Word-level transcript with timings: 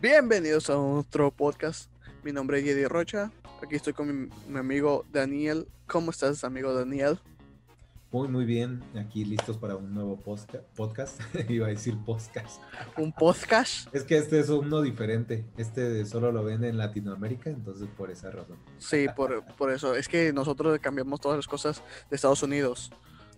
Bienvenidos 0.00 0.70
a 0.70 0.78
otro 0.78 1.30
podcast. 1.30 1.90
Mi 2.22 2.32
nombre 2.32 2.58
es 2.58 2.64
Yedi 2.64 2.86
Rocha. 2.86 3.30
Aquí 3.62 3.76
estoy 3.76 3.92
con 3.94 4.06
mi, 4.28 4.28
mi 4.48 4.58
amigo 4.58 5.04
Daniel. 5.12 5.66
¿Cómo 5.86 6.10
estás, 6.10 6.44
amigo 6.44 6.72
Daniel? 6.74 7.18
Muy, 8.12 8.28
muy 8.28 8.44
bien. 8.44 8.82
Aquí 8.96 9.24
listos 9.24 9.56
para 9.56 9.74
un 9.76 9.92
nuevo 9.92 10.16
podcast. 10.76 11.20
Iba 11.48 11.66
a 11.66 11.70
decir 11.70 11.96
podcast. 12.04 12.62
Un 12.96 13.12
podcast. 13.12 13.92
Es 13.94 14.04
que 14.04 14.18
este 14.18 14.38
es 14.38 14.48
uno 14.50 14.82
diferente. 14.82 15.44
Este 15.56 16.04
solo 16.06 16.30
lo 16.30 16.44
ven 16.44 16.62
en 16.64 16.76
Latinoamérica, 16.78 17.50
entonces 17.50 17.88
por 17.96 18.10
esa 18.10 18.30
razón. 18.30 18.56
Sí, 18.78 19.06
por, 19.16 19.44
por 19.56 19.72
eso. 19.72 19.94
Es 19.94 20.06
que 20.08 20.32
nosotros 20.32 20.78
cambiamos 20.80 21.20
todas 21.20 21.38
las 21.38 21.48
cosas 21.48 21.82
de 22.10 22.16
Estados 22.16 22.42
Unidos. 22.42 22.92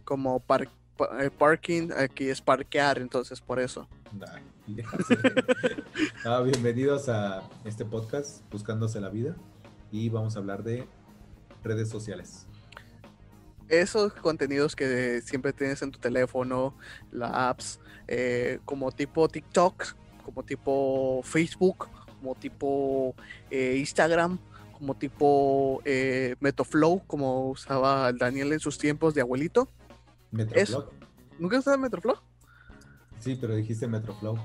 Como 0.05 0.41
par- 0.41 0.69
pa- 0.69 0.71
eh, 0.71 0.86
parking, 1.39 1.91
aquí 1.97 2.29
es 2.29 2.41
parquear, 2.41 2.99
entonces 2.99 3.41
por 3.41 3.61
eso. 3.61 3.89
Ah, 6.25 6.41
bienvenidos 6.41 7.09
a 7.09 7.49
este 7.65 7.85
podcast, 7.85 8.43
Buscándose 8.51 9.01
la 9.01 9.11
Vida. 9.11 9.37
Y 9.93 10.09
vamos 10.09 10.35
a 10.35 10.41
hablar 10.41 10.65
de 10.65 10.89
redes 11.63 11.89
sociales. 11.89 12.49
Esos 13.69 14.13
contenidos 14.15 14.75
que 14.75 15.21
siempre 15.23 15.53
tienes 15.53 15.83
en 15.83 15.93
tu 15.93 16.01
teléfono, 16.01 16.77
las 17.13 17.31
apps, 17.33 17.81
eh, 18.09 18.59
como 18.65 18.91
tipo 18.91 19.29
TikTok, 19.29 19.95
como 20.25 20.43
tipo 20.43 21.21
Facebook, 21.23 21.89
como 22.19 22.35
tipo 22.35 23.15
eh, 23.51 23.77
Instagram, 23.79 24.39
como 24.73 24.95
tipo 24.95 25.81
eh, 25.85 26.37
Metroflow, 26.41 27.03
como 27.07 27.51
usaba 27.51 28.09
el 28.09 28.19
Daniel 28.19 28.53
en 28.53 28.61
sus 28.61 28.79
tiempos 28.79 29.15
de 29.15 29.21
abuelito. 29.21 29.69
Metroflow. 30.37 30.91
¿Nunca 31.39 31.59
usaba 31.59 31.77
Metroflow? 31.77 32.17
Sí, 33.21 33.37
pero 33.41 33.55
dijiste 33.57 33.87
Metroflow. 33.87 34.39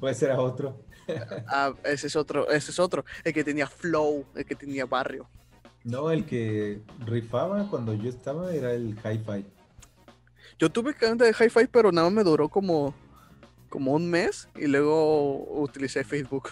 o 0.00 0.08
ese 0.08 0.26
era 0.26 0.40
otro. 0.40 0.80
Ah, 1.46 1.74
ese 1.84 2.06
es 2.06 2.16
otro, 2.16 2.48
ese 2.48 2.70
es 2.70 2.78
otro, 2.78 3.04
el 3.24 3.34
que 3.34 3.44
tenía 3.44 3.66
flow, 3.66 4.24
el 4.34 4.46
que 4.46 4.54
tenía 4.54 4.86
barrio. 4.86 5.28
No, 5.84 6.10
el 6.10 6.24
que 6.24 6.80
rifaba 7.04 7.68
cuando 7.68 7.92
yo 7.92 8.08
estaba 8.08 8.54
era 8.54 8.72
el 8.72 8.96
Hi-Fi. 9.04 9.44
Yo 10.58 10.70
tuve 10.70 10.94
cuenta 10.94 11.26
de 11.26 11.32
Hi-Fi, 11.38 11.66
pero 11.70 11.92
nada 11.92 12.08
más 12.08 12.14
me 12.14 12.24
duró 12.24 12.48
como, 12.48 12.94
como 13.68 13.92
un 13.92 14.08
mes 14.08 14.48
y 14.56 14.66
luego 14.66 15.44
utilicé 15.60 16.04
Facebook. 16.04 16.48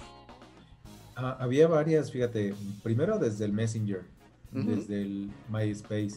Ah, 1.16 1.38
había 1.40 1.66
varias, 1.66 2.12
fíjate, 2.12 2.54
primero 2.82 3.18
desde 3.18 3.46
el 3.46 3.52
Messenger, 3.52 4.02
desde 4.50 5.00
el 5.00 5.30
MySpace. 5.48 6.16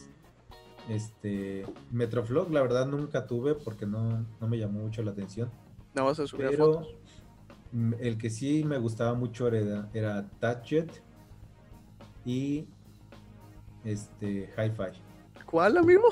Este, 0.88 1.66
Metroflog, 1.90 2.50
la 2.52 2.62
verdad 2.62 2.86
nunca 2.86 3.26
tuve 3.26 3.54
porque 3.54 3.86
no, 3.86 4.24
no 4.40 4.48
me 4.48 4.58
llamó 4.58 4.80
mucho 4.80 5.02
la 5.02 5.10
atención. 5.10 5.50
Nada 5.94 6.08
más 6.08 6.16
se 6.16 6.26
subía 6.26 6.48
Pero 6.50 6.74
fotos. 6.74 6.94
el 8.00 8.18
que 8.18 8.30
sí 8.30 8.64
me 8.64 8.78
gustaba 8.78 9.14
mucho 9.14 9.48
era, 9.48 9.88
era 9.92 10.28
Touchjet 10.40 11.02
y 12.24 12.66
este 13.84 14.50
Hi-Fi. 14.56 15.00
¿Cuál, 15.46 15.78
amigo? 15.78 16.04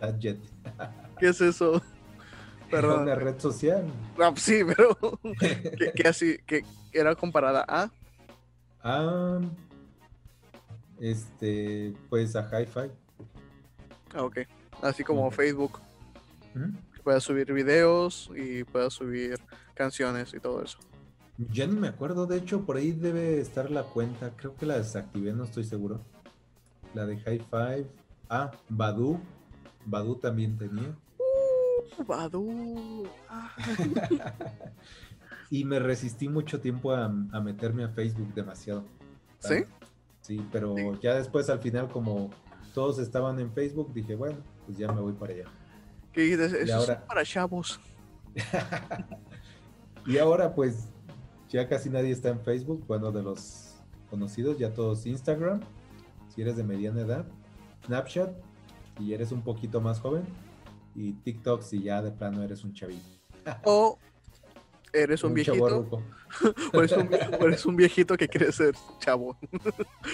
Touchjet. 0.00 0.38
¿Qué 1.18 1.28
es 1.28 1.40
eso? 1.40 1.82
Era 2.72 2.94
una 2.94 3.16
red 3.16 3.36
social. 3.40 3.84
Ah, 4.20 4.32
sí, 4.36 4.60
pero 4.64 4.96
que, 5.40 5.92
que 5.92 6.08
así, 6.08 6.38
que 6.46 6.64
era 6.92 7.16
comparada 7.16 7.64
a. 7.66 7.90
Ah, 8.82 9.40
este, 11.00 11.94
pues 12.08 12.36
a 12.36 12.48
Hi-Fi. 12.48 12.92
Ah, 14.14 14.22
ok. 14.24 14.38
Así 14.82 15.04
como. 15.04 15.30
Facebook. 15.30 15.78
Puedas 17.04 17.22
subir 17.22 17.52
videos 17.52 18.30
y 18.36 18.64
puedas 18.64 18.92
subir 18.92 19.38
canciones 19.74 20.34
y 20.34 20.40
todo 20.40 20.62
eso. 20.62 20.78
Ya 21.50 21.66
ni 21.66 21.74
me 21.74 21.88
acuerdo, 21.88 22.26
de 22.26 22.36
hecho, 22.36 22.66
por 22.66 22.76
ahí 22.76 22.92
debe 22.92 23.40
estar 23.40 23.70
la 23.70 23.84
cuenta. 23.84 24.30
Creo 24.36 24.54
que 24.56 24.66
la 24.66 24.76
desactivé, 24.76 25.32
no 25.32 25.44
estoy 25.44 25.64
seguro. 25.64 26.00
La 26.92 27.06
de 27.06 27.18
High 27.18 27.44
Five. 27.50 27.86
Ah, 28.28 28.50
Badu. 28.68 29.18
Badu 29.86 30.16
también 30.16 30.58
tenía. 30.58 30.94
Uh, 31.18 32.04
Badoo. 32.04 33.04
Ah. 33.28 33.54
y 35.50 35.64
me 35.64 35.78
resistí 35.78 36.28
mucho 36.28 36.60
tiempo 36.60 36.92
a, 36.92 37.06
a 37.06 37.40
meterme 37.40 37.84
a 37.84 37.88
Facebook 37.88 38.34
demasiado. 38.34 38.84
¿Sí? 39.38 39.64
Sí, 40.20 40.46
pero 40.52 40.74
Sí. 40.76 40.82
ya 41.02 41.14
después 41.14 41.48
al 41.48 41.60
final 41.60 41.88
como 41.88 42.30
todos 42.74 42.98
estaban 42.98 43.38
en 43.40 43.52
Facebook, 43.52 43.92
dije, 43.92 44.14
bueno, 44.14 44.38
pues 44.66 44.78
ya 44.78 44.92
me 44.92 45.00
voy 45.00 45.12
para 45.12 45.32
allá. 45.32 45.44
¿Qué 46.12 46.32
es 46.32 46.70
ahora- 46.70 47.04
para 47.06 47.24
chavos. 47.24 47.80
y 50.06 50.18
ahora 50.18 50.54
pues 50.54 50.88
ya 51.48 51.68
casi 51.68 51.90
nadie 51.90 52.10
está 52.12 52.28
en 52.28 52.40
Facebook, 52.40 52.84
bueno, 52.86 53.10
de 53.10 53.22
los 53.22 53.74
conocidos, 54.08 54.58
ya 54.58 54.72
todos 54.72 55.06
Instagram, 55.06 55.60
si 56.28 56.42
eres 56.42 56.56
de 56.56 56.64
mediana 56.64 57.00
edad, 57.00 57.26
Snapchat, 57.86 58.30
si 58.98 59.14
eres 59.14 59.32
un 59.32 59.42
poquito 59.42 59.80
más 59.80 60.00
joven, 60.00 60.24
y 60.94 61.12
TikTok 61.12 61.62
si 61.62 61.82
ya 61.82 62.02
de 62.02 62.10
plano 62.10 62.42
eres 62.42 62.64
un 62.64 62.72
chavito. 62.72 63.08
O 63.64 63.98
eres 64.92 65.22
un, 65.24 65.34
viejito. 65.34 65.56
O 66.72 66.78
eres 66.78 66.92
un, 66.92 67.08
o 67.40 67.46
eres 67.46 67.66
un 67.66 67.76
viejito 67.76 68.16
que 68.16 68.28
quiere 68.28 68.52
ser 68.52 68.74
chavo. 68.98 69.36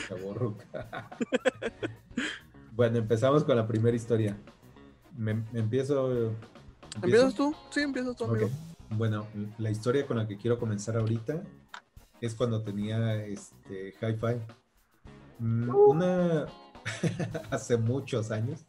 chavorruco. 0.08 0.62
Bueno, 2.76 2.98
empezamos 2.98 3.42
con 3.44 3.56
la 3.56 3.66
primera 3.66 3.96
historia. 3.96 4.36
Me, 5.16 5.34
me 5.34 5.60
empiezo... 5.60 6.10
¿empiezo? 6.10 6.36
¿Empiezas 7.02 7.34
tú? 7.34 7.54
Sí, 7.70 7.80
empiezas 7.80 8.14
tú, 8.14 8.24
amigo. 8.24 8.50
Bueno, 8.90 9.26
la 9.58 9.70
historia 9.70 10.06
con 10.06 10.18
la 10.18 10.28
que 10.28 10.36
quiero 10.36 10.58
comenzar 10.58 10.96
ahorita 10.96 11.42
es 12.20 12.34
cuando 12.34 12.62
tenía 12.62 13.24
este 13.24 13.94
Hi-Fi. 14.00 14.40
Mm, 15.38 15.74
Una 15.74 16.46
hace 17.50 17.76
muchos 17.76 18.30
años. 18.30 18.64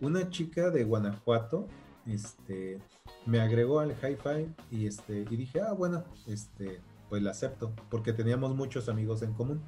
Una 0.00 0.30
chica 0.30 0.70
de 0.70 0.84
Guanajuato 0.84 1.66
este, 2.06 2.78
me 3.26 3.40
agregó 3.40 3.80
al 3.80 3.90
Hi-Fi 3.92 4.54
y, 4.70 4.86
este, 4.86 5.26
y 5.28 5.36
dije, 5.36 5.60
ah, 5.60 5.72
bueno, 5.72 6.04
este, 6.26 6.80
pues 7.08 7.22
la 7.22 7.32
acepto, 7.32 7.72
porque 7.90 8.12
teníamos 8.12 8.54
muchos 8.54 8.88
amigos 8.88 9.22
en 9.22 9.34
común. 9.34 9.60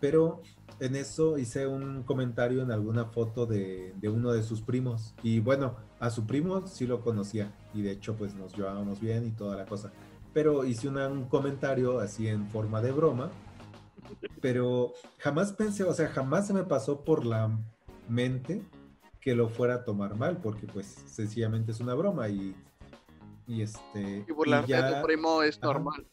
Pero 0.00 0.42
en 0.80 0.96
eso 0.96 1.36
hice 1.38 1.66
un 1.66 2.02
comentario 2.04 2.62
en 2.62 2.70
alguna 2.72 3.04
foto 3.06 3.44
de, 3.46 3.92
de 4.00 4.08
uno 4.08 4.32
de 4.32 4.42
sus 4.42 4.62
primos. 4.62 5.14
Y 5.22 5.40
bueno, 5.40 5.76
a 5.98 6.10
su 6.10 6.26
primo 6.26 6.66
sí 6.66 6.86
lo 6.86 7.00
conocía. 7.02 7.52
Y 7.74 7.82
de 7.82 7.90
hecho, 7.92 8.14
pues 8.16 8.34
nos 8.34 8.56
llevábamos 8.56 9.00
bien 9.00 9.26
y 9.26 9.30
toda 9.30 9.56
la 9.56 9.66
cosa. 9.66 9.92
Pero 10.32 10.64
hice 10.64 10.88
una- 10.88 11.08
un 11.08 11.24
comentario 11.24 12.00
así 12.00 12.28
en 12.28 12.46
forma 12.48 12.80
de 12.80 12.92
broma. 12.92 13.30
Pero 14.40 14.92
jamás 15.18 15.52
pensé, 15.52 15.84
o 15.84 15.92
sea, 15.92 16.08
jamás 16.08 16.46
se 16.46 16.54
me 16.54 16.64
pasó 16.64 17.04
por 17.04 17.24
la 17.26 17.50
mente 18.08 18.62
que 19.20 19.34
lo 19.34 19.48
fuera 19.48 19.74
a 19.74 19.84
tomar 19.84 20.16
mal, 20.16 20.38
porque 20.38 20.66
pues 20.66 20.86
sencillamente 21.06 21.72
es 21.72 21.80
una 21.80 21.94
broma 21.94 22.28
y, 22.30 22.56
y 23.46 23.60
este... 23.62 24.24
Y 24.26 24.32
burlarte 24.32 24.72
de 24.72 24.80
ya- 24.80 25.00
tu 25.00 25.06
primo 25.06 25.42
es 25.42 25.60
normal. 25.60 26.06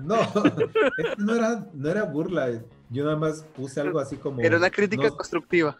No, 0.00 0.16
no 1.18 1.34
era, 1.34 1.66
no 1.72 1.88
era 1.88 2.04
burla, 2.04 2.50
yo 2.90 3.04
nada 3.04 3.16
más 3.16 3.42
puse 3.54 3.80
algo 3.80 3.98
así 3.98 4.16
como... 4.16 4.40
Era 4.40 4.56
una 4.56 4.70
crítica 4.70 5.08
no- 5.08 5.16
constructiva. 5.16 5.76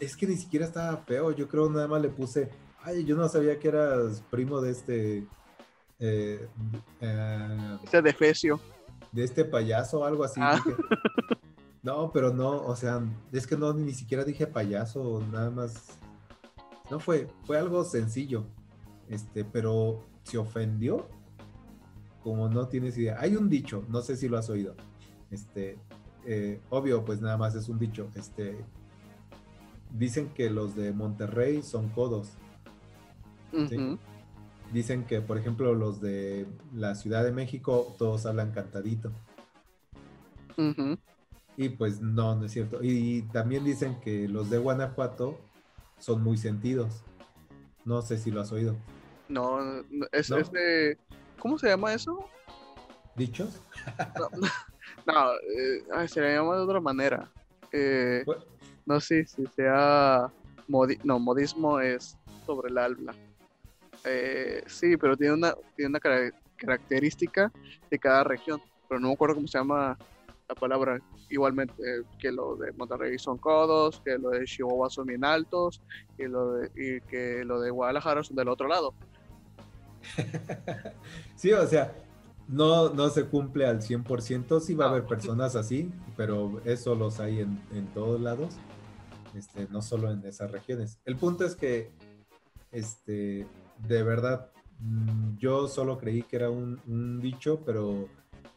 es 0.00 0.16
que 0.16 0.26
ni 0.26 0.36
siquiera 0.36 0.66
estaba 0.66 0.96
feo, 0.98 1.32
yo 1.32 1.48
creo 1.48 1.68
nada 1.68 1.88
más 1.88 2.02
le 2.02 2.08
puse, 2.08 2.50
ay, 2.82 3.04
yo 3.04 3.16
no 3.16 3.28
sabía 3.28 3.58
que 3.58 3.68
eras 3.68 4.22
primo 4.30 4.60
de 4.60 4.70
este... 4.70 5.26
eh, 5.98 6.48
eh, 7.00 7.78
defecio. 8.02 8.60
de 9.12 9.24
este 9.24 9.44
payaso 9.44 10.00
o 10.00 10.04
algo 10.04 10.24
así. 10.24 10.40
Ah. 10.42 10.54
dije. 10.64 10.76
No, 11.82 12.10
pero 12.12 12.32
no, 12.32 12.62
o 12.62 12.76
sea, 12.76 13.02
es 13.32 13.46
que 13.46 13.56
no, 13.56 13.72
ni 13.72 13.94
siquiera 13.94 14.24
dije 14.24 14.46
payaso, 14.46 15.22
nada 15.32 15.50
más. 15.50 15.98
No 16.90 17.00
fue, 17.00 17.28
fue 17.46 17.56
algo 17.58 17.84
sencillo. 17.84 18.44
Este, 19.08 19.44
pero 19.44 20.02
se 20.24 20.36
ofendió. 20.36 21.08
Como 22.22 22.48
no 22.48 22.68
tienes 22.68 22.96
idea. 22.98 23.16
Hay 23.20 23.36
un 23.36 23.48
dicho, 23.48 23.84
no 23.88 24.02
sé 24.02 24.16
si 24.16 24.28
lo 24.28 24.38
has 24.38 24.50
oído. 24.50 24.74
Este, 25.30 25.78
eh, 26.26 26.60
obvio, 26.70 27.04
pues 27.04 27.20
nada 27.20 27.36
más 27.36 27.54
es 27.54 27.68
un 27.68 27.78
dicho. 27.78 28.10
Este, 28.14 28.62
dicen 29.96 30.28
que 30.34 30.50
los 30.50 30.76
de 30.76 30.92
Monterrey 30.92 31.62
son 31.62 31.88
codos. 31.88 32.32
Sí. 33.68 33.98
Dicen 34.72 35.04
que, 35.04 35.20
por 35.20 35.38
ejemplo, 35.38 35.74
los 35.74 36.00
de 36.00 36.46
la 36.74 36.94
Ciudad 36.94 37.24
de 37.24 37.32
México 37.32 37.94
todos 37.98 38.26
hablan 38.26 38.52
cantadito. 38.52 39.10
Y 41.56 41.70
pues 41.70 42.00
no, 42.00 42.36
no 42.36 42.44
es 42.44 42.52
cierto. 42.52 42.80
Y 42.82 43.22
también 43.32 43.64
dicen 43.64 43.98
que 44.00 44.28
los 44.28 44.50
de 44.50 44.58
Guanajuato 44.58 45.38
son 45.98 46.22
muy 46.22 46.36
sentidos. 46.36 47.02
No 47.84 48.02
sé 48.02 48.18
si 48.18 48.30
lo 48.30 48.40
has 48.42 48.52
oído. 48.52 48.76
No, 49.28 49.60
no, 49.62 50.06
es, 50.12 50.30
¿No? 50.30 50.36
es 50.38 50.52
de- 50.52 50.98
¿Cómo 51.40 51.58
se 51.58 51.68
llama 51.68 51.92
eso? 51.92 52.24
¿Dichos? 53.16 53.60
No, 54.18 54.28
no, 55.06 55.32
eh, 55.32 55.84
ay, 55.94 56.06
se 56.06 56.20
le 56.20 56.34
llama 56.34 56.56
de 56.56 56.62
otra 56.62 56.80
manera. 56.80 57.28
Eh, 57.72 58.24
no 58.86 59.00
sé 59.00 59.24
si 59.24 59.46
sea 59.56 60.30
no, 61.04 61.18
modismo 61.18 61.80
es 61.80 62.16
sobre 62.46 62.70
el 62.70 62.78
habla. 62.78 63.14
Eh, 64.04 64.62
sí, 64.66 64.96
pero 64.96 65.16
tiene 65.16 65.34
una, 65.34 65.54
tiene 65.76 65.90
una 65.90 66.00
característica 66.56 67.52
de 67.90 67.98
cada 67.98 68.24
región, 68.24 68.60
pero 68.88 69.00
no 69.00 69.08
me 69.08 69.14
acuerdo 69.14 69.36
cómo 69.36 69.48
se 69.48 69.58
llama 69.58 69.98
la 70.48 70.54
palabra. 70.54 71.00
Igualmente 71.28 71.74
eh, 71.78 72.02
que 72.18 72.32
lo 72.32 72.56
de 72.56 72.72
Monterrey 72.72 73.18
son 73.18 73.38
codos, 73.38 74.00
que 74.04 74.18
lo 74.18 74.30
de 74.30 74.44
Chihuahua 74.44 74.90
son 74.90 75.06
bien 75.06 75.24
altos, 75.24 75.80
y, 76.18 76.24
lo 76.24 76.54
de, 76.54 76.70
y 76.74 77.00
que 77.02 77.44
lo 77.44 77.60
de 77.60 77.70
Guadalajara 77.70 78.22
son 78.22 78.36
del 78.36 78.48
otro 78.48 78.68
lado. 78.68 78.94
sí, 81.36 81.52
o 81.52 81.66
sea, 81.66 81.94
no, 82.48 82.90
no 82.90 83.08
se 83.10 83.26
cumple 83.26 83.66
al 83.66 83.80
100%, 83.80 84.60
sí 84.60 84.74
va 84.74 84.86
a 84.86 84.88
haber 84.90 85.06
personas 85.06 85.54
así, 85.56 85.90
pero 86.16 86.60
eso 86.64 86.94
los 86.94 87.20
hay 87.20 87.40
en, 87.40 87.60
en 87.72 87.86
todos 87.94 88.20
lados, 88.20 88.56
este, 89.34 89.68
no 89.70 89.82
solo 89.82 90.10
en 90.10 90.24
esas 90.24 90.50
regiones. 90.50 90.98
El 91.04 91.16
punto 91.16 91.44
es 91.44 91.54
que, 91.54 91.92
este, 92.72 93.46
de 93.86 94.02
verdad, 94.02 94.50
mm, 94.80 95.36
yo 95.38 95.68
solo 95.68 95.98
creí 95.98 96.22
que 96.22 96.36
era 96.36 96.50
un, 96.50 96.80
un 96.86 97.20
dicho, 97.20 97.60
pero 97.64 98.08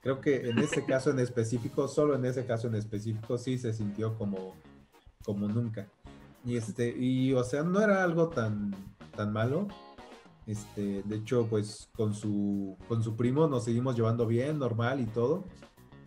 creo 0.02 0.22
que 0.22 0.50
en 0.50 0.58
ese 0.60 0.86
caso 0.86 1.12
en 1.12 1.20
específico, 1.20 1.88
solo 1.88 2.16
en 2.16 2.26
ese 2.26 2.46
caso 2.46 2.68
en 2.68 2.76
específico, 2.76 3.38
sí 3.38 3.58
se 3.58 3.74
sintió 3.74 4.18
como, 4.18 4.56
como 5.24 5.48
nunca. 5.48 5.88
Y 6.46 6.58
este, 6.58 6.90
y 6.90 7.34
o 7.34 7.44
sea, 7.44 7.64
no 7.64 7.80
era 7.80 8.04
algo 8.04 8.30
tan, 8.30 8.76
tan 9.16 9.32
malo, 9.32 9.68
este, 10.46 11.04
de 11.04 11.16
hecho, 11.16 11.48
pues 11.50 11.90
con 11.96 12.14
su, 12.14 12.78
con 12.88 13.04
su 13.04 13.16
primo 13.16 13.48
nos 13.48 13.64
seguimos 13.66 13.96
llevando 13.96 14.28
bien, 14.28 14.60
normal 14.60 15.00
y 15.00 15.06
todo, 15.06 15.46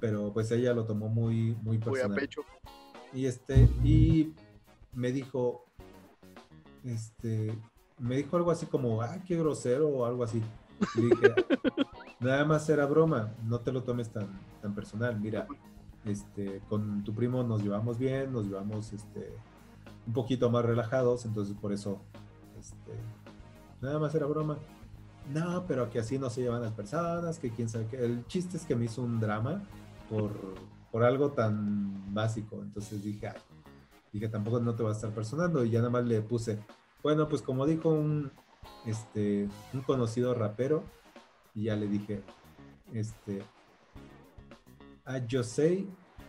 pero 0.00 0.33
pues 0.33 0.50
ella 0.50 0.75
lo 0.75 0.85
tomó 0.85 1.09
muy, 1.09 1.56
muy 1.62 1.79
personal. 1.79 2.11
Muy 2.11 2.19
a 2.19 2.21
pecho. 2.21 2.43
Y 3.12 3.27
este, 3.27 3.69
y 3.83 4.35
me 4.93 5.12
dijo, 5.12 5.65
este, 6.85 7.56
me 7.99 8.17
dijo 8.17 8.37
algo 8.37 8.50
así 8.50 8.67
como, 8.67 9.00
ah, 9.03 9.19
qué 9.27 9.37
grosero 9.37 9.88
o 9.88 10.05
algo 10.05 10.25
así. 10.25 10.43
Y 10.97 11.00
dije, 11.03 11.35
nada 12.21 12.44
más 12.44 12.69
era 12.69 12.85
broma, 12.85 13.33
no 13.44 13.61
te 13.61 13.73
lo 13.73 13.83
tomes 13.83 14.11
tan, 14.11 14.29
tan 14.61 14.75
personal. 14.75 15.19
Mira, 15.19 15.47
este, 16.05 16.61
con 16.69 17.03
tu 17.05 17.15
primo 17.15 17.43
nos 17.43 17.62
llevamos 17.62 17.99
bien, 17.99 18.33
nos 18.33 18.47
llevamos, 18.47 18.93
este, 18.93 19.35
un 20.06 20.12
poquito 20.12 20.50
más 20.50 20.65
relajados, 20.65 21.25
entonces 21.25 21.56
por 21.56 21.73
eso, 21.73 22.00
este, 22.59 22.93
Nada 23.81 23.99
más 23.99 24.14
era 24.14 24.26
broma. 24.26 24.58
No, 25.32 25.64
pero 25.67 25.90
que 25.90 25.99
así 25.99 26.19
no 26.19 26.31
se 26.31 26.43
llevan 26.43 26.62
las 26.62 26.73
personas, 26.73 27.38
que 27.38 27.50
quién 27.50 27.69
sabe 27.69 27.87
qué. 27.87 28.05
El 28.05 28.26
chiste 28.26 28.56
es 28.56 28.64
que 28.64 28.76
me 28.76 28.84
hizo 28.84 29.02
un 29.02 29.19
drama 29.19 29.62
por, 30.08 30.32
por 30.93 31.05
algo 31.05 31.32
tan 31.32 32.14
básico. 32.14 32.62
Entonces 32.62 33.02
dije, 33.02 33.28
ay, 33.28 33.40
dije, 34.12 34.28
tampoco 34.28 34.61
no 34.61 34.75
te 34.75 34.82
va 34.82 34.90
a 34.90 34.93
estar 34.93 35.11
personando. 35.11 35.64
Y 35.64 35.70
ya 35.70 35.81
nada 35.81 35.90
más 35.90 36.05
le 36.05 36.20
puse, 36.23 36.58
bueno, 37.02 37.28
pues 37.28 37.43
como 37.43 37.67
dijo 37.67 37.90
un, 37.90 38.31
este, 38.87 39.49
un 39.73 39.81
conocido 39.82 40.34
rapero, 40.34 40.84
y 41.55 41.64
ya 41.64 41.76
le 41.76 41.88
dije, 41.88 42.23
este, 42.93 43.43
I 45.06 45.23
just 45.31 45.50
say, 45.50 45.88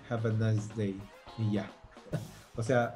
have 0.09 0.27
a 0.27 0.31
nice 0.31 0.73
day. 0.75 0.99
Y 1.37 1.53
ya. 1.53 1.71
o 2.55 2.63
sea, 2.63 2.95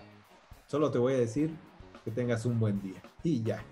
solo 0.65 0.89
te 0.89 0.97
voy 0.97 1.13
a 1.13 1.17
decir 1.17 1.55
que 2.03 2.09
tengas 2.09 2.45
un 2.45 2.59
buen 2.59 2.81
día. 2.81 3.01
Y 3.23 3.43
ya 3.43 3.63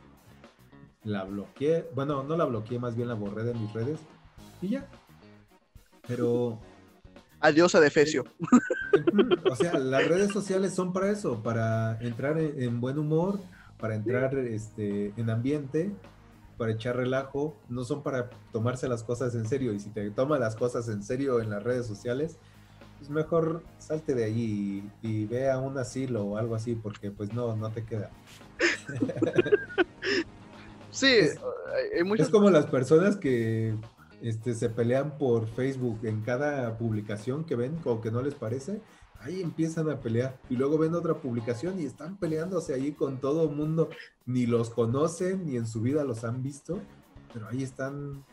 la 1.03 1.23
bloqueé, 1.23 1.89
bueno, 1.95 2.23
no 2.23 2.35
la 2.35 2.45
bloqueé, 2.45 2.79
más 2.79 2.95
bien 2.95 3.07
la 3.07 3.13
borré 3.13 3.43
de 3.43 3.53
mis 3.53 3.71
redes 3.73 3.99
y 4.61 4.69
ya. 4.69 4.87
Pero... 6.07 6.59
Adiós 7.41 7.73
a 7.75 7.79
Defecio. 7.79 8.25
O 9.49 9.55
sea, 9.55 9.79
las 9.79 10.07
redes 10.07 10.33
sociales 10.33 10.73
son 10.73 10.91
para 10.91 11.09
eso, 11.09 11.41
para 11.41 11.97
entrar 12.01 12.37
en, 12.37 12.81
buen 12.81 12.99
humor, 12.99 13.39
para 13.77 13.95
entrar 13.95 14.37
este, 14.37 15.13
en 15.15 15.29
ambiente, 15.29 15.89
para 16.57 16.73
echar 16.73 16.97
relajo, 16.97 17.55
no 17.69 17.85
son 17.85 18.03
para 18.03 18.29
tomarse 18.51 18.89
las 18.89 19.03
cosas 19.03 19.35
en 19.35 19.47
serio. 19.47 19.71
Y 19.71 19.79
si 19.79 19.89
te 19.89 20.11
tomas 20.11 20.41
las 20.41 20.57
cosas 20.57 20.89
en 20.89 21.01
serio 21.01 21.39
en 21.39 21.49
las 21.49 21.63
redes 21.63 21.87
sociales, 21.87 22.37
pues 22.97 23.09
mejor 23.09 23.63
salte 23.77 24.13
de 24.13 24.25
allí 24.25 24.91
y, 25.01 25.07
y 25.07 25.25
ve 25.25 25.49
a 25.49 25.59
un 25.59 25.77
asilo 25.77 26.25
o 26.25 26.37
algo 26.37 26.55
así, 26.55 26.75
porque 26.75 27.09
pues 27.09 27.31
no, 27.31 27.55
no 27.55 27.71
te 27.71 27.85
queda. 27.85 28.11
Sí, 30.99 31.07
es, 31.07 31.39
es 32.17 32.29
como 32.29 32.49
las 32.49 32.65
personas 32.65 33.15
que 33.15 33.73
este, 34.21 34.53
se 34.53 34.69
pelean 34.69 35.17
por 35.17 35.47
Facebook 35.47 35.99
en 36.03 36.21
cada 36.21 36.77
publicación 36.77 37.45
que 37.45 37.55
ven 37.55 37.79
o 37.85 38.01
que 38.01 38.11
no 38.11 38.21
les 38.21 38.35
parece, 38.35 38.81
ahí 39.21 39.41
empiezan 39.41 39.89
a 39.89 40.01
pelear 40.01 40.37
y 40.49 40.57
luego 40.57 40.77
ven 40.77 40.93
otra 40.95 41.13
publicación 41.13 41.79
y 41.79 41.85
están 41.85 42.17
peleándose 42.17 42.73
ahí 42.73 42.91
con 42.91 43.21
todo 43.21 43.49
el 43.49 43.55
mundo, 43.55 43.89
ni 44.25 44.45
los 44.45 44.69
conocen 44.71 45.45
ni 45.45 45.55
en 45.55 45.67
su 45.67 45.81
vida 45.81 46.03
los 46.03 46.25
han 46.25 46.43
visto, 46.43 46.81
pero 47.33 47.47
ahí 47.47 47.63
están 47.63 48.25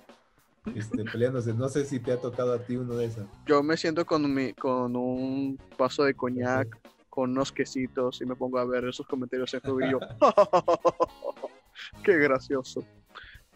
este, 0.75 1.05
peleándose. 1.13 1.55
No 1.55 1.69
sé 1.69 1.85
si 1.85 2.01
te 2.01 2.11
ha 2.11 2.21
tocado 2.21 2.53
a 2.53 2.59
ti 2.59 2.77
uno 2.77 2.95
de 2.95 3.07
esos. 3.07 3.27
Yo 3.47 3.63
me 3.63 3.77
siento 3.77 4.05
con, 4.05 4.35
mi, 4.35 4.55
con 4.55 4.97
un 4.97 5.57
vaso 5.79 6.03
de 6.03 6.15
coñac, 6.15 6.77
con 7.09 7.31
unos 7.31 7.53
quesitos 7.53 8.21
y 8.21 8.27
me 8.27 8.35
pongo 8.35 8.59
a 8.59 8.65
ver 8.65 8.87
esos 8.87 9.07
comentarios 9.07 9.55
en 9.55 9.61
y 9.87 9.91
yo, 9.91 10.01
qué 12.05 12.17
gracioso. 12.17 12.85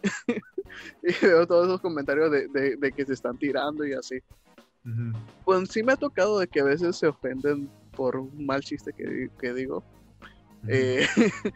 y 1.03 1.27
veo 1.27 1.47
todos 1.47 1.67
esos 1.67 1.81
comentarios 1.81 2.31
de, 2.31 2.93
que 2.97 3.05
se 3.05 3.13
están 3.13 3.37
tirando 3.39 3.87
y 3.87 3.93
así. 3.93 4.21
Pues 5.45 5.69
sí 5.69 5.83
me 5.83 5.93
ha 5.93 5.97
tocado 5.97 6.39
de 6.39 6.49
que 6.49 6.61
a 6.61 6.65
veces 6.65 6.97
se 6.97 7.07
ofenden 7.07 7.69
por 7.95 8.17
un 8.17 8.47
mal 8.47 8.63
chiste 8.63 8.93
que, 8.93 9.53
digo. 9.53 9.85
Eh, 10.69 11.07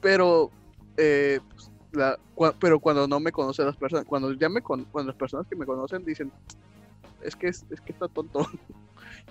pero, 0.00 0.50
eh, 0.96 1.40
pues, 2.34 2.52
pero 2.58 2.80
cuando 2.80 3.06
no 3.06 3.20
me 3.20 3.32
conocen 3.32 3.66
las 3.66 3.76
personas, 3.76 4.04
cuando 4.06 4.32
ya 4.32 4.48
me 4.48 4.60
cuando 4.60 5.04
las 5.04 5.16
personas 5.16 5.46
que 5.46 5.56
me 5.56 5.66
conocen 5.66 6.04
dicen, 6.04 6.32
es 7.22 7.36
que, 7.36 7.48
es, 7.48 7.64
que 7.64 7.92
está 7.92 8.08
tonto 8.08 8.46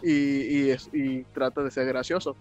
y, 0.01 0.71
y, 0.71 0.75
y 0.93 1.23
trata 1.33 1.63
de 1.63 1.71
ser 1.71 1.85
gracioso 1.85 2.35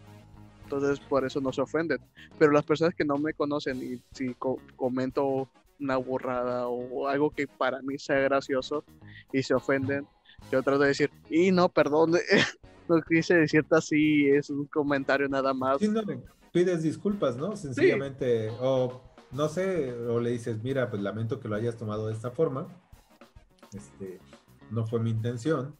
entonces 0.66 0.98
por 1.00 1.24
eso 1.24 1.40
no 1.40 1.52
se 1.52 1.62
ofenden. 1.62 1.98
Pero 2.38 2.52
las 2.52 2.64
personas 2.64 2.94
que 2.94 3.04
no 3.04 3.16
me 3.18 3.32
conocen 3.34 3.76
y 3.82 4.02
si 4.12 4.34
comento 4.76 5.48
una 5.78 5.96
burrada 5.96 6.68
o 6.68 7.06
algo 7.06 7.30
que 7.30 7.46
para 7.46 7.80
mí 7.82 7.98
sea 7.98 8.18
gracioso 8.18 8.84
y 9.32 9.42
se 9.42 9.54
ofenden, 9.54 10.06
yo 10.50 10.62
trato 10.62 10.80
de 10.80 10.88
decir, 10.88 11.10
y 11.30 11.52
no, 11.52 11.68
perdón, 11.68 12.12
no 12.88 13.02
quise 13.02 13.34
decirte 13.34 13.76
así, 13.76 14.28
es 14.28 14.50
un 14.50 14.66
comentario 14.66 15.28
nada 15.28 15.54
más. 15.54 15.78
Sí, 15.78 15.88
no, 15.88 16.02
pides 16.52 16.82
disculpas, 16.82 17.36
¿no? 17.36 17.56
Sencillamente, 17.56 18.50
o 18.60 19.00
no 19.32 19.48
sé, 19.48 19.92
o 19.92 20.18
le 20.20 20.30
dices, 20.30 20.62
mira, 20.62 20.90
pues 20.90 21.00
lamento 21.02 21.38
que 21.38 21.48
lo 21.48 21.56
hayas 21.56 21.76
tomado 21.76 22.08
de 22.08 22.14
esta 22.14 22.30
forma, 22.30 22.66
este, 23.72 24.18
no 24.70 24.86
fue 24.86 24.98
mi 25.00 25.10
intención, 25.10 25.76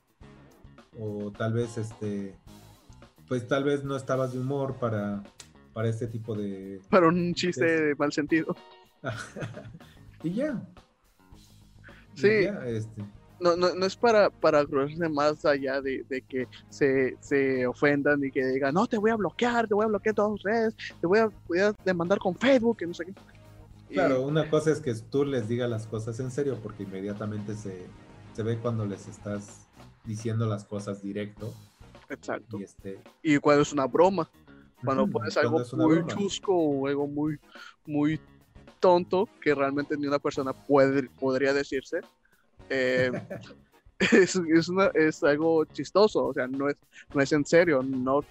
o 0.99 1.33
tal 1.33 1.55
vez, 1.55 1.77
este, 1.79 2.39
pues 3.29 3.47
tal 3.47 3.65
vez 3.65 3.85
no 3.85 3.97
estabas 3.97 4.33
de 4.33 4.41
humor 4.41 4.77
para, 4.77 5.23
para 5.73 5.89
este 5.89 6.07
tipo 6.07 6.35
de... 6.35 6.81
Para 6.89 7.09
un 7.09 7.35
chiste 7.35 7.65
de, 7.65 7.95
mal 7.97 8.13
sentido. 8.13 8.57
y 10.23 10.35
ya. 10.35 10.63
Sí. 12.15 12.49
este. 12.67 13.05
No, 13.39 13.55
no, 13.55 13.75
no, 13.75 13.85
es 13.85 13.95
para, 13.95 14.31
para 14.31 14.65
más 15.11 15.45
allá 15.45 15.83
de, 15.83 16.05
que 16.27 16.49
se, 16.71 17.67
ofendan 17.67 18.25
y 18.25 18.31
que 18.31 18.47
digan, 18.47 18.73
no, 18.73 18.87
te 18.87 18.97
voy 18.97 19.11
a 19.11 19.17
bloquear, 19.17 19.69
te 19.69 19.75
voy 19.75 19.85
a 19.85 19.89
bloquear 19.89 20.15
todas 20.15 20.33
tus 20.33 20.43
redes, 20.43 20.75
te 21.01 21.07
voy 21.07 21.19
a, 21.19 21.29
voy 21.47 21.59
a 21.59 21.75
demandar 21.85 22.19
con 22.19 22.35
Facebook, 22.35 22.79
y 22.81 22.87
no 22.87 22.95
sé 22.95 23.05
qué. 23.05 23.15
Claro, 23.91 24.23
una 24.23 24.49
cosa 24.49 24.71
es 24.71 24.81
que 24.81 24.95
tú 24.95 25.27
les 25.27 25.49
digas 25.49 25.69
las 25.69 25.87
cosas 25.87 26.19
en 26.21 26.31
serio, 26.31 26.59
porque 26.63 26.85
inmediatamente 26.85 27.55
se, 27.55 27.87
se 28.35 28.43
ve 28.43 28.57
cuando 28.57 28.87
les 28.87 29.07
estás 29.07 29.67
diciendo 30.05 30.47
las 30.47 30.65
cosas 30.65 31.03
directo 31.03 31.53
Exacto. 32.09 32.59
Y, 32.59 32.65
este... 32.65 33.01
y 33.23 33.39
cuando 33.39 33.63
es 33.63 33.73
una 33.73 33.87
broma, 33.87 34.29
cuando 34.85 35.07
pones 35.07 35.37
algo 35.37 35.63
muy 35.73 36.07
chusco 36.07 36.55
o 36.55 36.87
algo 36.87 37.07
muy, 37.07 37.39
muy 37.87 38.21
tonto 38.81 39.29
que 39.41 39.55
realmente 39.55 39.97
ni 39.97 40.07
una 40.07 40.19
persona 40.19 40.53
puede, 40.53 41.09
podría 41.19 41.53
decirse, 41.53 42.01
eh, 42.69 43.11
es, 44.13 44.37
es, 44.37 44.69
una, 44.69 44.91
es, 44.95 45.23
algo 45.25 45.65
chistoso, 45.65 46.27
o 46.27 46.35
sea, 46.35 46.47
no 46.47 46.69
es, 46.69 46.77
no 47.15 47.21
es 47.23 47.33
en 47.33 47.47
serio, 47.47 47.83
no, 47.83 48.23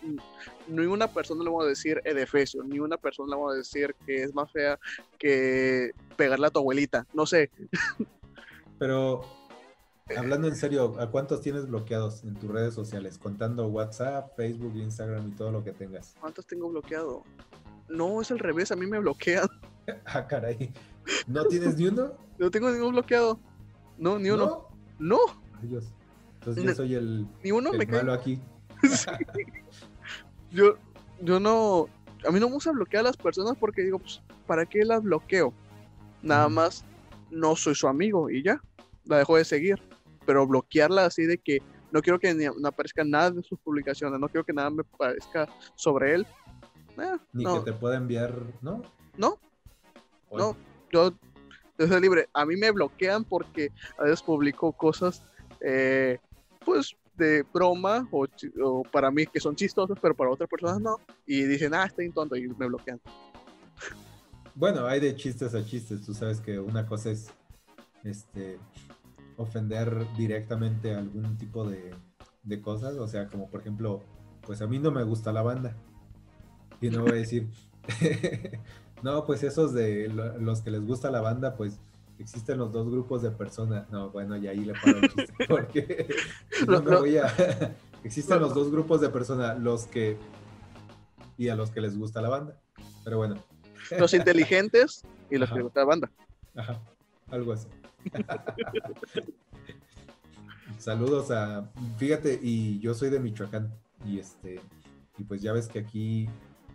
ni 0.67 0.85
una 0.85 1.11
persona 1.11 1.43
le 1.43 1.49
vamos 1.49 1.65
a 1.65 1.69
decir 1.69 1.99
edefecio, 2.03 2.63
ni 2.63 2.79
una 2.79 2.97
persona 2.97 3.29
le 3.29 3.35
vamos 3.35 3.53
a 3.53 3.57
decir 3.57 3.95
que 4.05 4.23
es 4.23 4.33
más 4.35 4.51
fea 4.51 4.77
que 5.17 5.91
pegarle 6.15 6.47
a 6.47 6.51
tu 6.51 6.59
abuelita, 6.59 7.07
no 7.13 7.25
sé. 7.25 7.49
Pero 8.77 9.25
Hablando 10.15 10.47
en 10.47 10.55
serio, 10.55 10.95
¿a 10.99 11.09
cuántos 11.09 11.41
tienes 11.41 11.67
bloqueados 11.67 12.23
en 12.23 12.35
tus 12.35 12.51
redes 12.51 12.75
sociales? 12.75 13.17
Contando 13.17 13.65
WhatsApp, 13.65 14.35
Facebook, 14.35 14.75
Instagram 14.75 15.29
y 15.29 15.31
todo 15.31 15.51
lo 15.51 15.63
que 15.63 15.71
tengas. 15.71 16.13
¿Cuántos 16.19 16.45
tengo 16.45 16.69
bloqueado? 16.69 17.23
No, 17.89 18.21
es 18.21 18.29
al 18.29 18.37
revés, 18.37 18.71
a 18.71 18.75
mí 18.75 18.85
me 18.85 18.99
bloquean. 18.99 19.47
ah, 20.05 20.27
caray. 20.27 20.71
¿No 21.25 21.45
tienes 21.45 21.77
ni 21.77 21.87
uno? 21.87 22.13
No 22.37 22.51
tengo 22.51 22.69
ningún 22.69 22.91
bloqueado. 22.91 23.39
No, 23.97 24.19
ni 24.19 24.29
uno. 24.29 24.67
No. 24.99 25.19
Dios. 25.61 25.85
Entonces 26.39 26.63
yo 26.65 26.75
soy 26.75 26.93
el, 26.93 27.25
ni 27.43 27.51
uno 27.51 27.71
el 27.71 27.87
malo 27.87 28.13
aquí. 28.13 28.39
Yo, 30.51 30.77
yo 31.21 31.39
no. 31.39 31.87
a 32.27 32.31
mí 32.31 32.39
no 32.39 32.47
me 32.47 32.53
gusta 32.53 32.71
bloquear 32.71 33.01
a 33.01 33.09
las 33.09 33.17
personas 33.17 33.57
porque 33.57 33.81
digo, 33.81 33.99
pues, 33.99 34.21
¿para 34.45 34.65
qué 34.65 34.85
las 34.85 35.01
bloqueo? 35.01 35.53
Nada 36.21 36.47
más 36.47 36.85
no 37.31 37.55
soy 37.55 37.73
su 37.75 37.87
amigo 37.87 38.29
y 38.29 38.43
ya, 38.43 38.61
la 39.05 39.17
dejo 39.17 39.37
de 39.37 39.45
seguir. 39.45 39.81
Pero 40.25 40.47
bloquearla 40.47 41.05
así 41.05 41.25
de 41.25 41.37
que 41.37 41.59
no 41.91 42.01
quiero 42.01 42.19
que 42.19 42.33
ni, 42.33 42.45
no 42.45 42.67
aparezca 42.67 43.03
nada 43.03 43.31
de 43.31 43.43
sus 43.43 43.59
publicaciones, 43.59 44.19
no 44.19 44.27
quiero 44.27 44.43
que 44.43 44.53
nada 44.53 44.69
me 44.69 44.83
parezca 44.83 45.47
sobre 45.75 46.15
él. 46.15 46.27
Eh, 46.97 47.17
Ni 47.33 47.43
no, 47.43 47.63
que 47.63 47.71
te 47.71 47.77
pueda 47.77 47.97
enviar, 47.97 48.33
¿no? 48.61 48.81
no, 49.17 49.37
no, 50.31 50.57
yo, 50.91 51.13
yo 51.77 51.87
soy 51.87 52.01
libre. 52.01 52.27
A 52.33 52.45
mí 52.45 52.55
me 52.55 52.71
bloquean 52.71 53.23
porque 53.23 53.71
a 53.97 54.03
veces 54.03 54.21
publico 54.21 54.71
cosas, 54.71 55.23
eh, 55.61 56.19
pues, 56.63 56.95
de 57.17 57.43
broma 57.43 58.07
o, 58.11 58.25
o 58.61 58.83
para 58.83 59.09
mí 59.09 59.25
que 59.25 59.39
son 59.39 59.55
chistosas, 59.55 59.97
pero 60.01 60.15
para 60.15 60.31
otras 60.31 60.49
personas 60.49 60.79
no. 60.81 60.99
Y 61.25 61.43
dicen, 61.43 61.73
ah, 61.73 61.85
estoy 61.85 62.09
tonto 62.11 62.35
y 62.35 62.47
me 62.47 62.67
bloquean. 62.67 62.99
Bueno, 64.53 64.85
hay 64.85 64.99
de 64.99 65.15
chistes 65.15 65.53
a 65.53 65.65
chistes. 65.65 66.05
Tú 66.05 66.13
sabes 66.13 66.39
que 66.39 66.59
una 66.59 66.85
cosa 66.85 67.11
es 67.11 67.29
este 68.03 68.57
ofender 69.37 70.05
directamente 70.17 70.93
a 70.95 70.99
algún 70.99 71.37
tipo 71.37 71.67
de, 71.67 71.93
de 72.43 72.61
cosas. 72.61 72.95
O 72.95 73.07
sea, 73.07 73.27
como 73.27 73.49
por 73.49 73.61
ejemplo, 73.61 74.01
pues 74.41 74.61
a 74.61 74.67
mí 74.67 74.79
no 74.79 74.91
me 74.91 75.03
gusta 75.03 75.31
la 75.33 75.41
banda. 75.41 75.75
Y 76.81 76.89
no 76.89 77.01
voy 77.03 77.11
a 77.11 77.15
decir, 77.15 77.49
no, 79.03 79.25
pues 79.25 79.43
esos 79.43 79.73
de 79.73 80.07
lo- 80.09 80.37
los 80.39 80.61
que 80.61 80.71
les 80.71 80.85
gusta 80.85 81.09
la 81.11 81.21
banda, 81.21 81.55
pues 81.55 81.79
existen 82.19 82.57
los 82.57 82.71
dos 82.71 82.89
grupos 82.89 83.21
de 83.21 83.31
personas. 83.31 83.89
No, 83.91 84.09
bueno, 84.09 84.37
y 84.37 84.47
ahí 84.47 84.63
le 84.65 84.73
paro 84.73 84.97
el 84.99 85.09
chiste. 85.13 85.33
Porque 85.47 86.07
no 86.67 86.81
me 86.81 86.95
voy 86.95 87.17
a. 87.17 87.27
existen 88.03 88.39
los 88.39 88.53
dos 88.53 88.71
grupos 88.71 89.01
de 89.01 89.09
personas, 89.09 89.59
los 89.59 89.85
que. 89.85 90.17
y 91.37 91.49
a 91.49 91.55
los 91.55 91.71
que 91.71 91.81
les 91.81 91.97
gusta 91.97 92.21
la 92.21 92.29
banda. 92.29 92.57
Pero 93.03 93.17
bueno. 93.17 93.35
Los 93.99 94.13
inteligentes 94.13 95.03
y 95.29 95.37
los 95.37 95.49
que 95.49 95.55
les 95.55 95.63
gusta 95.63 95.81
la 95.81 95.85
banda. 95.85 96.11
Ajá, 96.55 96.81
algo 97.29 97.53
así. 97.53 97.67
Saludos 100.77 101.31
a, 101.31 101.69
fíjate, 101.97 102.39
y 102.41 102.79
yo 102.79 102.93
soy 102.93 103.09
de 103.09 103.19
Michoacán 103.19 103.71
y 104.05 104.19
este, 104.19 104.59
y 105.17 105.23
pues 105.23 105.41
ya 105.41 105.53
ves 105.53 105.67
que 105.67 105.79
aquí 105.79 106.27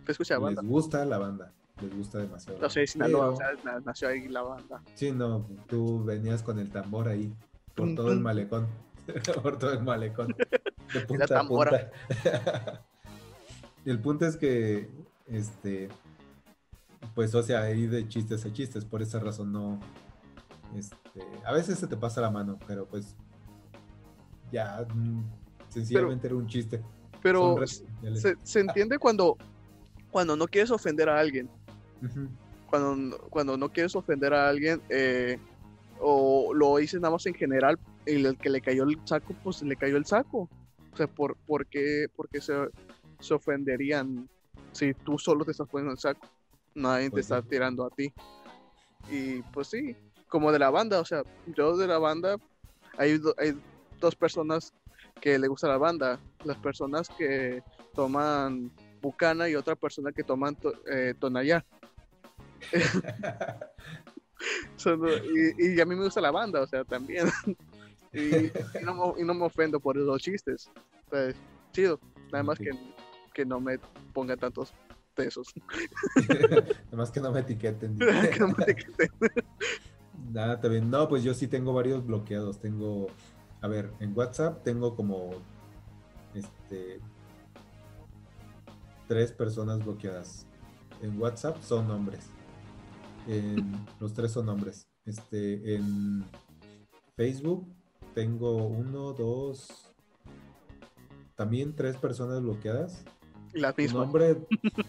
¿Te 0.05 0.11
escucha 0.13 0.35
la 0.39 0.47
les 0.47 0.55
banda? 0.55 0.69
gusta 0.71 1.05
la 1.05 1.17
banda, 1.17 1.51
les 1.81 1.95
gusta 1.95 2.17
demasiado. 2.17 2.59
No 2.59 2.69
sé, 2.69 2.87
Sinaloa, 2.87 3.33
Pero- 3.33 3.33
o 3.33 3.37
sea, 3.37 3.63
na- 3.73 3.79
nació 3.81 4.07
ahí 4.09 4.27
la 4.27 4.41
banda. 4.41 4.81
Sí, 4.95 5.11
no, 5.11 5.47
tú 5.67 6.03
venías 6.03 6.41
con 6.41 6.57
el 6.59 6.69
tambor 6.71 7.07
ahí 7.07 7.31
por 7.75 7.93
todo 7.95 8.11
el 8.11 8.19
malecón, 8.19 8.67
por 9.43 9.57
todo 9.59 9.73
el 9.73 9.83
malecón, 9.83 10.35
de 10.93 11.01
punta 11.01 11.25
a 11.25 11.27
tambora. 11.27 11.91
punta. 12.07 12.81
el 13.85 13.99
punto 13.99 14.25
es 14.25 14.35
que, 14.37 14.89
este, 15.27 15.89
pues, 17.13 17.35
o 17.35 17.43
sea, 17.43 17.61
ahí 17.63 17.87
de 17.87 18.07
chistes 18.07 18.45
a 18.45 18.51
chistes, 18.53 18.83
por 18.85 19.01
esa 19.01 19.19
razón 19.19 19.51
no, 19.51 19.79
este, 20.75 20.95
a 21.45 21.53
veces 21.53 21.79
se 21.79 21.87
te 21.87 21.97
pasa 21.97 22.21
la 22.21 22.29
mano, 22.29 22.57
pero 22.67 22.85
pues, 22.85 23.15
ya, 24.51 24.85
mm, 24.93 25.23
sencillamente 25.69 26.27
era 26.27 26.35
un 26.35 26.47
chiste. 26.47 26.81
Pero 27.21 27.55
se, 27.65 28.35
se 28.41 28.59
entiende 28.59 28.97
cuando, 28.97 29.37
cuando 30.09 30.35
no 30.35 30.47
quieres 30.47 30.71
ofender 30.71 31.09
a 31.09 31.19
alguien. 31.19 31.49
Cuando, 32.67 33.17
cuando 33.29 33.57
no 33.57 33.69
quieres 33.69 33.95
ofender 33.95 34.33
a 34.33 34.49
alguien 34.49 34.81
eh, 34.89 35.37
o 35.99 36.53
lo 36.53 36.77
dices 36.77 36.99
nada 36.99 37.13
más 37.13 37.25
en 37.25 37.33
general, 37.33 37.77
el, 38.05 38.25
el 38.25 38.37
que 38.37 38.49
le 38.49 38.61
cayó 38.61 38.83
el 38.83 38.99
saco, 39.05 39.35
pues 39.43 39.61
le 39.61 39.75
cayó 39.75 39.97
el 39.97 40.05
saco. 40.05 40.49
O 40.91 40.97
sea, 40.97 41.07
¿por, 41.07 41.35
por 41.45 41.67
qué, 41.67 42.07
por 42.15 42.27
qué 42.29 42.41
se, 42.41 42.53
se 43.19 43.33
ofenderían 43.33 44.27
si 44.71 44.93
tú 44.93 45.19
solo 45.19 45.45
te 45.45 45.51
estás 45.51 45.67
poniendo 45.67 45.91
el 45.93 45.99
saco? 45.99 46.27
Nadie 46.73 47.05
te 47.05 47.11
Pues 47.11 47.27
sí. 47.27 47.33
está 47.33 47.47
tirando 47.47 47.85
a 47.85 47.89
ti. 47.89 48.11
Y 49.11 49.41
pues 49.53 49.67
sí, 49.67 49.95
como 50.31 50.51
de 50.53 50.59
la 50.59 50.69
banda, 50.69 50.99
o 51.01 51.05
sea, 51.05 51.23
yo 51.57 51.75
de 51.75 51.87
la 51.87 51.97
banda, 51.99 52.37
hay, 52.97 53.17
do- 53.17 53.35
hay 53.37 53.53
dos 53.99 54.15
personas 54.15 54.73
que 55.19 55.37
le 55.37 55.47
gusta 55.49 55.67
la 55.67 55.77
banda, 55.77 56.19
las 56.45 56.57
personas 56.57 57.09
que 57.09 57.61
toman 57.93 58.71
Bucana 59.01 59.49
y 59.49 59.55
otra 59.55 59.75
persona 59.75 60.13
que 60.13 60.23
toman 60.23 60.55
to- 60.55 60.73
eh, 60.89 61.13
Tonayá. 61.19 61.63
Y, 65.59 65.75
y 65.75 65.79
a 65.81 65.85
mí 65.85 65.95
me 65.95 66.05
gusta 66.05 66.19
la 66.19 66.31
banda, 66.31 66.61
o 66.61 66.67
sea, 66.67 66.83
también. 66.83 67.27
y, 68.13 68.45
y 68.47 68.51
no, 68.83 68.95
me- 69.13 69.21
y 69.21 69.23
no 69.23 69.35
me 69.35 69.45
ofendo 69.45 69.79
por 69.79 69.95
los 69.95 70.19
chistes. 70.21 70.71
Pues, 71.09 71.35
chido. 71.71 71.99
Nada 72.31 72.43
más 72.43 72.57
que, 72.57 72.71
que 73.35 73.45
no 73.45 73.59
me 73.59 73.77
pongan 74.13 74.39
tantos 74.39 74.73
pesos. 75.13 75.53
Nada 76.27 76.65
más 76.97 77.11
que 77.11 77.19
no 77.19 77.31
me 77.31 77.41
etiqueten. 77.41 77.99
que 77.99 78.39
no 78.39 78.47
me 78.47 78.63
etiqueten. 78.63 79.09
Nada, 80.29 80.55
está 80.55 80.67
bien. 80.67 80.89
No, 80.89 81.07
pues 81.07 81.23
yo 81.23 81.33
sí 81.33 81.47
tengo 81.47 81.73
varios 81.73 82.05
bloqueados. 82.05 82.59
Tengo, 82.59 83.07
a 83.61 83.67
ver, 83.67 83.91
en 83.99 84.15
WhatsApp 84.17 84.63
tengo 84.63 84.95
como, 84.95 85.31
este, 86.33 86.99
tres 89.07 89.31
personas 89.31 89.83
bloqueadas. 89.83 90.45
En 91.01 91.19
WhatsApp 91.19 91.61
son 91.61 91.89
hombres. 91.91 92.29
En- 93.27 93.85
los 93.99 94.13
tres 94.13 94.31
son 94.31 94.47
hombres. 94.49 94.87
Este, 95.05 95.75
en 95.75 96.23
Facebook 97.15 97.67
tengo 98.13 98.67
uno, 98.67 99.13
dos, 99.13 99.93
también 101.35 101.75
tres 101.75 101.97
personas 101.97 102.41
bloqueadas. 102.41 103.03
La 103.53 103.69
Un 103.69 103.75
misma. 103.77 104.01
hombre, 104.03 104.37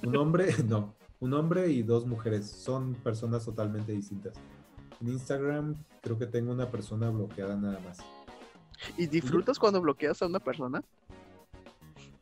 un 0.04 0.16
hombre, 0.16 0.46
no, 0.68 0.94
un 1.18 1.32
hombre 1.34 1.68
y 1.70 1.82
dos 1.82 2.06
mujeres. 2.06 2.48
Son 2.50 2.94
personas 2.94 3.44
totalmente 3.44 3.92
distintas. 3.92 4.34
En 5.02 5.08
Instagram 5.08 5.74
creo 6.00 6.16
que 6.16 6.26
tengo 6.26 6.52
una 6.52 6.70
persona 6.70 7.10
bloqueada 7.10 7.56
nada 7.56 7.80
más. 7.80 7.98
¿Y 8.96 9.08
disfrutas 9.08 9.58
cuando 9.58 9.80
bloqueas 9.80 10.22
a 10.22 10.26
una 10.26 10.38
persona? 10.38 10.80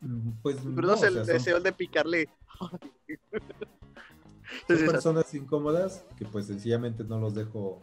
Mm, 0.01 0.31
Pues 0.43 0.65
no, 0.65 0.71
¿Disfrutas 0.71 1.03
o 1.03 1.07
el 1.07 1.15
son, 1.15 1.27
deseo 1.27 1.61
de 1.61 1.73
picarle? 1.73 2.29
son 4.67 4.87
personas 4.87 5.35
incómodas 5.35 6.07
que 6.17 6.25
pues 6.25 6.47
sencillamente 6.47 7.05
no 7.05 7.21
los 7.21 7.35
dejo 7.35 7.83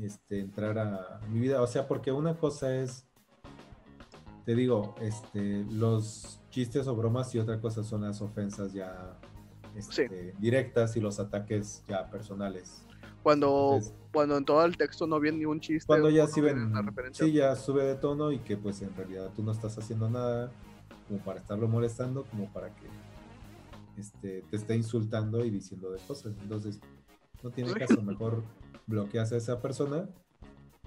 este, 0.00 0.38
entrar 0.38 0.78
a 0.78 1.20
mi 1.28 1.40
vida. 1.40 1.60
O 1.60 1.66
sea, 1.66 1.88
porque 1.88 2.12
una 2.12 2.38
cosa 2.38 2.76
es, 2.76 3.04
te 4.44 4.54
digo, 4.54 4.94
este, 5.00 5.64
los 5.72 6.40
chistes 6.50 6.86
o 6.86 6.94
bromas 6.94 7.34
y 7.34 7.40
otra 7.40 7.60
cosa 7.60 7.82
son 7.82 8.02
las 8.02 8.22
ofensas 8.22 8.72
ya 8.72 9.18
este, 9.74 10.34
directas 10.38 10.96
y 10.96 11.00
los 11.00 11.18
ataques 11.18 11.82
ya 11.88 12.08
personales. 12.08 12.86
Cuando, 13.22 13.80
cuando 14.12 14.36
en 14.36 14.44
todo 14.44 14.64
el 14.64 14.76
texto 14.76 15.06
no 15.06 15.20
viene 15.20 15.38
ni 15.38 15.44
un 15.44 15.60
chiste. 15.60 15.86
Cuando 15.86 16.10
ya 16.10 16.26
sí 16.26 16.40
ven, 16.40 16.72
sí, 17.12 17.32
ya 17.32 17.54
sube 17.56 17.84
de 17.84 17.94
tono 17.94 18.32
y 18.32 18.38
que 18.38 18.56
pues 18.56 18.82
en 18.82 18.94
realidad 18.96 19.30
tú 19.34 19.42
no 19.42 19.52
estás 19.52 19.78
haciendo 19.78 20.10
nada 20.10 20.50
como 21.08 21.20
para 21.20 21.40
estarlo 21.40 21.68
molestando, 21.68 22.24
como 22.24 22.52
para 22.52 22.74
que 22.74 22.86
este, 23.98 24.42
te 24.50 24.56
esté 24.56 24.76
insultando 24.76 25.44
y 25.44 25.50
diciendo 25.50 25.90
de 25.90 26.00
cosas. 26.00 26.34
Entonces, 26.42 26.80
no 27.42 27.50
tiene 27.50 27.72
caso, 27.74 28.02
mejor 28.02 28.42
bloqueas 28.86 29.32
a 29.32 29.36
esa 29.36 29.60
persona 29.60 30.08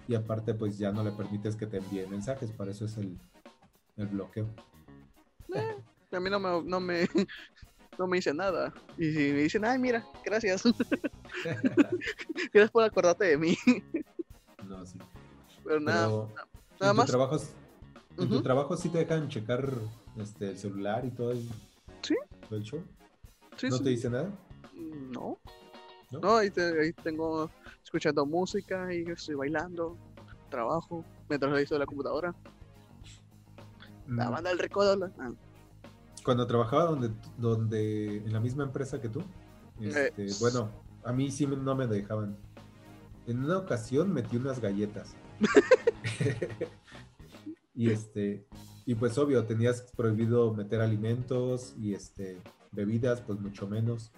y 0.07 0.15
aparte 0.15 0.53
pues 0.53 0.77
ya 0.77 0.91
no 0.91 1.03
le 1.03 1.11
permites 1.11 1.55
que 1.55 1.65
te 1.65 1.77
envíe 1.77 2.05
mensajes, 2.07 2.51
para 2.51 2.71
eso 2.71 2.85
es 2.85 2.97
el, 2.97 3.17
el 3.97 4.07
bloqueo. 4.07 4.47
Eh, 5.53 5.75
a 6.11 6.19
mí 6.19 6.29
no 6.29 6.39
me, 6.39 6.63
no 6.63 6.79
me, 6.79 7.07
no 7.97 8.07
me 8.07 8.17
dice 8.17 8.33
nada. 8.33 8.73
Y 8.97 9.11
si 9.11 9.17
me 9.33 9.41
dicen, 9.43 9.65
ay, 9.65 9.79
mira, 9.79 10.05
gracias. 10.23 10.63
gracias 12.53 12.71
por 12.71 12.83
acordarte 12.83 13.25
de 13.25 13.37
mí. 13.37 13.57
No, 14.67 14.85
sí. 14.85 14.97
Pero 15.63 15.79
nada, 15.79 16.07
Pero, 16.07 16.31
nada 16.79 16.91
¿en 16.91 16.97
más. 16.97 17.05
Tu 17.05 17.11
trabajo, 17.11 17.37
¿En 18.17 18.29
tu 18.29 18.41
trabajo 18.41 18.77
sí 18.77 18.89
te 18.89 18.99
dejan 18.99 19.27
checar 19.29 19.69
este, 20.17 20.49
el 20.51 20.57
celular 20.57 21.05
y 21.05 21.11
todo 21.11 21.31
el, 21.31 21.47
Sí. 22.01 22.15
todo 22.47 22.57
el 22.57 22.63
show? 22.63 22.83
Sí, 23.57 23.67
¿No 23.69 23.77
sí. 23.77 23.83
te 23.83 23.89
dice 23.89 24.09
nada? 24.09 24.29
No. 24.73 25.37
¿No? 26.11 26.19
No, 26.19 26.37
ahí, 26.37 26.49
te- 26.51 26.81
ahí 26.81 26.93
tengo 26.93 27.49
escuchando 27.83 28.25
música 28.25 28.93
y 28.93 29.01
estoy 29.09 29.35
bailando, 29.35 29.97
trabajo, 30.49 31.03
mientras 31.27 31.51
reviso 31.51 31.77
la 31.79 31.85
computadora. 31.85 32.33
La 34.07 34.27
Mm. 34.29 34.31
banda 34.33 34.49
del 34.51 34.59
recodo. 34.59 34.95
la- 34.95 35.11
ah, 35.19 35.31
Cuando 36.25 36.47
trabajaba 36.47 36.85
donde, 36.85 37.11
donde 37.37 38.17
en 38.17 38.33
la 38.33 38.39
misma 38.39 38.63
empresa 38.63 38.99
que 38.99 39.07
tú, 39.07 39.21
este, 39.79 40.25
Eh, 40.25 40.33
bueno, 40.39 40.71
a 41.03 41.13
mí 41.13 41.31
sí 41.31 41.45
no 41.45 41.75
me 41.75 41.87
dejaban. 41.87 42.35
En 43.27 43.43
una 43.43 43.59
ocasión 43.59 44.11
metí 44.11 44.37
unas 44.37 44.59
galletas. 44.59 45.15
y 47.75 47.91
este, 47.91 48.45
y 48.85 48.95
pues 48.95 49.17
obvio, 49.17 49.45
tenías 49.45 49.81
prohibido 49.95 50.53
meter 50.53 50.81
alimentos 50.81 51.75
y 51.77 51.93
este, 51.93 52.41
bebidas, 52.71 53.21
pues 53.21 53.39
mucho 53.39 53.67
menos. 53.67 54.11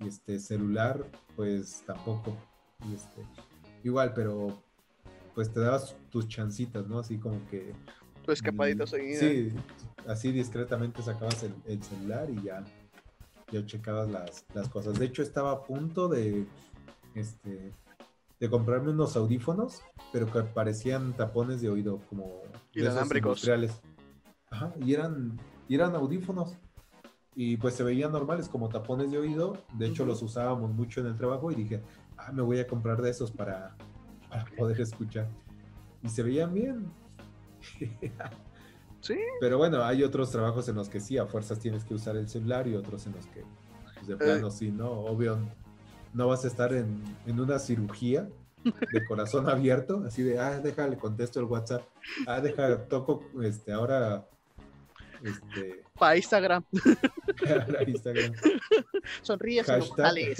Y 0.00 0.08
este, 0.08 0.38
celular, 0.38 1.04
pues 1.36 1.82
tampoco. 1.86 2.36
Y 2.90 2.94
este, 2.94 3.22
igual, 3.82 4.12
pero 4.14 4.62
pues 5.34 5.52
te 5.52 5.60
dabas 5.60 5.96
tus 6.10 6.28
chancitas, 6.28 6.86
¿no? 6.86 6.98
Así 6.98 7.18
como 7.18 7.46
que 7.48 7.74
Tu 8.26 8.32
escapadita 8.32 8.84
Mm, 8.84 8.88
seguida. 8.88 9.20
Sí, 9.20 9.52
así 10.06 10.32
discretamente 10.32 11.00
sacabas 11.02 11.42
el, 11.42 11.54
el 11.66 11.82
celular 11.82 12.28
y 12.30 12.42
ya 12.42 12.64
ya 13.50 13.64
checabas 13.64 14.10
las, 14.10 14.44
las 14.54 14.68
cosas. 14.68 14.98
De 14.98 15.06
hecho, 15.06 15.22
estaba 15.22 15.52
a 15.52 15.64
punto 15.64 16.08
de, 16.08 16.46
este, 17.14 17.72
de 18.40 18.50
comprarme 18.50 18.90
unos 18.90 19.16
audífonos, 19.16 19.82
pero 20.12 20.30
que 20.30 20.42
parecían 20.42 21.16
tapones 21.16 21.60
de 21.60 21.68
oído, 21.68 22.00
como 22.08 22.42
Y 22.72 22.80
de 22.80 22.88
esos 22.88 23.14
industriales. 23.14 23.80
Ajá, 24.50 24.72
y 24.80 24.94
eran, 24.94 25.38
y 25.68 25.74
eran 25.76 25.94
audífonos. 25.94 26.56
Y 27.34 27.56
pues 27.58 27.74
se 27.74 27.84
veían 27.84 28.12
normales 28.12 28.48
como 28.48 28.68
tapones 28.68 29.10
de 29.10 29.18
oído. 29.18 29.62
De 29.74 29.86
hecho, 29.86 30.02
Ujú. 30.02 30.12
los 30.12 30.22
usábamos 30.22 30.72
mucho 30.72 31.00
en 31.00 31.06
el 31.06 31.16
trabajo 31.16 31.52
y 31.52 31.54
dije, 31.54 31.82
ah, 32.16 32.32
me 32.32 32.42
voy 32.42 32.58
a 32.58 32.66
comprar 32.66 33.00
de 33.00 33.10
esos 33.10 33.30
para, 33.30 33.76
para 34.28 34.44
poder 34.56 34.80
escuchar. 34.80 35.28
Y 36.02 36.08
se 36.08 36.22
veían 36.22 36.52
bien. 36.54 36.90
Sí, 39.02 39.18
Pero 39.40 39.58
bueno, 39.58 39.84
hay 39.84 40.02
otros 40.02 40.32
trabajos 40.32 40.68
en 40.68 40.74
los 40.74 40.88
que 40.88 40.98
sí, 40.98 41.16
a 41.16 41.26
fuerzas 41.26 41.60
tienes 41.60 41.84
que 41.84 41.94
usar 41.94 42.16
el 42.16 42.28
celular 42.28 42.66
y 42.66 42.74
otros 42.74 43.06
en 43.06 43.12
los 43.12 43.24
que, 43.26 43.44
pues, 43.94 44.06
de 44.08 44.16
plano, 44.16 44.50
sí, 44.50 44.72
¿no? 44.72 44.90
Obvio, 44.90 45.38
no 46.12 46.26
vas 46.26 46.44
a 46.44 46.48
estar 46.48 46.72
en, 46.72 47.04
en 47.24 47.38
una 47.38 47.60
cirugía 47.60 48.28
de 48.64 49.06
corazón 49.06 49.48
abierto, 49.50 50.02
así 50.06 50.22
de, 50.22 50.38
ah, 50.38 50.58
déjale, 50.58 50.96
contesto 50.96 51.38
el 51.38 51.46
WhatsApp, 51.46 51.82
ah, 52.26 52.40
deja, 52.40 52.84
toco, 52.88 53.22
este, 53.42 53.72
ahora, 53.72 54.26
este, 55.22 55.84
para 55.98 56.16
Instagram. 56.16 56.64
ahora 57.48 57.82
Instagram, 57.84 58.32
Sonríe, 59.22 59.62
hashtag, 59.62 60.36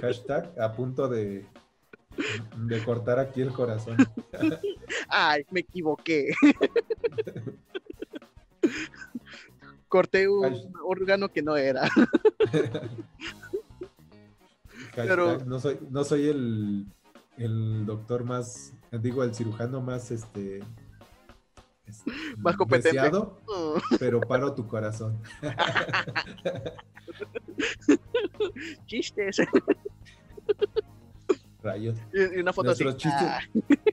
hashtag 0.00 0.60
a 0.60 0.72
punto 0.72 1.08
de, 1.08 1.46
de 2.56 2.84
cortar 2.84 3.18
aquí 3.18 3.40
el 3.42 3.52
corazón. 3.52 3.96
Ay, 5.08 5.44
me 5.50 5.60
equivoqué. 5.60 6.32
Corté 9.88 10.28
un 10.28 10.72
órgano 10.84 11.28
que 11.28 11.42
no 11.42 11.56
era. 11.56 11.88
Pero- 14.94 15.38
no 15.44 15.60
soy, 15.60 15.78
no 15.90 16.04
soy 16.04 16.28
el, 16.28 16.86
el 17.36 17.86
doctor 17.86 18.24
más, 18.24 18.72
digo, 18.90 19.22
el 19.22 19.34
cirujano 19.34 19.80
más 19.80 20.10
este, 20.10 20.58
es- 21.86 22.02
Más 22.38 22.56
competente. 22.56 22.88
deseado, 22.96 23.38
pero 24.00 24.20
paro 24.20 24.54
tu 24.54 24.66
corazón. 24.66 25.18
Chistes. 28.86 29.36
Rayos. 31.66 31.98
Y 32.12 32.40
una 32.40 32.52
foto 32.52 32.70
así. 32.70 32.84
Nuestros 32.84 33.02
chistes, 33.12 33.28
Ah, 33.28 33.40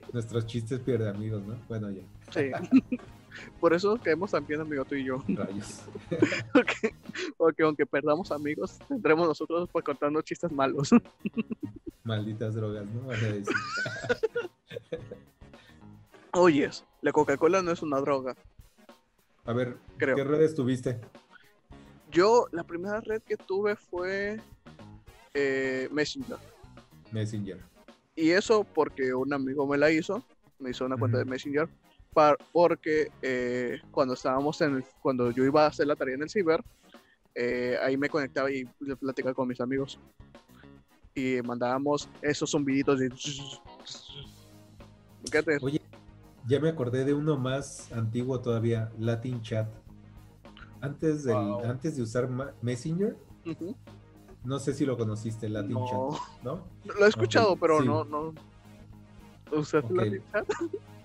nuestros 0.12 0.46
chistes 0.46 0.80
pierde 0.80 1.08
amigos, 1.08 1.42
¿no? 1.44 1.56
Bueno, 1.68 1.90
ya, 1.90 2.02
sí. 2.30 2.50
Por 3.60 3.74
eso 3.74 3.96
quedamos 4.00 4.30
tan 4.30 4.46
bien, 4.46 4.60
amigo, 4.60 4.84
tú 4.84 4.94
y 4.94 5.04
yo. 5.04 5.22
rayos. 5.28 5.82
Porque, 6.52 6.94
porque 7.36 7.62
aunque 7.64 7.84
perdamos 7.84 8.30
amigos, 8.30 8.78
tendremos 8.86 9.26
nosotros 9.26 9.68
pues 9.72 9.84
contando 9.84 10.22
chistes 10.22 10.52
malos. 10.52 10.90
Malditas 12.04 12.54
drogas, 12.54 12.86
¿no? 12.86 13.00
Van 13.08 13.16
a 13.18 13.28
decir. 13.28 13.54
Oyes, 16.32 16.84
la 17.02 17.10
Coca-Cola 17.12 17.62
no 17.62 17.70
es 17.72 17.82
una 17.82 18.00
droga, 18.00 18.36
A 19.46 19.52
ver, 19.52 19.78
creo. 19.96 20.14
¿qué 20.16 20.24
redes 20.24 20.54
tuviste? 20.54 21.00
Yo, 22.10 22.46
la 22.52 22.62
primera 22.64 23.00
red 23.00 23.22
que 23.22 23.36
tuve 23.36 23.74
fue 23.76 24.40
eh, 25.34 25.88
Messenger. 25.92 26.38
Messenger. 27.14 27.58
Y 28.16 28.30
eso 28.30 28.64
porque 28.64 29.14
un 29.14 29.32
amigo 29.32 29.66
me 29.66 29.78
la 29.78 29.90
hizo, 29.90 30.24
me 30.58 30.70
hizo 30.70 30.84
una 30.84 30.96
cuenta 30.96 31.18
de 31.18 31.24
Messenger, 31.24 31.68
par- 32.12 32.36
porque 32.52 33.08
eh, 33.22 33.80
cuando 33.90 34.14
estábamos 34.14 34.60
en 34.60 34.76
el- 34.76 34.84
cuando 35.00 35.30
yo 35.30 35.44
iba 35.44 35.64
a 35.64 35.68
hacer 35.68 35.86
la 35.86 35.96
tarea 35.96 36.16
en 36.16 36.22
el 36.22 36.28
ciber, 36.30 36.62
eh, 37.34 37.76
ahí 37.82 37.96
me 37.96 38.08
conectaba 38.08 38.50
y 38.50 38.64
platicaba 39.00 39.34
con 39.34 39.48
mis 39.48 39.60
amigos. 39.60 39.98
Y 41.14 41.40
mandábamos 41.42 42.08
esos 42.22 42.50
zumbiditos 42.50 42.98
de... 42.98 43.08
Oye, 45.60 45.80
ya 46.46 46.60
me 46.60 46.68
acordé 46.68 47.04
de 47.04 47.14
uno 47.14 47.36
más 47.36 47.90
antiguo 47.92 48.40
todavía, 48.40 48.90
Latin 48.98 49.40
Chat. 49.42 49.68
Antes, 50.80 51.24
del, 51.24 51.34
Wow. 51.36 51.64
antes 51.64 51.96
de 51.96 52.02
usar 52.02 52.28
Messenger, 52.60 53.16
no 54.44 54.58
sé 54.58 54.72
si 54.74 54.84
lo 54.86 54.96
conociste, 54.96 55.48
Latin 55.48 55.72
No. 55.72 55.86
Chat, 55.86 56.42
¿no? 56.44 56.64
Lo 56.98 57.06
he 57.06 57.08
escuchado, 57.08 57.56
pero 57.56 57.80
sí. 57.80 57.86
no, 57.86 58.04
no. 58.04 58.34
¿Usted 59.52 59.84
Ok. 59.84 59.90
la 59.92 60.04
chat? 60.32 60.48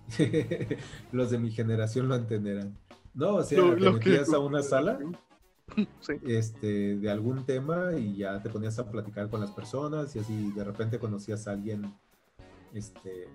Los 1.12 1.32
de 1.32 1.38
mi 1.38 1.52
generación 1.52 2.08
lo 2.08 2.16
entenderán. 2.16 2.78
No, 3.14 3.36
o 3.36 3.44
sea, 3.44 3.60
Lo- 3.60 3.74
te 3.76 3.80
lo 3.82 4.00
que- 4.00 4.10
metías 4.10 4.34
a 4.34 4.40
una 4.40 4.62
sala 4.64 5.00
Sí. 6.02 6.14
este, 6.26 6.96
de 6.98 7.12
algún 7.12 7.46
tema 7.46 7.92
y 7.96 8.16
ya 8.18 8.42
te 8.42 8.50
ponías 8.50 8.80
a 8.80 8.90
platicar 8.90 9.30
con 9.30 9.40
las 9.40 9.52
personas 9.52 10.16
y 10.16 10.20
así 10.20 10.52
de 10.52 10.64
repente 10.64 10.98
conocías 10.98 11.48
a 11.48 11.52
alguien 11.52 11.94
este, 12.74 13.28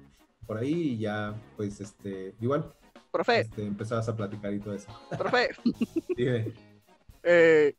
por 0.47 0.59
ahí 0.59 0.73
y 0.73 0.99
ya, 0.99 1.35
pues, 1.57 1.81
este, 1.81 2.35
igual, 2.41 2.73
Profe, 3.13 3.41
este, 3.41 3.65
empezabas 3.65 4.09
a 4.09 4.17
platicar 4.17 4.53
y 4.53 4.59
todo 4.59 4.75
eso. 4.75 4.89
profe, 5.17 5.51
Dime. 6.17 6.53
eh, 7.23 7.77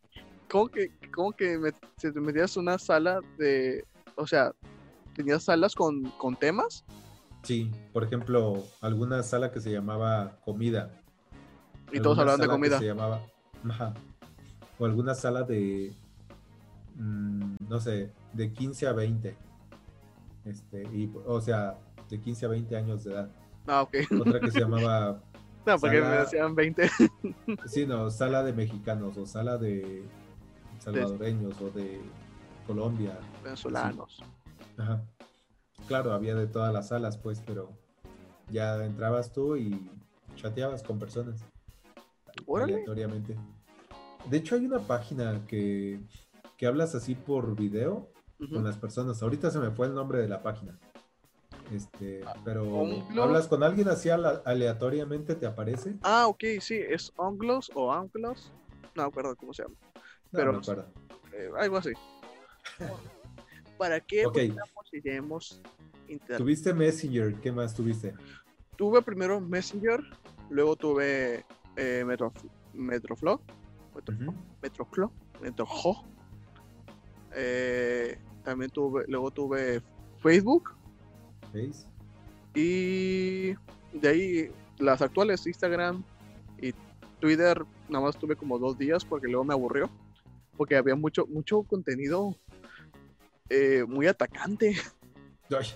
¿cómo 0.49 0.67
que, 0.67 0.91
cómo 1.13 1.31
que 1.31 1.73
si 1.97 2.11
te 2.11 2.19
metías 2.19 2.57
una 2.57 2.77
sala 2.77 3.21
de, 3.37 3.85
o 4.15 4.27
sea, 4.27 4.53
tenías 5.15 5.43
salas 5.43 5.75
con, 5.75 6.03
con 6.17 6.35
temas? 6.35 6.83
Sí, 7.43 7.71
por 7.93 8.03
ejemplo, 8.03 8.63
alguna 8.81 9.21
sala 9.23 9.51
que 9.51 9.59
se 9.59 9.71
llamaba 9.71 10.39
comida. 10.43 11.01
Y 11.91 11.99
todos 11.99 12.17
hablaban 12.17 12.41
de 12.41 12.47
comida. 12.47 12.79
Se 12.79 12.85
llamaba, 12.85 13.21
ajá, 13.69 13.93
o 14.79 14.85
alguna 14.85 15.13
sala 15.13 15.43
de, 15.43 15.93
mm, 16.95 17.55
no 17.69 17.79
sé, 17.79 18.11
de 18.33 18.51
15 18.51 18.87
a 18.87 18.93
20. 18.93 19.37
Este, 20.45 20.83
y, 20.91 21.11
o 21.25 21.41
sea, 21.41 21.77
de 22.09 22.19
15 22.19 22.45
a 22.45 22.49
20 22.49 22.75
años 22.75 23.03
de 23.03 23.13
edad. 23.13 23.29
Ah, 23.67 23.81
ok. 23.81 23.95
Otra 24.19 24.39
que 24.39 24.51
se 24.51 24.59
llamaba, 24.61 25.21
No, 25.65 25.77
porque 25.79 26.01
me 26.01 26.07
decían 26.07 26.55
20. 26.55 26.89
sí, 27.67 27.85
no, 27.85 28.09
sala 28.09 28.43
de 28.43 28.53
mexicanos 28.53 29.17
o 29.17 29.25
sala 29.25 29.57
de 29.57 30.03
salvadoreños 30.85 31.59
o 31.61 31.69
de 31.71 31.99
Colombia. 32.67 33.17
venezolanos. 33.43 34.23
Ajá. 34.77 35.03
Claro, 35.87 36.13
había 36.13 36.35
de 36.35 36.47
todas 36.47 36.73
las 36.73 36.87
salas, 36.89 37.17
pues, 37.17 37.41
pero 37.45 37.69
ya 38.49 38.83
entrabas 38.85 39.33
tú 39.33 39.55
y 39.57 39.89
chateabas 40.35 40.83
con 40.83 40.97
personas 40.99 41.43
Órale. 42.45 42.73
aleatoriamente. 42.73 43.35
De 44.29 44.37
hecho, 44.37 44.55
hay 44.55 44.65
una 44.65 44.79
página 44.79 45.45
que, 45.47 45.99
que 46.57 46.65
hablas 46.67 46.95
así 46.95 47.15
por 47.15 47.55
video 47.55 48.09
con 48.51 48.63
las 48.63 48.77
personas. 48.77 49.21
Ahorita 49.21 49.51
se 49.51 49.59
me 49.59 49.71
fue 49.71 49.87
el 49.87 49.93
nombre 49.93 50.19
de 50.19 50.27
la 50.27 50.41
página. 50.41 50.77
Este, 51.71 52.23
pero 52.43 52.63
Onclo. 52.71 53.23
hablas 53.23 53.47
con 53.47 53.63
alguien 53.63 53.87
así 53.87 54.09
aleatoriamente, 54.09 55.35
te 55.35 55.45
aparece. 55.47 55.95
Ah, 56.03 56.27
ok, 56.27 56.43
sí, 56.59 56.75
es 56.77 57.11
Onglos 57.17 57.71
o 57.75 57.91
Anglos. 57.91 58.51
No 58.95 59.03
me 59.03 59.07
acuerdo 59.09 59.35
cómo 59.35 59.53
se 59.53 59.63
llama. 59.63 59.75
Pero-. 60.35 60.61
Eh, 61.33 61.49
algo 61.59 61.77
así. 61.77 61.91
¿Para 63.77 63.99
qué 63.99 64.25
Ok. 64.25 64.33
buscamos 64.35 64.93
y 64.93 65.01
tenemos 65.01 65.61
internet? 66.07 66.37
Tuviste 66.37 66.73
Messenger, 66.73 67.35
¿qué 67.41 67.51
más 67.51 67.73
tuviste? 67.75 68.13
Tuve 68.77 69.01
primero 69.01 69.39
Messenger, 69.41 69.99
luego 70.49 70.75
tuve 70.75 71.45
eh, 71.75 72.03
Metro, 72.05 72.31
Metroflow, 72.73 73.41
Metro. 73.93 74.33
Metroflow, 74.61 75.11
Metrojo. 75.41 76.05
Eh, 77.35 78.17
también 78.43 78.71
tuve, 78.71 79.03
luego 79.07 79.29
tuve 79.31 79.81
Facebook 80.19 80.71
¿Veis? 81.53 81.85
y 82.53 83.53
de 83.91 84.07
ahí 84.07 84.51
las 84.77 85.01
actuales 85.01 85.45
Instagram 85.45 86.01
y 86.61 86.73
Twitter 87.19 87.65
nada 87.89 88.05
más 88.05 88.17
tuve 88.17 88.35
como 88.37 88.57
dos 88.57 88.77
días 88.77 89.03
porque 89.03 89.27
luego 89.27 89.43
me 89.43 89.53
aburrió 89.53 89.89
porque 90.57 90.75
había 90.75 90.95
mucho 90.95 91.25
mucho 91.27 91.63
contenido 91.63 92.35
eh, 93.49 93.83
muy 93.87 94.07
atacante 94.07 94.75
Ay, 95.49 95.67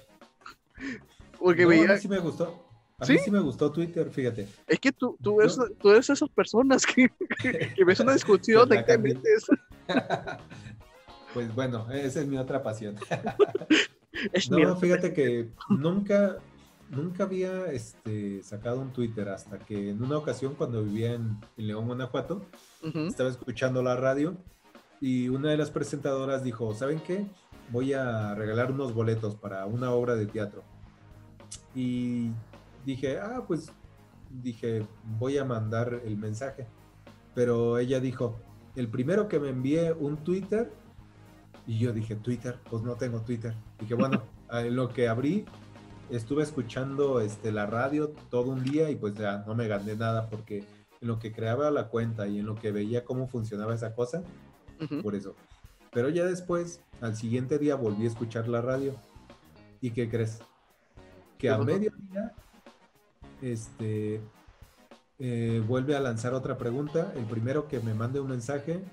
porque 1.40 1.64
no, 1.64 1.68
a 1.68 1.72
veía 1.72 1.94
mí 1.94 2.00
sí 2.00 2.08
me 2.08 2.20
gustó. 2.20 2.66
A 2.98 3.06
¿Sí? 3.06 3.14
mí 3.14 3.20
sí 3.20 3.32
me 3.32 3.40
gustó 3.40 3.72
Twitter, 3.72 4.10
fíjate. 4.10 4.48
es 4.68 4.80
que 4.80 4.92
tú, 4.92 5.18
tú, 5.22 5.40
eres, 5.40 5.58
tú 5.80 5.90
eres 5.92 6.10
esas 6.10 6.30
personas 6.30 6.86
que, 6.86 7.10
que, 7.42 7.74
que 7.76 7.86
ves 7.86 8.00
una 8.02 8.14
discusión 8.14 8.68
la 8.68 8.82
y 8.82 8.86
te 8.86 8.98
metes. 8.98 9.46
Pues 11.34 11.54
bueno, 11.54 11.90
esa 11.92 12.22
es 12.22 12.28
mi 12.28 12.38
otra 12.38 12.62
pasión. 12.64 12.96
Es 14.34 14.50
No, 14.50 14.58
mierda. 14.58 14.76
fíjate 14.76 15.14
que 15.14 15.50
nunca, 15.70 16.38
nunca 16.90 17.24
había 17.24 17.68
este, 17.72 18.42
sacado 18.44 18.82
un 18.82 18.92
Twitter 18.92 19.30
hasta 19.30 19.60
que 19.60 19.92
en 19.92 20.04
una 20.04 20.18
ocasión 20.18 20.56
cuando 20.56 20.84
vivía 20.84 21.14
en, 21.14 21.38
en 21.56 21.68
León, 21.68 21.86
Guanajuato, 21.86 22.44
estaba 23.08 23.30
escuchando 23.30 23.84
la 23.84 23.96
radio 23.96 24.36
y 25.02 25.30
una 25.30 25.50
de 25.50 25.58
las 25.58 25.72
presentadoras 25.72 26.44
dijo, 26.44 26.74
¿saben 26.74 27.00
qué? 27.00 27.28
Voy 27.72 27.94
a 27.94 28.36
regalar 28.36 28.72
unos 28.72 28.94
boletos 28.94 29.36
para 29.36 29.66
una 29.66 29.92
obra 29.92 30.16
de 30.16 30.26
teatro. 30.26 30.64
Y 31.74 32.32
dije, 32.86 33.20
ah, 33.20 33.44
pues 33.48 33.72
dije, 34.30 34.86
voy 35.18 35.38
a 35.38 35.46
mandar 35.46 36.02
el 36.06 36.18
mensaje. 36.18 36.68
Pero 37.34 37.78
ella 37.78 38.00
dijo, 38.00 38.38
el 38.76 38.88
primero 38.88 39.28
que 39.28 39.40
me 39.40 39.50
envié 39.50 39.94
un 39.94 40.18
Twitter, 40.18 40.72
y 41.66 41.78
yo 41.78 41.94
dije, 41.94 42.16
Twitter, 42.16 42.58
pues 42.70 42.84
no 42.84 42.96
tengo 42.96 43.22
Twitter. 43.22 43.54
Dije, 43.80 43.94
bueno, 43.94 44.24
en 44.52 44.76
lo 44.76 44.90
que 44.90 45.08
abrí, 45.08 45.46
estuve 46.10 46.44
escuchando 46.44 47.22
este, 47.22 47.52
la 47.52 47.66
radio 47.66 48.10
todo 48.30 48.52
un 48.52 48.64
día 48.64 48.90
y 48.90 48.96
pues 48.96 49.14
ya 49.16 49.44
no 49.46 49.56
me 49.56 49.68
gané 49.68 49.96
nada 49.96 50.28
porque 50.30 50.66
en 51.02 51.08
lo 51.08 51.20
que 51.20 51.32
creaba 51.32 51.72
la 51.72 51.88
cuenta 51.88 52.28
y 52.28 52.40
en 52.40 52.46
lo 52.46 52.56
que 52.56 52.72
veía 52.72 53.06
cómo 53.06 53.28
funcionaba 53.28 53.74
esa 53.74 53.94
cosa, 53.94 54.24
por 55.02 55.16
eso. 55.16 55.36
Pero 55.92 56.10
ya 56.10 56.26
después, 56.26 56.82
al 57.02 57.16
siguiente 57.16 57.58
día 57.58 57.76
volví 57.76 58.06
a 58.06 58.08
escuchar 58.08 58.48
la 58.48 58.62
radio. 58.62 58.96
¿Y 59.82 59.92
qué 59.92 60.10
crees? 60.10 60.40
Que 61.38 61.50
a 61.50 61.58
mediodía, 61.58 62.36
este, 63.42 64.22
eh, 65.20 65.64
vuelve 65.68 65.96
a 65.96 66.00
lanzar 66.00 66.34
otra 66.34 66.58
pregunta. 66.58 67.14
El 67.16 67.26
primero 67.26 67.68
que 67.68 67.80
me 67.80 67.94
mande 67.94 68.20
un 68.20 68.30
mensaje, 68.30 68.84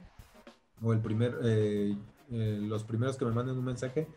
o 0.82 0.92
el 0.92 1.00
primer, 1.00 1.38
eh, 1.42 1.96
eh, 2.30 2.58
los 2.62 2.84
primeros 2.84 3.16
que 3.16 3.24
me 3.24 3.32
manden 3.32 3.58
un 3.58 3.64
mensaje, 3.64 4.08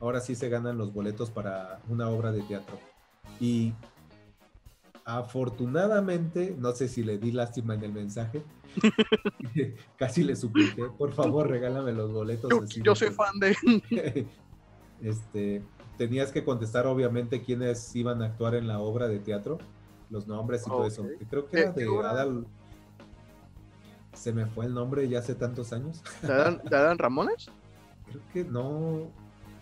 ahora 0.00 0.20
sí 0.20 0.34
se 0.34 0.48
ganan 0.48 0.78
los 0.78 0.92
boletos 0.92 1.30
para 1.30 1.80
una 1.88 2.08
obra 2.08 2.30
de 2.30 2.42
teatro. 2.42 2.78
Y 3.40 3.72
afortunadamente, 5.08 6.54
no 6.58 6.72
sé 6.72 6.86
si 6.86 7.02
le 7.02 7.16
di 7.16 7.32
lástima 7.32 7.72
en 7.72 7.82
el 7.82 7.92
mensaje, 7.94 8.42
casi 9.96 10.22
le 10.22 10.36
supliqué, 10.36 10.84
por 10.98 11.14
favor 11.14 11.48
regálame 11.48 11.92
los 11.92 12.12
boletos. 12.12 12.50
Yo, 12.84 12.94
soy 12.94 13.08
fan 13.08 13.40
de... 13.40 13.56
este, 15.02 15.62
tenías 15.96 16.30
que 16.30 16.44
contestar 16.44 16.86
obviamente 16.86 17.42
quiénes 17.42 17.96
iban 17.96 18.20
a 18.20 18.26
actuar 18.26 18.54
en 18.54 18.68
la 18.68 18.80
obra 18.80 19.08
de 19.08 19.18
teatro 19.18 19.58
los 20.10 20.28
nombres 20.28 20.66
y 20.66 20.70
todo 20.70 20.86
eso. 20.86 21.06
Creo 21.30 21.48
que 21.48 21.58
era 21.58 21.72
de 21.72 21.86
Adal. 21.86 22.46
Se 24.12 24.30
me 24.32 24.44
fue 24.44 24.66
el 24.66 24.74
nombre 24.74 25.08
ya 25.08 25.20
hace 25.20 25.34
tantos 25.34 25.72
años. 25.72 26.02
¿De 26.20 26.32
Adán, 26.32 26.98
Ramones? 26.98 27.50
Creo 28.06 28.22
que 28.32 28.44
no. 28.44 29.10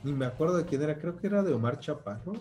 Ni 0.02 0.12
me 0.12 0.26
acuerdo 0.26 0.56
de 0.56 0.64
quién 0.64 0.82
era. 0.82 0.98
Creo 0.98 1.16
que 1.16 1.26
era 1.28 1.42
de 1.44 1.52
Omar 1.52 1.78
Chaparro. 1.78 2.32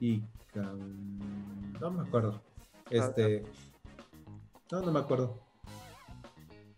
Y. 0.00 0.22
No 0.54 1.90
me 1.90 2.02
acuerdo. 2.02 2.42
Este. 2.90 3.44
No, 4.70 4.80
no 4.80 4.92
me 4.92 5.00
acuerdo. 5.00 5.40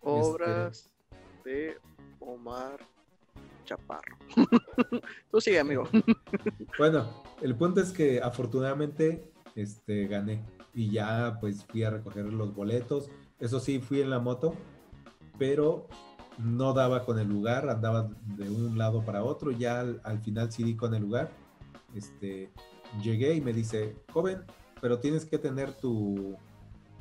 Obras 0.01 0.91
este, 1.43 1.49
de 1.49 1.77
Omar 2.19 2.79
Chaparro. 3.65 4.17
Tú 5.31 5.41
sigue, 5.41 5.59
amigo. 5.59 5.83
bueno, 6.77 7.23
el 7.41 7.55
punto 7.55 7.81
es 7.81 7.91
que 7.91 8.21
afortunadamente 8.21 9.31
este, 9.55 10.07
gané. 10.07 10.43
Y 10.73 10.91
ya 10.91 11.37
pues 11.39 11.65
fui 11.65 11.83
a 11.83 11.89
recoger 11.89 12.25
los 12.25 12.53
boletos. 12.53 13.09
Eso 13.39 13.59
sí, 13.59 13.79
fui 13.79 14.01
en 14.01 14.09
la 14.09 14.19
moto, 14.19 14.55
pero 15.37 15.87
no 16.37 16.73
daba 16.73 17.05
con 17.05 17.19
el 17.19 17.27
lugar, 17.27 17.69
andaba 17.69 18.09
de 18.37 18.49
un 18.49 18.77
lado 18.77 19.03
para 19.03 19.23
otro. 19.23 19.51
Ya 19.51 19.79
al, 19.79 20.19
final 20.21 20.51
sí 20.51 20.63
di 20.63 20.75
con 20.75 20.93
el 20.93 21.03
lugar. 21.03 21.31
Este, 21.93 22.51
llegué 23.01 23.35
y 23.35 23.41
me 23.41 23.53
dice, 23.53 23.95
joven, 24.11 24.43
pero 24.81 24.99
tienes 24.99 25.25
que 25.25 25.37
tener 25.37 25.73
tu 25.73 26.35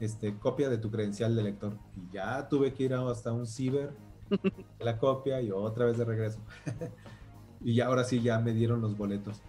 este, 0.01 0.37
copia 0.39 0.69
de 0.69 0.79
tu 0.79 0.91
credencial 0.91 1.35
de 1.37 1.43
lector. 1.43 1.77
Y 1.97 2.15
ya 2.15 2.49
tuve 2.49 2.73
que 2.73 2.85
ir 2.85 2.95
hasta 2.95 3.33
un 3.33 3.47
ciber, 3.47 3.93
la 4.81 4.99
copia 4.99 5.41
y 5.41 5.51
otra 5.51 5.87
vez 5.87 5.99
de 5.99 6.05
regreso. 6.05 6.39
y 7.61 7.75
ya 7.75 7.87
ahora 7.87 8.05
sí 8.05 8.21
ya 8.21 8.39
me 8.39 8.53
dieron 8.53 8.81
los 8.81 8.97
boletos. 8.97 9.41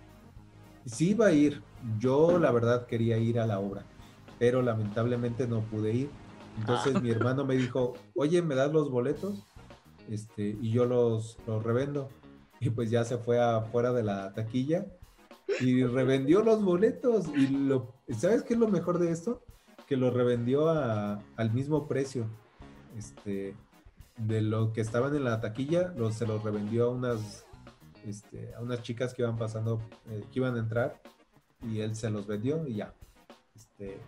Sí 0.85 1.11
iba 1.11 1.27
a 1.27 1.31
ir, 1.31 1.63
yo 1.99 2.37
la 2.37 2.51
verdad 2.51 2.85
quería 2.85 3.17
ir 3.17 3.39
a 3.39 3.47
la 3.47 3.59
obra, 3.59 3.83
pero 4.37 4.61
lamentablemente 4.61 5.47
no 5.47 5.61
pude 5.61 5.93
ir. 5.93 6.09
Entonces 6.59 7.01
mi 7.01 7.09
ah. 7.09 7.13
hermano 7.13 7.43
me 7.43 7.55
dijo, 7.55 7.93
oye, 8.13 8.41
¿me 8.41 8.55
das 8.55 8.71
los 8.71 8.89
boletos? 8.91 9.43
Este, 10.09 10.57
y 10.61 10.71
yo 10.71 10.85
los, 10.85 11.37
los 11.47 11.63
revendo. 11.63 12.09
Y 12.59 12.69
pues 12.69 12.89
ya 12.89 13.03
se 13.03 13.17
fue 13.17 13.41
afuera 13.41 13.91
de 13.91 14.03
la 14.03 14.33
taquilla 14.33 14.85
y 15.59 15.83
revendió 15.83 16.43
los 16.43 16.63
boletos. 16.63 17.27
Y 17.35 17.47
lo, 17.47 17.93
¿sabes 18.17 18.43
qué 18.43 18.53
es 18.53 18.59
lo 18.59 18.67
mejor 18.67 18.99
de 18.99 19.11
esto? 19.11 19.43
Que 19.87 19.97
lo 19.97 20.11
revendió 20.11 20.69
al 20.69 21.53
mismo 21.53 21.87
precio. 21.87 22.27
Este, 22.97 23.55
de 24.17 24.41
lo 24.41 24.71
que 24.71 24.81
estaban 24.81 25.15
en 25.15 25.25
la 25.25 25.41
taquilla, 25.41 25.93
se 26.11 26.25
los 26.25 26.41
revendió 26.43 26.85
a 26.85 26.89
unas 26.89 27.45
este, 28.05 28.53
a 28.53 28.61
unas 28.61 28.81
chicas 28.83 29.13
que 29.13 29.23
iban 29.23 29.37
pasando, 29.37 29.81
eh, 30.09 30.23
que 30.31 30.39
iban 30.39 30.55
a 30.55 30.59
entrar, 30.59 31.01
y 31.67 31.79
él 31.79 31.95
se 31.95 32.09
los 32.09 32.27
vendió 32.27 32.67
y 32.67 32.75
ya. 32.75 32.93
Este, 33.55 33.99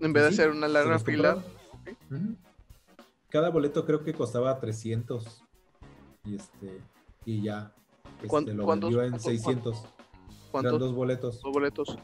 en 0.00 0.12
vez 0.12 0.22
de 0.24 0.28
hacer 0.30 0.50
una 0.50 0.68
larga 0.68 0.98
fila. 0.98 1.42
Cada 3.28 3.50
boleto 3.50 3.84
creo 3.84 4.02
que 4.02 4.12
costaba 4.12 4.58
300 4.58 5.44
y 6.24 6.34
este 6.34 6.80
y 7.24 7.42
ya 7.42 7.72
este, 8.22 8.54
lo 8.54 8.66
vendió 8.66 9.02
en 9.02 9.20
600. 9.20 9.84
¿Cuántos? 10.50 10.72
Eran 10.72 10.80
dos 10.80 10.94
boletos. 10.94 11.40
Dos 11.42 11.52
boletos. 11.52 11.98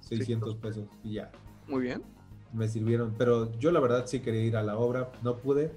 600 0.00 0.56
pesos 0.56 0.88
y 1.04 1.14
ya. 1.14 1.30
Muy 1.66 1.82
bien. 1.82 2.02
Me 2.52 2.68
sirvieron, 2.68 3.14
pero 3.16 3.52
yo 3.58 3.70
la 3.70 3.80
verdad 3.80 4.06
sí 4.06 4.20
quería 4.20 4.42
ir 4.42 4.56
a 4.56 4.62
la 4.62 4.76
obra, 4.76 5.12
no 5.22 5.36
pude, 5.36 5.72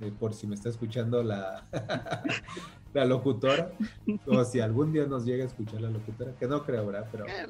eh, 0.00 0.12
por 0.18 0.34
si 0.34 0.46
me 0.46 0.56
está 0.56 0.68
escuchando 0.68 1.22
la, 1.22 1.64
la 2.96 3.04
locutora, 3.04 3.70
o 4.26 4.44
si 4.44 4.60
algún 4.60 4.92
día 4.92 5.06
nos 5.06 5.24
llega 5.24 5.44
a 5.44 5.46
escuchar 5.46 5.82
la 5.82 5.90
locutora, 5.90 6.32
que 6.34 6.46
no 6.48 6.64
creo, 6.64 6.86
¿verdad? 6.86 7.08
Pero, 7.12 7.26
eh, 7.26 7.46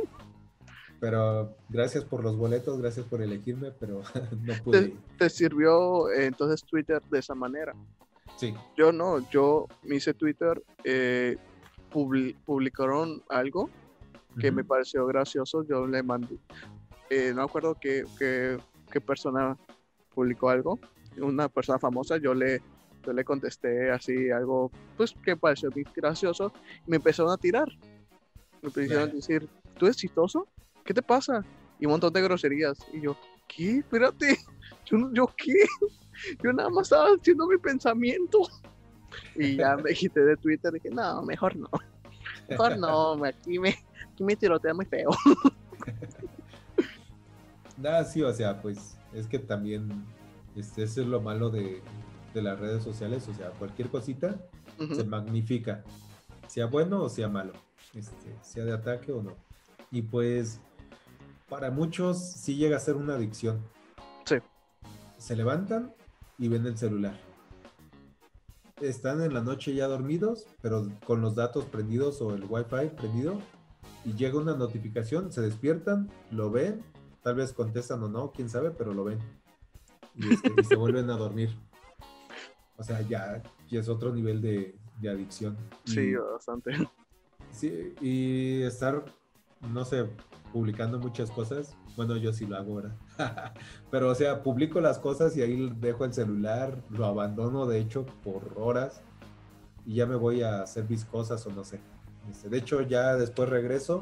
pero 1.00 1.56
gracias 1.68 2.04
por 2.04 2.22
los 2.22 2.36
boletos, 2.36 2.78
gracias 2.80 3.06
por 3.06 3.22
elegirme, 3.22 3.72
pero 3.72 4.02
no 4.42 4.54
pude. 4.62 4.94
¿Te, 5.18 5.30
sirvió 5.30 6.10
eh, 6.10 6.26
entonces 6.26 6.62
Twitter 6.64 7.02
de 7.10 7.18
esa 7.18 7.34
manera? 7.34 7.74
Sí. 8.36 8.54
Yo 8.76 8.92
no, 8.92 9.28
yo 9.30 9.66
me 9.82 9.96
hice 9.96 10.12
Twitter, 10.12 10.62
eh, 10.84 11.38
publicaron 12.44 13.22
algo 13.28 13.70
que 14.38 14.50
me 14.52 14.64
pareció 14.64 15.06
gracioso, 15.06 15.64
yo 15.64 15.86
le 15.86 16.02
mandé, 16.02 16.38
no 17.30 17.34
me 17.36 17.42
acuerdo 17.42 17.74
qué, 17.80 18.04
qué, 18.18 18.58
qué 18.92 19.00
persona 19.00 19.56
publicó 20.14 20.50
algo, 20.50 20.78
una 21.16 21.48
persona 21.48 21.78
famosa, 21.78 22.18
yo 22.18 22.34
le 22.34 22.60
yo 23.06 23.12
le 23.12 23.24
contesté 23.24 23.90
así 23.90 24.30
algo, 24.30 24.70
pues 24.96 25.14
que 25.24 25.36
pareció 25.36 25.70
muy 25.70 25.86
gracioso, 25.94 26.52
y 26.86 26.90
me 26.90 26.96
empezaron 26.96 27.32
a 27.32 27.36
tirar. 27.36 27.68
Me 28.60 28.68
empezaron 28.68 29.10
a 29.10 29.12
decir, 29.12 29.48
¿tú 29.78 29.86
eres 29.86 29.96
chistoso? 29.96 30.48
¿Qué 30.84 30.92
te 30.92 31.02
pasa? 31.02 31.44
Y 31.78 31.86
un 31.86 31.92
montón 31.92 32.12
de 32.12 32.22
groserías. 32.22 32.78
Y 32.92 33.02
yo, 33.02 33.16
¿qué? 33.46 33.78
Espérate, 33.78 34.38
yo, 34.86 35.12
yo 35.12 35.26
¿qué? 35.36 35.54
Yo 36.42 36.50
nada 36.50 36.70
más 36.70 36.86
estaba 36.86 37.10
haciendo 37.10 37.46
mi 37.46 37.58
pensamiento. 37.58 38.48
Y 39.36 39.56
ya 39.56 39.76
me 39.76 39.92
quité 39.92 40.20
de 40.20 40.36
Twitter 40.36 40.72
y 40.72 40.74
dije, 40.78 40.90
no, 40.90 41.22
mejor 41.22 41.56
no. 41.56 41.68
Mejor 42.48 42.78
no, 42.78 43.24
aquí 43.24 43.58
me, 43.58 43.76
aquí 44.12 44.24
me 44.24 44.36
tirotea 44.36 44.74
muy 44.74 44.86
feo. 44.86 45.10
Nada, 47.76 48.04
sí, 48.04 48.22
o 48.22 48.32
sea, 48.32 48.60
pues 48.62 48.96
es 49.12 49.26
que 49.26 49.38
también 49.38 50.04
este, 50.54 50.84
eso 50.84 51.02
es 51.02 51.06
lo 51.06 51.20
malo 51.20 51.50
de, 51.50 51.82
de 52.32 52.42
las 52.42 52.58
redes 52.58 52.82
sociales, 52.82 53.28
o 53.28 53.34
sea, 53.34 53.50
cualquier 53.50 53.88
cosita 53.88 54.36
se 54.94 55.04
magnifica, 55.04 55.82
sea 56.48 56.66
bueno 56.66 57.02
o 57.02 57.08
sea 57.08 57.28
malo, 57.28 57.52
este, 57.94 58.36
sea 58.42 58.64
de 58.64 58.74
ataque 58.74 59.12
o 59.12 59.22
no. 59.22 59.34
Y 59.90 60.02
pues 60.02 60.60
para 61.48 61.70
muchos 61.70 62.18
sí 62.18 62.56
llega 62.56 62.76
a 62.76 62.80
ser 62.80 62.96
una 62.96 63.14
adicción. 63.14 63.62
Sí. 64.24 64.36
Se 65.18 65.36
levantan 65.36 65.94
y 66.38 66.48
ven 66.48 66.66
el 66.66 66.76
celular. 66.76 67.18
Están 68.80 69.22
en 69.22 69.32
la 69.32 69.40
noche 69.40 69.74
ya 69.74 69.86
dormidos, 69.86 70.46
pero 70.60 70.86
con 71.06 71.22
los 71.22 71.34
datos 71.34 71.64
prendidos 71.64 72.20
o 72.20 72.34
el 72.34 72.44
wifi 72.44 72.90
prendido, 72.96 73.38
y 74.04 74.12
llega 74.14 74.38
una 74.38 74.54
notificación, 74.54 75.32
se 75.32 75.40
despiertan, 75.40 76.10
lo 76.30 76.50
ven, 76.50 76.82
tal 77.22 77.36
vez 77.36 77.52
contestan 77.52 78.02
o 78.02 78.08
no, 78.08 78.32
quién 78.32 78.48
sabe, 78.48 78.70
pero 78.70 78.92
lo 78.92 79.04
ven. 79.04 79.18
y 80.14 80.32
este, 80.32 80.62
se 80.62 80.76
vuelven 80.76 81.10
a 81.10 81.16
dormir. 81.16 81.56
O 82.76 82.84
sea, 82.84 83.00
ya, 83.00 83.42
ya 83.68 83.80
es 83.80 83.88
otro 83.88 84.14
nivel 84.14 84.42
de, 84.42 84.78
adicción. 85.08 85.56
Sí, 85.84 86.14
bastante. 86.14 86.72
Sí, 87.52 87.94
y 88.02 88.62
estar, 88.62 89.04
no 89.72 89.84
sé, 89.84 90.06
publicando 90.52 90.98
muchas 90.98 91.30
cosas. 91.30 91.76
Bueno, 91.96 92.16
yo 92.16 92.32
sí 92.32 92.46
lo 92.46 92.56
hago 92.56 92.74
ahora. 92.74 92.96
Pero, 93.90 94.10
o 94.10 94.14
sea, 94.14 94.42
publico 94.42 94.80
las 94.80 94.98
cosas 94.98 95.36
y 95.36 95.42
ahí 95.42 95.72
dejo 95.78 96.04
el 96.04 96.12
celular, 96.12 96.78
lo 96.90 97.06
abandono, 97.06 97.66
de 97.66 97.78
hecho, 97.78 98.06
por 98.22 98.52
horas. 98.56 99.02
Y 99.84 99.94
ya 99.94 100.06
me 100.06 100.16
voy 100.16 100.42
a 100.42 100.62
hacer 100.62 100.88
mis 100.88 101.04
cosas 101.04 101.46
o 101.46 101.50
no 101.50 101.64
sé. 101.64 101.80
Este, 102.30 102.48
de 102.48 102.58
hecho, 102.58 102.82
ya 102.82 103.16
después 103.16 103.48
regreso 103.48 104.00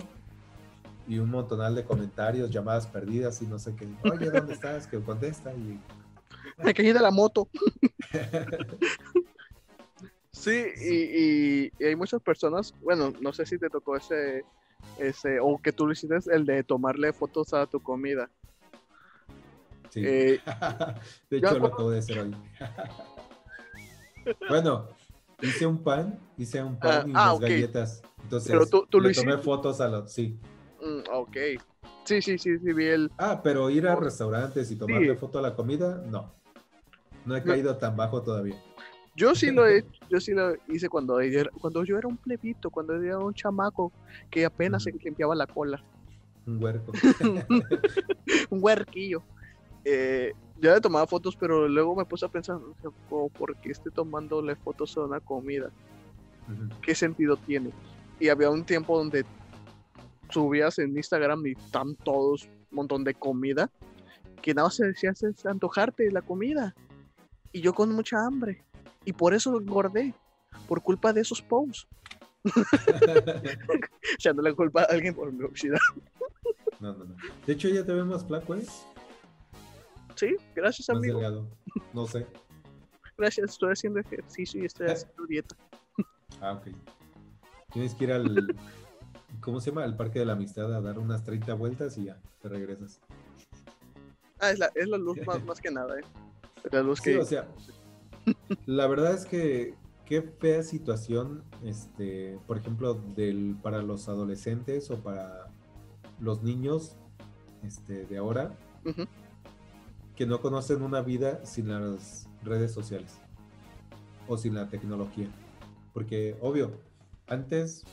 y 1.07 1.19
un 1.19 1.31
montonal 1.31 1.75
de 1.75 1.85
comentarios, 1.85 2.51
llamadas 2.51 2.87
perdidas 2.87 3.41
y 3.43 3.47
no 3.47 3.59
sé 3.59 3.75
qué. 3.77 3.87
Oye, 4.11 4.31
¿dónde 4.31 4.53
estás? 4.55 4.87
Que 4.87 4.99
contesta 5.01 5.53
y 5.53 5.79
me 6.63 6.75
caí 6.75 6.93
de 6.93 7.01
la 7.01 7.11
moto. 7.11 7.49
sí, 10.31 10.65
y, 10.81 11.85
hay 11.85 11.97
muchas 11.97 12.23
personas, 12.23 12.75
bueno, 12.81 13.13
no 13.21 13.33
sé 13.33 13.47
si 13.47 13.59
te 13.59 13.69
tocó 13.69 13.97
ese, 13.97 14.45
ese, 14.99 15.39
o 15.41 15.59
que 15.59 15.73
tú 15.73 15.87
lo 15.87 15.93
hiciste, 15.93 16.17
el 16.33 16.45
de 16.47 16.63
tomarle 16.65 17.13
fotos 17.13 17.53
a 17.55 17.67
tu 17.67 17.81
comida. 17.81 18.31
Sí. 19.91 20.03
Eh, 20.05 20.41
de 21.31 21.37
hecho, 21.39 21.59
lo 21.59 21.67
acabo 21.67 21.91
de 21.91 21.99
hacer 21.99 22.19
hoy. 22.19 22.37
bueno, 24.49 24.89
hice 25.41 25.67
un 25.67 25.83
pan, 25.83 26.19
hice 26.37 26.63
un 26.63 26.79
pan 26.79 27.03
Ah, 27.03 27.05
y 27.07 27.11
ah, 27.15 27.23
unas 27.23 27.35
ok. 27.37 27.41
galletas. 27.43 28.03
Entonces, 28.23 28.51
Pero 28.51 28.67
tú- 28.67 28.87
tú 28.89 29.01
lo 29.01 29.09
le 29.09 29.15
tomé 29.15 29.33
hiciste. 29.33 29.45
fotos 29.45 29.81
a 29.81 29.89
los. 29.89 30.11
Sí. 30.13 30.39
mm, 30.81 31.11
ok. 31.13 31.37
Sí, 32.05 32.21
sí, 32.21 32.39
sí, 32.39 32.59
sí, 32.59 32.73
vi 32.75 32.87
el... 32.87 33.11
Ah, 33.17 33.41
pero 33.43 33.71
ir 33.71 33.89
a 33.89 33.97
restaurantes 33.97 34.71
y 34.71 34.77
tomarle 34.77 35.13
Sí. 35.15 35.19
foto 35.19 35.39
a 35.39 35.43
la 35.43 35.55
comida, 35.55 36.03
no. 36.07 36.35
No 37.25 37.35
he 37.37 37.41
No. 37.41 37.47
caído 37.47 37.77
tan 37.79 37.97
bajo 37.97 38.23
todavía. 38.23 38.63
Yo 39.17 39.35
sí 39.35 39.51
lo 39.53 39.67
he, 39.67 39.85
yo 40.11 40.21
sí 40.21 40.33
lo 40.33 40.55
hice 40.69 40.89
cuando, 40.89 41.23
yo 41.23 41.41
era- 41.41 41.51
cuando 41.61 41.85
yo 41.85 41.97
era 41.97 42.09
un 42.09 42.17
plebito, 42.17 42.71
cuando 42.71 42.95
yo 42.97 43.03
era 43.03 43.19
un 43.19 43.35
chamaco 43.35 43.93
que 44.31 44.45
apenas 44.45 44.83
se 44.83 44.93
limpiaba 44.93 45.35
la 45.35 45.47
cola. 45.47 45.83
Un 46.47 46.63
huerco. 46.63 46.93
un 48.51 48.59
huerquillo. 48.63 49.23
Eh, 49.85 50.33
ya 50.61 50.75
le 50.75 50.81
tomaba 50.81 51.07
fotos, 51.07 51.37
pero 51.37 51.69
luego 51.69 51.95
me 51.95 52.05
puse 52.05 52.25
a 52.27 52.29
pensar, 52.29 52.59
¿por 53.09 53.57
qué 53.57 53.71
estoy 53.71 53.93
tomándole 53.93 54.57
fotos 54.57 54.97
a 54.97 55.03
una 55.05 55.21
comida? 55.21 55.71
¿Qué 56.83 56.95
sentido 56.95 57.37
tiene? 57.37 57.71
Y 58.21 58.29
había 58.29 58.51
un 58.51 58.65
tiempo 58.65 58.97
donde 58.99 59.25
subías 60.31 60.79
en 60.79 60.97
Instagram 60.97 61.47
y 61.47 61.53
están 61.53 61.95
todos 61.97 62.45
un 62.71 62.77
montón 62.77 63.05
de 63.05 63.15
comida, 63.15 63.71
que 64.43 64.55
nada 64.55 64.69
más 64.69 64.77
se 64.77 64.87
decía 64.87 65.11
es 65.11 65.47
antojarte 65.47 66.11
la 66.11 66.23
comida. 66.23 66.75
Y 67.53 67.61
yo 67.61 67.73
con 67.73 67.93
mucha 67.93 68.25
hambre. 68.25 68.63
Y 69.05 69.13
por 69.13 69.35
eso 69.35 69.59
engordé, 69.59 70.15
por 70.69 70.83
culpa 70.83 71.13
de 71.13 71.21
esos 71.23 71.43
posts. 71.43 71.87
Echándole 74.19 74.51
la 74.51 74.57
culpa 74.57 74.83
a 74.83 74.85
alguien 74.85 75.15
por 75.15 75.33
mi 75.33 75.45
obesidad. 75.45 75.79
no, 76.81 76.93
no, 76.95 77.05
no. 77.05 77.17
De 77.47 77.53
hecho, 77.53 77.69
ya 77.69 77.85
te 77.85 77.93
veo 77.93 78.05
más 78.07 78.25
flaco, 78.25 78.55
¿eh? 78.55 78.65
Sí, 80.15 80.37
gracias 80.55 80.89
Más 80.89 80.99
amigo. 80.99 81.15
delgado. 81.19 81.49
No 81.93 82.07
sé. 82.07 82.27
Gracias, 83.17 83.51
estoy 83.51 83.73
haciendo 83.73 84.01
ejercicio 84.01 84.63
y 84.63 84.67
estoy 84.67 84.89
haciendo 84.89 85.27
dieta. 85.27 85.57
Ah, 86.41 86.53
ok. 86.53 86.69
Tienes 87.73 87.95
que 87.95 88.05
ir 88.05 88.13
al. 88.13 88.57
¿Cómo 89.41 89.61
se 89.61 89.71
llama? 89.71 89.85
Al 89.85 89.97
Parque 89.97 90.21
de 90.21 90.27
la 90.27 90.35
Amistad 90.35 90.73
a 90.75 90.81
dar 90.81 90.99
unas 90.99 91.25
30 91.25 91.55
vueltas 91.55 91.99
y 91.99 92.05
ya, 92.05 92.21
te 92.41 92.49
regresas. 92.49 93.01
Ah, 94.41 94.51
es 94.51 94.59
la, 94.59 94.71
es 94.75 94.89
la 94.89 94.99
luz 94.99 95.19
más, 95.27 95.43
más 95.45 95.61
que 95.61 95.71
nada, 95.71 95.99
¿eh? 95.99 96.03
La 96.71 96.83
luz 96.83 97.01
Sí, 97.01 97.13
que... 97.13 97.19
o 97.19 97.25
sea, 97.25 97.47
la 98.67 98.87
verdad 98.87 99.15
es 99.15 99.27
que 99.27 99.75
qué 100.05 100.23
fea 100.23 100.63
situación, 100.63 101.43
este, 101.63 102.39
por 102.47 102.59
ejemplo, 102.59 102.95
del, 102.95 103.57
para 103.63 103.83
los 103.83 104.09
adolescentes 104.09 104.91
o 104.91 104.99
para 105.03 105.51
los 106.21 106.43
niños 106.43 106.97
este, 107.63 108.05
de 108.07 108.19
ahora, 108.19 108.57
que 110.15 110.27
no 110.27 110.41
conocen 110.41 110.83
una 110.83 111.01
vida 111.01 111.45
sin 111.45 111.69
las 111.69 112.29
redes 112.43 112.73
sociales 112.73 113.19
o 114.29 114.37
sin 114.37 114.55
la 114.55 114.69
tecnología. 114.69 115.29
Porque, 115.93 116.37
obvio, 116.41 116.73
antes 117.27 117.85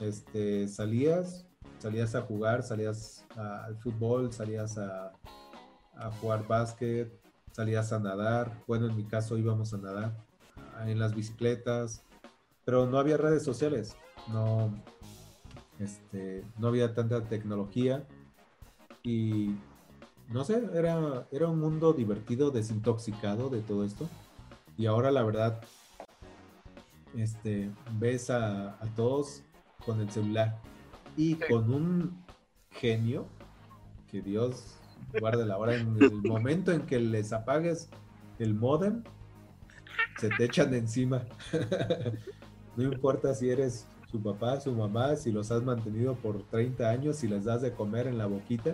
este, 0.00 0.66
salías, 0.68 1.46
salías 1.78 2.14
a 2.14 2.22
jugar, 2.22 2.62
salías 2.62 3.24
a- 3.36 3.64
al 3.66 3.76
fútbol, 3.76 4.32
salías 4.32 4.78
a, 4.78 5.12
a 5.94 6.10
jugar 6.20 6.46
básquet, 6.48 7.12
salías 7.52 7.92
a 7.92 7.98
nadar. 7.98 8.62
Bueno, 8.66 8.86
en 8.86 8.96
mi 8.96 9.04
caso 9.04 9.38
íbamos 9.38 9.74
a 9.74 9.78
nadar 9.78 10.16
en 10.86 10.98
las 10.98 11.14
bicicletas, 11.14 12.02
pero 12.64 12.86
no 12.86 12.98
había 12.98 13.16
redes 13.16 13.42
sociales, 13.42 13.96
no, 14.28 14.72
este, 15.78 16.44
no 16.58 16.68
había 16.68 16.94
tanta 16.94 17.22
tecnología 17.24 18.06
y 19.02 19.54
no 20.28 20.44
sé, 20.44 20.62
era, 20.74 21.26
era 21.32 21.48
un 21.48 21.58
mundo 21.58 21.92
divertido, 21.92 22.50
desintoxicado 22.50 23.50
de 23.50 23.60
todo 23.62 23.84
esto. 23.84 24.08
Y 24.76 24.86
ahora 24.86 25.10
la 25.10 25.22
verdad, 25.22 25.60
este, 27.16 27.70
ves 27.98 28.30
a, 28.30 28.74
a 28.82 28.94
todos 28.94 29.42
con 29.84 30.00
el 30.00 30.10
celular 30.10 30.58
y 31.16 31.34
con 31.34 31.72
un 31.74 32.24
genio 32.70 33.26
que 34.10 34.22
Dios 34.22 34.79
guarde 35.18 35.44
la 35.46 35.58
hora 35.58 35.74
en 35.76 35.96
el 35.96 36.22
momento 36.22 36.72
en 36.72 36.82
que 36.82 36.98
les 37.00 37.32
apagues 37.32 37.88
el 38.38 38.54
modem, 38.54 39.02
se 40.16 40.30
te 40.30 40.44
echan 40.44 40.72
encima. 40.74 41.22
no 42.76 42.84
importa 42.84 43.34
si 43.34 43.50
eres 43.50 43.86
su 44.10 44.22
papá, 44.22 44.60
su 44.60 44.72
mamá, 44.72 45.16
si 45.16 45.30
los 45.30 45.50
has 45.50 45.62
mantenido 45.62 46.14
por 46.14 46.42
30 46.44 46.88
años, 46.90 47.16
si 47.16 47.28
les 47.28 47.44
das 47.44 47.62
de 47.62 47.72
comer 47.72 48.06
en 48.06 48.18
la 48.18 48.26
boquita, 48.26 48.72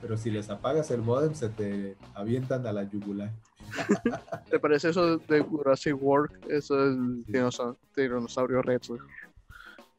pero 0.00 0.16
si 0.16 0.30
les 0.30 0.50
apagas 0.50 0.90
el 0.90 1.00
modem 1.02 1.34
se 1.34 1.48
te 1.48 1.96
avientan 2.14 2.66
a 2.66 2.72
la 2.72 2.82
yugular. 2.84 3.32
¿Te 4.50 4.58
parece 4.58 4.90
eso 4.90 5.16
de 5.16 5.40
Jurassic 5.40 5.96
World? 6.00 6.30
Eso 6.48 6.86
es 6.86 6.96
Sí. 6.96 7.32
dinosaurio, 7.32 7.78
dinosaurio. 7.96 8.62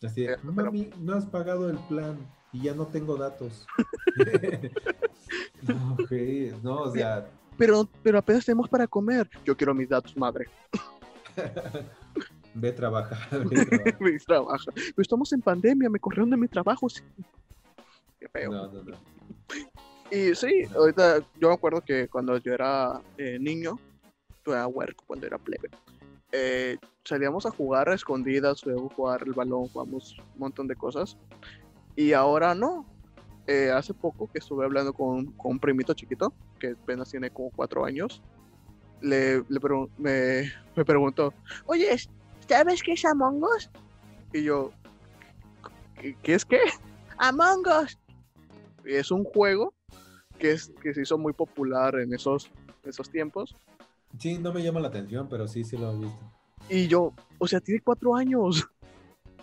Así 0.04 0.22
de, 0.22 0.34
Eh, 0.34 0.38
mami, 0.44 0.92
no 1.00 1.16
has 1.16 1.26
pagado 1.26 1.70
el 1.70 1.78
plan 1.90 2.18
y 2.56 2.62
ya 2.64 2.74
no 2.74 2.86
tengo 2.88 3.16
datos. 3.18 3.66
no, 5.68 5.94
ok, 6.00 6.12
no, 6.64 6.76
o 6.84 6.92
sea, 6.92 7.28
Pero, 7.58 7.88
pero 8.04 8.18
apenas 8.20 8.46
tenemos 8.46 8.70
para 8.70 8.88
comer. 8.88 9.30
Yo 9.44 9.56
quiero 9.56 9.74
mis 9.74 9.90
datos, 9.90 10.16
madre. 10.18 10.46
ve 12.54 12.70
a 12.70 12.76
trabajar. 12.76 13.46
ve 13.48 13.62
a 13.62 13.66
trabajar. 13.70 14.02
mi 14.02 14.18
trabajo. 14.20 14.72
Pero 14.74 15.02
estamos 15.02 15.32
en 15.34 15.42
pandemia, 15.42 15.90
me 15.90 16.00
corrieron 16.00 16.30
de 16.30 16.38
mi 16.38 16.48
trabajo. 16.48 16.88
sí. 16.90 17.02
Qué 18.20 18.28
feo. 18.30 18.52
No, 18.52 18.68
no, 18.72 18.84
no. 18.84 18.98
Y 20.12 20.36
sí, 20.36 20.64
ahorita 20.76 21.20
yo 21.40 21.50
me 21.50 21.56
acuerdo 21.56 21.82
que 21.82 22.08
cuando 22.08 22.38
yo 22.38 22.54
era 22.54 23.02
eh, 23.18 23.38
niño, 23.40 23.80
yo 24.46 24.54
era 24.54 24.68
huerco 24.68 25.04
cuando 25.08 25.26
era 25.28 25.38
plebe. 25.38 25.70
eh, 26.32 26.78
salíamos 27.04 27.46
a 27.46 27.52
jugar 27.52 27.90
a 27.90 27.96
escondidas, 27.96 28.66
luego 28.66 28.90
jugar 28.90 29.24
el 29.26 29.34
balón, 29.34 29.68
jugamos 29.70 30.18
un 30.36 30.40
montón 30.40 30.68
de 30.68 30.76
cosas. 30.76 31.18
Y 31.96 32.14
ahora 32.14 32.54
no. 32.56 32.86
Eh, 33.48 33.70
hace 33.70 33.94
poco 33.94 34.28
que 34.32 34.40
estuve 34.40 34.66
hablando 34.66 34.92
con, 34.92 35.28
con 35.34 35.52
un 35.52 35.60
primito 35.60 35.94
chiquito, 35.94 36.34
que 36.60 36.72
apenas 36.72 37.12
tiene 37.12 37.30
como 37.30 37.52
cuatro 37.52 37.86
años, 37.86 38.22
le, 39.02 39.38
le 39.38 39.60
pregun- 39.62 39.90
me, 40.00 40.52
me 40.76 40.84
preguntó, 40.84 41.32
oye, 41.68 41.96
¿sabes 42.50 42.82
qué 42.82 42.94
es 42.94 43.06
Among 43.06 43.44
Us? 43.44 43.70
Y 44.34 44.44
yo, 44.44 44.72
¿qué, 46.02 46.18
qué 46.24 46.34
es 46.34 46.44
qué? 46.44 46.60
Among 47.20 47.64
Us. 47.84 48.00
Y 48.84 48.96
es 48.96 49.12
un 49.12 49.24
juego 49.24 49.76
que, 50.40 50.54
es, 50.54 50.72
que 50.82 50.96
se 50.96 51.04
hizo 51.04 51.18
muy 51.20 51.34
popular 51.34 52.00
en 52.00 52.14
esos, 52.16 52.50
esos 52.84 53.12
tiempos. 53.12 53.56
Sí, 54.18 54.40
no 54.40 54.54
me 54.54 54.64
llama 54.64 54.80
la 54.80 54.88
atención, 54.88 55.28
pero 55.30 55.48
sí, 55.48 55.64
sí 55.64 55.78
lo 55.78 55.92
he 55.92 55.98
visto. 56.00 56.32
Y 56.68 56.88
yo, 56.88 57.14
o 57.38 57.48
sea, 57.48 57.60
tiene 57.60 57.82
cuatro 57.82 58.16
años. 58.16 58.68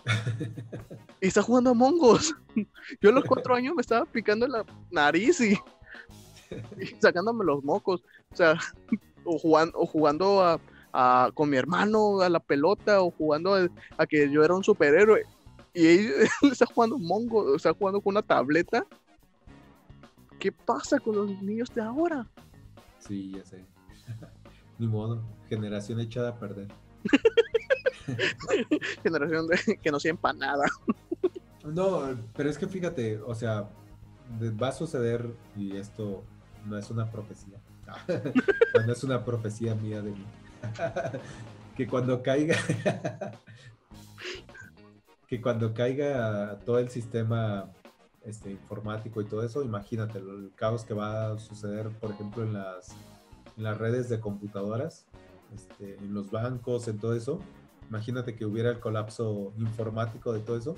y 1.21 1.27
está 1.27 1.41
jugando 1.41 1.71
a 1.71 1.73
Mongos. 1.73 2.35
Yo 3.01 3.09
a 3.09 3.13
los 3.13 3.23
cuatro 3.25 3.55
años 3.55 3.75
me 3.75 3.81
estaba 3.81 4.05
picando 4.05 4.47
la 4.47 4.65
nariz 4.91 5.39
y, 5.41 5.53
y 6.79 6.85
sacándome 6.99 7.45
los 7.45 7.63
mocos. 7.63 8.03
O 8.31 8.35
sea, 8.35 8.57
o 9.25 9.37
jugando, 9.39 9.77
o 9.79 9.85
jugando 9.85 10.43
a, 10.43 10.59
a- 10.91 11.31
con 11.33 11.49
mi 11.49 11.57
hermano 11.57 12.21
a 12.21 12.29
la 12.29 12.39
pelota, 12.39 13.01
o 13.01 13.11
jugando 13.11 13.55
a, 13.55 13.67
a 13.97 14.05
que 14.05 14.29
yo 14.29 14.43
era 14.43 14.53
un 14.53 14.63
superhéroe. 14.63 15.23
Y 15.73 15.87
él, 15.87 16.13
él 16.41 16.51
está 16.51 16.65
jugando 16.65 16.97
Mongo, 16.99 17.55
está 17.55 17.73
jugando 17.73 18.01
con 18.01 18.13
una 18.13 18.21
tableta. 18.21 18.85
¿Qué 20.39 20.51
pasa 20.51 20.99
con 20.99 21.15
los 21.15 21.41
niños 21.41 21.73
de 21.73 21.81
ahora? 21.81 22.27
Sí, 22.99 23.31
ya 23.35 23.45
sé. 23.45 23.65
Ni 24.77 24.87
modo, 24.87 25.21
generación 25.47 25.99
echada 26.01 26.29
a 26.29 26.39
perder. 26.39 26.67
Generación 29.03 29.47
de, 29.47 29.77
que 29.81 29.91
no 29.91 29.99
sirven 29.99 30.39
nada. 30.39 30.65
No, 31.63 32.17
pero 32.35 32.49
es 32.49 32.57
que 32.57 32.67
fíjate, 32.67 33.19
o 33.19 33.33
sea, 33.33 33.69
va 34.61 34.67
a 34.69 34.71
suceder, 34.71 35.33
y 35.55 35.77
esto 35.77 36.23
no 36.65 36.77
es 36.77 36.89
una 36.89 37.09
profecía, 37.09 37.57
no 38.85 38.91
es 38.91 39.03
una 39.03 39.23
profecía 39.23 39.75
mía 39.75 40.01
de 40.01 40.11
mí, 40.11 40.25
que 41.77 41.87
cuando 41.87 42.21
caiga, 42.21 42.57
que 45.27 45.41
cuando 45.41 45.73
caiga 45.73 46.59
todo 46.65 46.79
el 46.79 46.89
sistema 46.89 47.71
este, 48.23 48.51
informático 48.51 49.21
y 49.21 49.25
todo 49.25 49.43
eso, 49.43 49.63
imagínate 49.63 50.19
el 50.19 50.51
caos 50.55 50.83
que 50.83 50.93
va 50.93 51.31
a 51.31 51.39
suceder, 51.39 51.89
por 51.89 52.11
ejemplo, 52.11 52.43
en 52.43 52.53
las, 52.53 52.91
en 53.57 53.63
las 53.63 53.77
redes 53.77 54.09
de 54.09 54.19
computadoras, 54.19 55.05
este, 55.53 55.95
en 55.95 56.13
los 56.13 56.31
bancos, 56.31 56.87
en 56.87 56.99
todo 56.99 57.15
eso. 57.15 57.39
Imagínate 57.93 58.35
que 58.35 58.43
hubiera 58.43 58.71
el 58.71 58.79
colapso 58.79 59.53
informático 59.55 60.33
de 60.33 60.39
todo 60.39 60.57
eso 60.57 60.75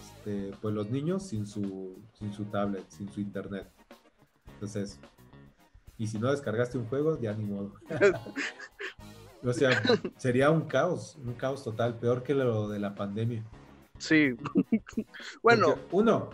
este, 0.00 0.52
pues 0.62 0.74
los 0.74 0.90
niños 0.90 1.26
sin 1.26 1.46
su, 1.46 1.98
sin 2.18 2.32
su 2.32 2.46
tablet, 2.46 2.88
sin 2.88 3.10
su 3.10 3.20
internet. 3.20 3.66
Entonces, 4.54 4.98
y 5.98 6.06
si 6.06 6.18
no 6.18 6.30
descargaste 6.30 6.78
un 6.78 6.86
juego, 6.86 7.20
ya 7.20 7.34
ni 7.34 7.44
modo. 7.44 7.74
o 9.44 9.52
sea, 9.52 9.82
sería 10.16 10.50
un 10.50 10.62
caos, 10.62 11.16
un 11.16 11.34
caos 11.34 11.64
total, 11.64 11.98
peor 11.98 12.22
que 12.22 12.34
lo 12.34 12.68
de 12.70 12.78
la 12.78 12.94
pandemia. 12.94 13.44
Sí. 13.98 14.36
bueno, 15.42 15.74
Porque, 15.74 15.86
uno, 15.92 16.30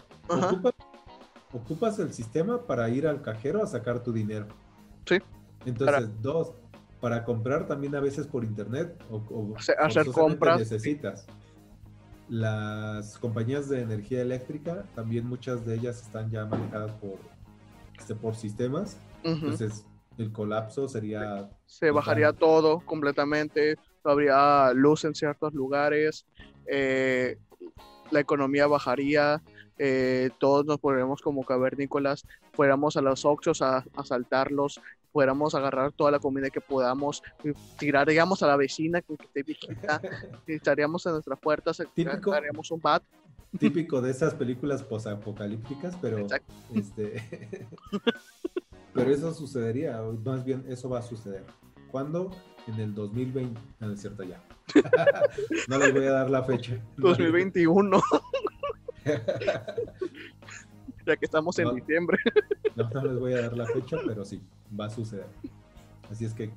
ocupas 1.52 1.98
el 1.98 2.12
sistema 2.12 2.66
para 2.66 2.88
ir 2.88 3.06
al 3.08 3.20
cajero 3.20 3.64
a 3.64 3.66
sacar 3.66 4.02
tu 4.02 4.12
dinero. 4.12 4.46
Sí. 5.06 5.18
Entonces, 5.64 6.22
dos, 6.22 6.54
para 7.06 7.22
comprar 7.22 7.68
también 7.68 7.94
a 7.94 8.00
veces 8.00 8.26
por 8.26 8.42
internet 8.42 9.00
o, 9.12 9.18
o 9.30 9.54
hacer 9.78 10.06
compras. 10.10 10.58
necesitas. 10.58 11.24
Las 12.28 13.16
compañías 13.18 13.68
de 13.68 13.80
energía 13.80 14.22
eléctrica, 14.22 14.82
también 14.96 15.24
muchas 15.24 15.64
de 15.64 15.76
ellas 15.76 16.02
están 16.02 16.28
ya 16.32 16.46
manejadas 16.46 16.90
por, 16.94 17.20
este, 17.96 18.16
por 18.16 18.34
sistemas. 18.34 18.98
Ujú. 19.22 19.34
Entonces, 19.34 19.86
el 20.18 20.32
colapso 20.32 20.88
sería 20.88 21.48
se 21.64 21.92
bajaría 21.92 22.32
todo 22.32 22.80
completamente, 22.80 23.76
no 24.04 24.10
habría 24.10 24.72
luz 24.74 25.04
en 25.04 25.14
ciertos 25.14 25.54
lugares, 25.54 26.26
eh, 26.68 27.38
la 28.10 28.18
economía 28.18 28.66
bajaría, 28.66 29.40
eh, 29.78 30.30
todos 30.40 30.66
nos 30.66 30.80
volveríamos 30.80 31.22
como 31.22 31.44
cavernícolas, 31.44 32.26
fuéramos 32.56 32.96
a 32.96 33.02
los 33.02 33.24
Oxxos 33.24 33.60
a, 33.62 33.76
a 33.76 33.84
asaltarlos, 33.96 34.80
fuéramos 35.12 35.54
a 35.54 35.58
agarrar 35.58 35.92
toda 35.92 36.10
la 36.10 36.18
comida 36.18 36.50
que 36.50 36.60
podamos, 36.60 37.22
tiraríamos 37.78 38.42
a 38.42 38.46
la 38.46 38.56
vecina 38.56 39.02
que, 39.02 39.14
esté 39.14 39.42
viejita, 39.42 40.00
estaríamos 40.46 41.04
en 41.06 41.12
nuestras 41.12 41.38
puertas, 41.38 41.82
Típico. 41.94 42.32
un 42.70 42.80
bat, 42.80 43.02
típico 43.58 44.00
de 44.00 44.10
esas 44.10 44.34
películas 44.34 44.82
posapocalípticas, 44.82 45.96
pero 46.00 46.18
Exacto. 46.18 46.52
este 46.74 47.22
pero 48.94 49.10
eso 49.10 49.32
sucedería, 49.32 50.02
más 50.24 50.44
bien 50.44 50.64
eso 50.68 50.88
va 50.88 50.98
a 51.00 51.02
suceder. 51.02 51.44
¿Cuándo? 51.90 52.30
En 52.66 52.80
el 52.80 52.94
2020, 52.94 53.60
no, 53.80 53.86
no 53.86 53.94
es 53.94 54.00
cierto 54.00 54.24
ya. 54.24 54.42
no 55.68 55.78
les 55.78 55.92
voy 55.94 56.04
a 56.06 56.12
dar 56.12 56.30
la 56.30 56.42
fecha. 56.42 56.78
2021, 56.96 58.02
ya 61.06 61.16
que 61.16 61.24
estamos 61.24 61.58
en 61.58 61.66
No. 61.66 61.74
diciembre. 61.74 62.18
No, 62.76 62.90
no 62.90 63.04
les 63.06 63.18
voy 63.18 63.32
a 63.32 63.40
dar 63.40 63.56
la 63.56 63.64
fecha, 63.64 63.96
pero 64.06 64.22
sí, 64.22 64.42
va 64.78 64.84
a 64.84 64.90
suceder. 64.90 65.24
Así 66.10 66.26
es 66.26 66.34
que, 66.34 66.52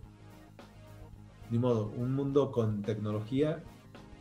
ni 1.50 1.58
modo, 1.58 1.94
un 1.96 2.14
mundo 2.14 2.52
con 2.52 2.82
tecnología, 2.82 3.64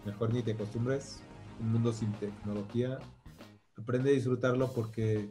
mejor 0.05 0.33
ni 0.33 0.43
te 0.45 0.53
acostumbres. 0.53 1.21
Un 1.61 1.73
mundo 1.73 1.93
sin 1.93 2.13
tecnología, 2.13 3.01
aprende 3.77 4.11
a 4.11 4.13
disfrutarlo 4.13 4.73
porque, 4.73 5.29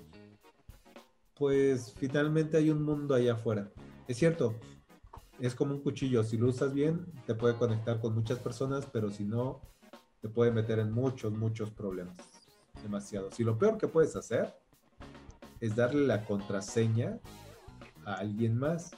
pues, 1.35 1.93
finalmente 1.93 2.57
hay 2.57 2.69
un 2.69 2.83
mundo 2.83 3.15
allá 3.15 3.31
afuera. 3.35 3.71
Es 4.09 4.17
cierto, 4.17 4.55
es 5.39 5.55
como 5.55 5.73
un 5.73 5.79
cuchillo, 5.79 6.21
si 6.25 6.37
lo 6.37 6.49
usas 6.49 6.73
bien, 6.73 7.05
te 7.25 7.33
puede 7.33 7.55
conectar 7.55 8.01
con 8.01 8.13
muchas 8.13 8.39
personas, 8.39 8.85
pero 8.91 9.09
si 9.09 9.23
no, 9.23 9.61
te 10.19 10.27
puede 10.27 10.51
meter 10.51 10.79
en 10.79 10.91
muchos, 10.91 11.31
muchos 11.31 11.71
problemas. 11.71 12.17
Demasiado. 12.83 13.31
Si 13.31 13.45
lo 13.45 13.57
peor 13.57 13.77
que 13.77 13.87
puedes 13.87 14.17
hacer 14.17 14.53
es 15.61 15.75
darle 15.75 16.05
la 16.05 16.25
contraseña 16.25 17.19
a 18.05 18.15
alguien 18.15 18.57
más, 18.57 18.91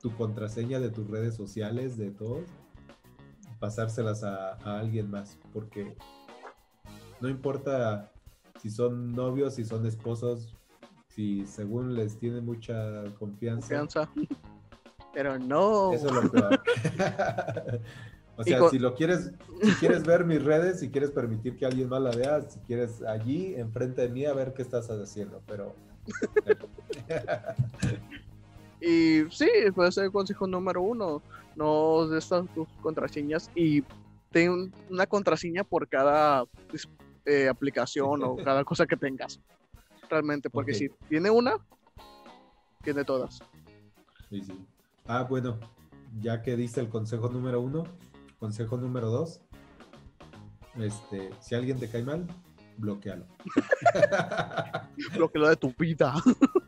tu 0.00 0.14
contraseña 0.16 0.80
de 0.80 0.90
tus 0.90 1.08
redes 1.08 1.34
sociales, 1.34 1.96
de 1.96 2.10
todos, 2.10 2.44
pasárselas 3.58 4.22
a, 4.22 4.54
a 4.64 4.80
alguien 4.80 5.10
más, 5.10 5.38
porque 5.52 5.96
no 7.20 7.28
importa 7.28 8.10
si 8.60 8.70
son 8.70 9.12
novios, 9.12 9.54
si 9.54 9.64
son 9.64 9.86
esposos, 9.86 10.54
si 11.08 11.46
según 11.46 11.94
les 11.94 12.18
tiene 12.18 12.40
mucha 12.40 13.04
confianza, 13.18 13.78
Confianza. 13.78 14.10
Pero 15.14 15.38
no. 15.38 15.92
eso 15.92 16.08
es 16.08 16.12
lo 16.12 16.30
peor. 16.30 16.60
o 18.36 18.42
sea, 18.42 18.58
con- 18.58 18.70
si 18.70 18.78
lo 18.80 18.94
quieres, 18.94 19.30
si 19.62 19.72
quieres 19.74 20.02
ver 20.02 20.24
mis 20.24 20.42
redes, 20.42 20.80
si 20.80 20.90
quieres 20.90 21.12
permitir 21.12 21.56
que 21.56 21.66
alguien 21.66 21.88
más 21.88 22.02
la 22.02 22.10
vea, 22.10 22.42
si 22.50 22.58
quieres 22.60 23.00
allí, 23.02 23.54
enfrente 23.54 24.02
de 24.02 24.08
mí, 24.08 24.26
a 24.26 24.32
ver 24.32 24.52
qué 24.54 24.62
estás 24.62 24.90
haciendo, 24.90 25.40
pero... 25.46 25.76
Y 28.80 29.24
sí, 29.30 29.48
puede 29.74 29.92
ser 29.92 30.04
el 30.04 30.12
consejo 30.12 30.46
número 30.46 30.82
uno. 30.82 31.22
No 31.56 32.06
de 32.06 32.18
estas 32.18 32.46
tus 32.52 32.68
contraseñas 32.82 33.50
y 33.54 33.82
ten 34.30 34.72
una 34.90 35.06
contraseña 35.06 35.64
por 35.64 35.88
cada 35.88 36.44
pues, 36.68 36.88
eh, 37.24 37.48
aplicación 37.48 38.22
o 38.24 38.36
cada 38.36 38.64
cosa 38.64 38.86
que 38.86 38.96
tengas. 38.96 39.40
Realmente, 40.10 40.50
porque 40.50 40.72
Ok. 40.72 40.76
si 40.76 40.88
tiene 41.08 41.30
una, 41.30 41.56
tiene 42.82 43.04
todas. 43.04 43.38
Sí, 44.28 44.42
sí. 44.42 44.66
Ah, 45.06 45.22
bueno, 45.22 45.58
ya 46.20 46.42
que 46.42 46.56
diste 46.56 46.80
el 46.80 46.88
consejo 46.88 47.28
número 47.28 47.60
uno, 47.60 47.84
consejo 48.38 48.76
número 48.76 49.08
dos, 49.08 49.40
este, 50.76 51.30
si 51.40 51.54
alguien 51.54 51.78
te 51.78 51.88
cae 51.88 52.02
mal, 52.02 52.26
bloquealo. 52.76 53.26
Lo 55.16 55.30
que 55.30 55.38
lo 55.38 55.48
de 55.48 55.56
tu 55.56 55.72
vida. 55.78 56.14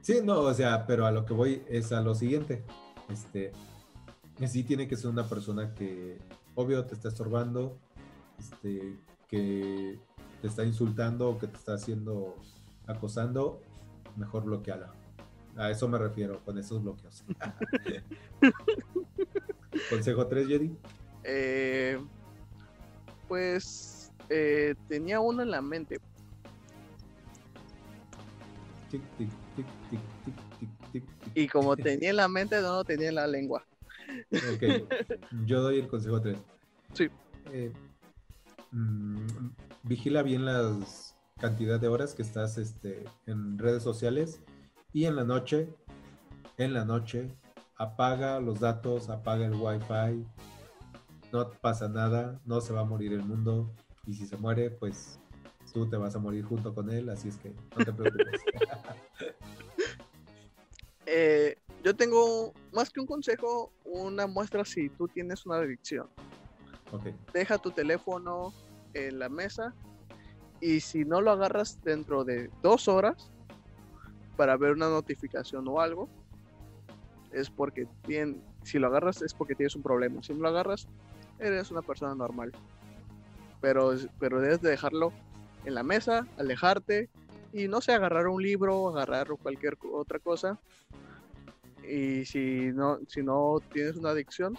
Sí, 0.00 0.20
no, 0.24 0.40
o 0.40 0.54
sea, 0.54 0.86
pero 0.86 1.04
a 1.04 1.10
lo 1.10 1.26
que 1.26 1.34
voy 1.34 1.62
es 1.68 1.92
a 1.92 2.00
lo 2.00 2.14
siguiente. 2.14 2.64
Este, 3.10 3.52
sí 4.46 4.64
tiene 4.64 4.88
que 4.88 4.96
ser 4.96 5.10
una 5.10 5.28
persona 5.28 5.74
que, 5.74 6.18
obvio, 6.54 6.86
te 6.86 6.94
está 6.94 7.08
estorbando, 7.08 7.76
este, 8.38 8.96
que 9.28 9.98
te 10.40 10.46
está 10.46 10.64
insultando 10.64 11.28
o 11.28 11.38
que 11.38 11.48
te 11.48 11.56
está 11.56 11.74
haciendo, 11.74 12.36
acosando, 12.86 13.60
mejor 14.16 14.44
bloqueala. 14.44 14.92
A 15.56 15.70
eso 15.70 15.88
me 15.88 15.98
refiero 15.98 16.40
con 16.44 16.56
esos 16.56 16.82
bloqueos. 16.82 17.24
Consejo 19.90 20.26
3, 20.26 20.46
Jedi. 20.46 20.76
Eh, 21.24 22.00
pues 23.26 23.97
eh, 24.28 24.74
tenía 24.88 25.20
uno 25.20 25.42
en 25.42 25.50
la 25.50 25.62
mente. 25.62 26.00
Tic, 28.90 29.02
tic, 29.16 29.28
tic, 29.56 29.66
tic, 29.90 30.00
tic, 30.60 30.92
tic. 30.92 31.04
Y 31.34 31.46
como 31.48 31.76
tenía 31.76 32.10
en 32.10 32.16
la 32.16 32.28
mente, 32.28 32.60
no 32.60 32.76
lo 32.76 32.84
tenía 32.84 33.08
en 33.08 33.14
la 33.16 33.26
lengua. 33.26 33.64
Ok, 34.32 34.88
yo 35.44 35.60
doy 35.60 35.80
el 35.80 35.88
consejo 35.88 36.20
3. 36.20 36.38
Sí. 36.94 37.08
vigila 39.82 40.22
bien 40.22 40.44
las 40.44 41.14
cantidad 41.38 41.78
de 41.78 41.88
horas 41.88 42.14
que 42.14 42.22
estás 42.22 42.58
este, 42.58 43.04
en 43.26 43.58
redes 43.58 43.82
sociales 43.82 44.40
y 44.92 45.04
en 45.04 45.16
la 45.16 45.24
noche, 45.24 45.68
en 46.56 46.74
la 46.74 46.84
noche, 46.84 47.30
apaga 47.76 48.40
los 48.40 48.60
datos, 48.60 49.08
apaga 49.08 49.46
el 49.46 49.54
wifi, 49.54 50.26
no 51.32 51.50
pasa 51.50 51.88
nada, 51.88 52.40
no 52.44 52.60
se 52.60 52.72
va 52.72 52.80
a 52.80 52.84
morir 52.84 53.12
el 53.12 53.22
mundo 53.22 53.72
y 54.08 54.14
si 54.14 54.26
se 54.26 54.36
muere, 54.38 54.70
pues 54.70 55.20
tú 55.72 55.86
te 55.88 55.98
vas 55.98 56.16
a 56.16 56.18
morir 56.18 56.42
junto 56.42 56.74
con 56.74 56.90
él, 56.90 57.10
así 57.10 57.28
es 57.28 57.36
que 57.36 57.52
no 57.76 57.84
te 57.84 57.92
preocupes. 57.92 58.40
Eh, 61.10 61.56
yo 61.82 61.96
tengo 61.96 62.52
más 62.74 62.90
que 62.90 63.00
un 63.00 63.06
consejo, 63.06 63.72
una 63.84 64.26
muestra 64.26 64.62
si 64.66 64.90
tú 64.90 65.08
tienes 65.08 65.46
una 65.46 65.56
adicción. 65.56 66.06
ok, 66.92 67.06
Deja 67.32 67.56
tu 67.56 67.70
teléfono 67.70 68.52
en 68.92 69.18
la 69.18 69.30
mesa 69.30 69.72
y 70.60 70.80
si 70.80 71.06
no 71.06 71.22
lo 71.22 71.30
agarras 71.30 71.78
dentro 71.82 72.24
de 72.24 72.50
dos 72.62 72.88
horas 72.88 73.30
para 74.36 74.58
ver 74.58 74.72
una 74.72 74.90
notificación 74.90 75.66
o 75.68 75.80
algo, 75.80 76.10
es 77.32 77.48
porque 77.48 77.86
tien- 78.06 78.42
si 78.62 78.78
lo 78.78 78.88
agarras 78.88 79.22
es 79.22 79.32
porque 79.32 79.54
tienes 79.54 79.76
un 79.76 79.82
problema. 79.82 80.22
Si 80.22 80.34
no 80.34 80.40
lo 80.40 80.48
agarras, 80.48 80.86
eres 81.38 81.70
una 81.70 81.80
persona 81.80 82.14
normal. 82.14 82.52
Pero, 83.60 83.94
pero 84.18 84.40
debes 84.40 84.60
de 84.60 84.70
dejarlo 84.70 85.12
en 85.64 85.74
la 85.74 85.82
mesa, 85.82 86.26
alejarte 86.36 87.08
y 87.52 87.68
no 87.68 87.80
sé, 87.80 87.92
agarrar 87.92 88.28
un 88.28 88.42
libro, 88.42 88.88
agarrar 88.88 89.28
cualquier 89.42 89.76
otra 89.92 90.18
cosa. 90.18 90.58
Y 91.88 92.24
si 92.24 92.70
no, 92.72 92.98
si 93.08 93.22
no 93.22 93.60
tienes 93.72 93.96
una 93.96 94.10
adicción, 94.10 94.56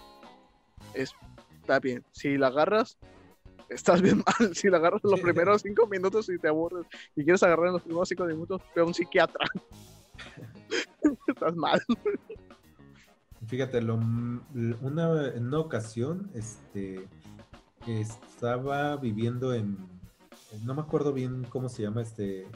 es, 0.94 1.14
está 1.62 1.80
bien. 1.80 2.04
Si 2.12 2.38
la 2.38 2.48
agarras, 2.48 2.98
estás 3.70 4.02
bien 4.02 4.24
mal. 4.40 4.56
Si 4.56 4.70
la 4.70 4.78
agarras 4.78 5.02
los 5.04 5.20
primeros 5.20 5.62
cinco 5.62 5.88
minutos 5.88 6.30
y 6.30 6.40
te 6.40 6.48
aburres 6.48 6.86
y 7.16 7.24
quieres 7.24 7.44
agarrar 7.44 7.68
en 7.68 7.74
los 7.74 7.84
primeros 7.84 8.10
cinco 8.10 8.26
minutos, 8.26 8.62
ve 8.76 8.82
a 8.82 8.86
un 8.86 8.94
psiquiatra. 8.94 9.46
estás 11.28 11.56
mal. 11.56 11.82
Fíjate, 13.48 13.82
lo, 13.82 13.96
una, 13.96 15.28
en 15.28 15.48
una 15.48 15.60
ocasión, 15.60 16.30
este, 16.34 17.08
estaba 17.88 18.98
viviendo 18.98 19.54
en, 19.54 19.78
no 20.64 20.74
me 20.74 20.82
acuerdo 20.82 21.14
bien 21.14 21.46
cómo 21.50 21.70
se 21.70 21.84
llama 21.84 22.02
este, 22.02 22.48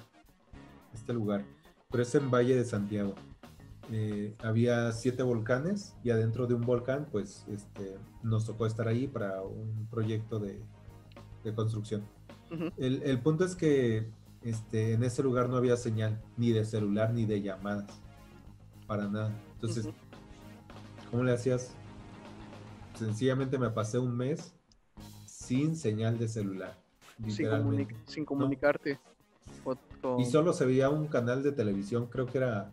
este 0.94 1.14
lugar, 1.14 1.46
pero 1.90 2.04
es 2.04 2.14
en 2.16 2.30
Valle 2.30 2.56
de 2.56 2.66
Santiago. 2.66 3.16
Eh, 3.92 4.36
había 4.42 4.92
siete 4.92 5.24
volcanes 5.24 5.96
y 6.04 6.12
adentro 6.12 6.48
de 6.48 6.54
un 6.54 6.62
volcán, 6.62 7.08
pues, 7.12 7.46
este, 7.50 7.98
nos 8.22 8.46
tocó 8.46 8.66
estar 8.66 8.88
ahí 8.88 9.08
para 9.08 9.42
un 9.42 9.88
proyecto 9.90 10.40
de, 10.40 10.62
de 11.44 11.54
construcción. 11.54 12.04
El, 12.78 13.02
el 13.04 13.20
punto 13.20 13.46
es 13.46 13.56
que 13.56 14.10
este, 14.42 14.94
en 14.94 15.04
ese 15.04 15.24
lugar 15.24 15.50
no 15.50 15.58
había 15.58 15.76
señal, 15.76 16.22
ni 16.38 16.52
de 16.52 16.66
celular, 16.66 17.14
ni 17.14 17.26
de 17.26 17.42
llamadas, 17.42 18.02
para 18.88 19.08
nada. 19.08 19.32
Entonces. 19.56 19.90
¿Cómo 21.12 21.26
le 21.26 21.32
hacías? 21.32 21.70
Sencillamente 22.98 23.60
me 23.60 23.70
pasé 23.70 24.00
un 24.00 24.18
mes 24.18 24.56
sin 25.44 25.76
señal 25.76 26.18
de 26.18 26.28
celular. 26.28 26.78
sin, 27.18 27.28
Literalmente. 27.28 27.94
comuni- 27.94 27.98
sin 28.08 28.26
comunicarte. 28.26 29.00
con- 29.64 29.78
Y 30.20 30.26
solo 30.26 30.52
se 30.54 30.66
veía 30.66 30.90
un 30.90 31.08
canal 31.08 31.44
de 31.44 31.52
televisión, 31.52 32.08
creo 32.08 32.26
que 32.26 32.38
era 32.40 32.72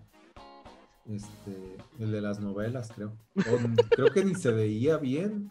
este, 1.09 1.77
el 1.99 2.11
de 2.13 2.21
las 2.21 2.41
novelas, 2.41 2.91
creo. 2.95 3.13
O 3.37 3.41
creo 3.97 4.11
que 4.13 4.25
ni 4.25 4.35
se 4.35 4.51
veía 4.53 4.97
bien. 4.97 5.51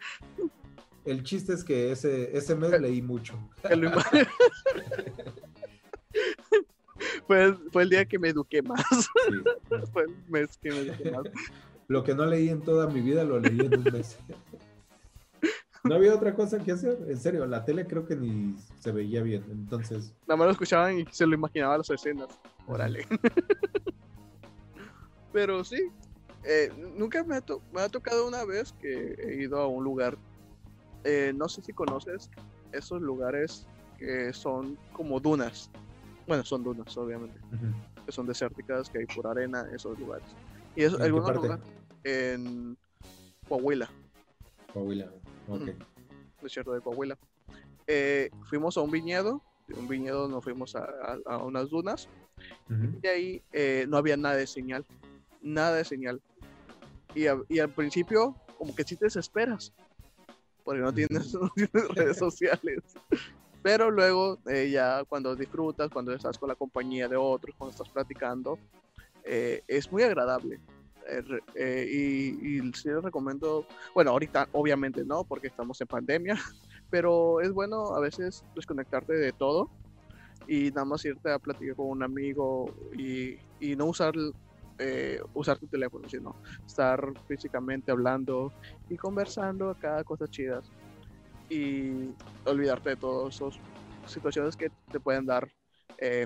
El 1.06 1.24
chiste 1.24 1.54
es 1.54 1.64
que 1.64 1.92
ese, 1.92 2.36
ese 2.38 2.56
mes 2.56 2.80
leí 2.82 3.02
mucho. 3.02 3.34
fue, 7.28 7.54
fue 7.72 7.84
el 7.84 7.90
día 7.90 8.06
que 8.06 8.20
me 8.20 8.30
eduqué 8.30 8.62
más. 8.62 8.84
Sí. 8.92 9.08
fue 9.94 10.04
el 10.04 10.16
mes 10.28 10.58
que 10.58 10.72
me 10.72 10.80
eduqué 10.80 11.12
más. 11.12 11.24
Lo 11.88 12.04
que 12.04 12.14
no 12.14 12.26
leí 12.26 12.50
en 12.50 12.62
toda 12.62 12.88
mi 12.88 13.02
vida 13.02 13.24
lo 13.24 13.40
leí 13.40 13.60
en 13.60 13.78
un 13.78 13.84
mes. 13.94 14.18
No 15.84 15.96
había 15.96 16.14
otra 16.14 16.34
cosa 16.36 16.60
que 16.60 16.72
hacer, 16.72 16.98
en 17.08 17.18
serio, 17.18 17.46
la 17.46 17.64
tele 17.64 17.88
creo 17.88 18.06
que 18.06 18.16
ni 18.16 18.56
se 18.80 18.92
veía 18.92 19.22
bien, 19.22 19.46
entonces 19.50 20.14
Nada 20.28 20.38
más 20.38 20.46
lo 20.48 20.52
escuchaban 20.52 21.00
y 21.00 21.06
se 21.12 21.26
lo 21.26 21.36
imaginaba 21.36 21.78
las 21.78 21.90
escenas. 21.90 22.28
Órale. 22.68 23.06
Pero 25.32 25.64
sí, 25.64 25.90
eh, 26.44 26.72
nunca 26.96 27.24
me 27.24 27.36
ha, 27.36 27.44
me 27.72 27.82
ha 27.82 27.90
tocado 27.90 28.28
una 28.28 28.44
vez 28.46 28.74
que 28.74 29.16
he 29.20 29.36
ido 29.42 29.60
a 29.60 29.68
un 29.68 29.84
lugar, 29.84 30.18
eh, 31.04 31.32
no 31.36 31.48
sé 31.48 31.62
si 31.62 31.72
conoces 31.72 32.30
esos 32.72 33.02
lugares 33.02 33.68
que 33.98 34.34
son 34.34 34.78
como 34.94 35.20
dunas. 35.20 35.70
Bueno, 36.28 36.44
son 36.46 36.64
dunas, 36.64 36.96
obviamente, 36.98 37.40
que 38.06 38.12
son 38.12 38.28
desérticas, 38.28 38.90
que 38.90 39.00
hay 39.00 39.06
pura 39.06 39.32
arena, 39.32 39.68
esos 39.74 39.98
lugares. 40.00 40.28
Y 40.76 40.84
eso, 40.84 40.98
¿En 40.98 41.04
algunos 41.04 41.36
lugares 41.36 41.66
en 42.04 42.78
Coahuila, 43.48 43.90
Coahuila, 44.74 45.12
ok. 45.50 45.62
Ujú. 45.62 45.74
desierto 46.42 46.72
de 46.74 46.82
Coahuila. 46.82 47.18
Eh, 47.88 48.30
fuimos 48.44 48.78
a 48.78 48.82
un 48.82 48.92
viñedo, 48.92 49.42
de 49.68 49.76
un 49.76 49.88
viñedo 49.88 50.28
nos 50.30 50.44
fuimos 50.44 50.76
a, 50.76 50.84
a- 50.84 51.20
a 51.26 51.38
unas 51.44 51.70
dunas 51.70 52.08
Ujú. 52.70 53.00
y 53.02 53.08
ahí 53.08 53.44
eh, 53.52 53.86
no 53.90 53.98
había 53.98 54.16
nada 54.16 54.36
de 54.36 54.48
señal, 54.48 54.86
nada 55.42 55.76
de 55.76 55.86
señal. 55.86 56.22
Y, 57.16 57.28
a- 57.28 57.42
y 57.50 57.60
al 57.60 57.74
principio, 57.74 58.36
como 58.58 58.74
que 58.76 58.84
sí 58.84 58.96
te 58.96 59.06
desesperas, 59.06 59.74
porque 60.64 60.82
no 60.82 60.94
tienes, 60.94 61.34
no 61.34 61.50
tienes 61.56 61.88
redes 61.96 62.18
sociales. 62.18 62.84
Pero 63.62 63.92
luego, 63.92 64.38
eh, 64.48 64.70
ya 64.72 65.04
cuando 65.06 65.36
disfrutas, 65.36 65.90
cuando 65.92 66.14
estás 66.14 66.38
con 66.38 66.48
la 66.48 66.56
compañía 66.56 67.08
de 67.10 67.18
otros, 67.18 67.54
cuando 67.58 67.72
estás 67.72 67.90
platicando, 67.90 68.58
eh, 69.26 69.62
es 69.68 69.92
muy 69.92 70.04
agradable. 70.04 70.62
Eh, 71.10 71.24
eh, 71.56 71.86
y, 72.42 72.74
sí 72.74 72.90
les 72.90 73.04
recomiendo, 73.04 73.66
bueno, 73.94 74.12
ahorita 74.12 74.48
obviamente 74.52 75.04
no, 75.04 75.24
porque 75.24 75.48
estamos 75.48 75.80
en 75.82 75.88
pandemia, 75.88 76.36
pero 76.90 77.42
es 77.42 77.52
bueno 77.52 77.96
a 77.96 78.00
veces 78.00 78.44
desconectarte 78.56 79.14
de 79.14 79.32
todo 79.32 79.70
y 80.48 80.70
nada 80.70 80.86
más 80.86 81.04
irte 81.06 81.32
a 81.32 81.40
platicar 81.40 81.76
con 81.76 81.88
un 81.88 82.04
amigo 82.04 82.74
y, 82.98 83.38
y 83.60 83.76
no 83.76 83.86
usar, 83.86 84.14
eh, 84.78 85.22
usar 85.34 85.58
tu 85.58 85.68
teléfono, 85.68 86.08
sino 86.08 86.36
estar 86.66 87.02
físicamente 87.28 87.92
hablando 87.92 88.52
y 88.90 88.98
conversando 88.98 89.70
acá 89.70 90.04
cosas 90.04 90.30
chidas 90.30 90.72
y 91.50 92.12
olvidarte 92.46 92.92
de 92.92 92.96
todas 92.96 93.36
esas 93.36 93.60
situaciones 94.06 94.56
que 94.56 94.70
te 94.92 95.00
pueden 95.00 95.26
dar 95.26 95.48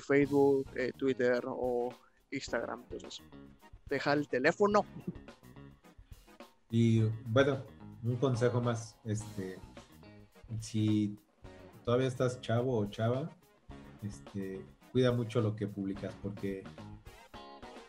Facebook, 0.02 0.68
Twitter 0.98 1.42
o 1.48 1.90
Instagram. 2.30 2.84
Entonces, 2.92 3.24
deja 3.90 4.14
el 4.14 4.28
teléfono. 4.28 4.86
Y 6.70 7.02
bueno, 7.26 7.64
un 8.04 8.16
consejo 8.18 8.62
más, 8.62 8.96
este, 9.04 9.60
si 10.60 11.18
todavía 11.86 12.08
estás 12.08 12.42
chavo 12.42 12.78
o 12.78 12.90
chava, 12.90 13.30
este, 14.02 14.66
cuida 14.92 15.12
mucho 15.12 15.42
lo 15.42 15.56
que 15.56 15.68
publicas, 15.68 16.14
porque 16.22 16.64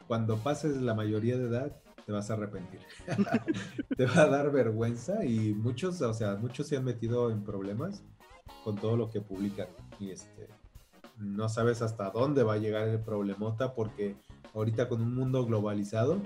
cuando 0.06 0.36
pases 0.38 0.76
la 0.82 0.94
mayoría 0.94 1.38
de 1.38 1.48
edad 1.48 1.80
te 2.04 2.12
vas 2.12 2.30
a 2.30 2.34
arrepentir. 2.34 2.80
te 3.96 4.06
va 4.06 4.22
a 4.22 4.28
dar 4.28 4.52
vergüenza 4.52 5.24
y 5.24 5.54
muchos, 5.54 6.00
o 6.02 6.14
sea, 6.14 6.36
muchos 6.36 6.66
se 6.66 6.76
han 6.76 6.84
metido 6.84 7.30
en 7.30 7.42
problemas 7.42 8.02
con 8.62 8.76
todo 8.76 8.96
lo 8.96 9.10
que 9.10 9.20
publican 9.20 9.68
y 9.98 10.10
este, 10.10 10.48
no 11.18 11.48
sabes 11.48 11.82
hasta 11.82 12.10
dónde 12.10 12.42
va 12.42 12.54
a 12.54 12.58
llegar 12.58 12.88
el 12.88 13.00
problemota 13.00 13.74
porque 13.74 14.16
ahorita 14.54 14.88
con 14.88 15.02
un 15.02 15.14
mundo 15.14 15.44
globalizado 15.44 16.20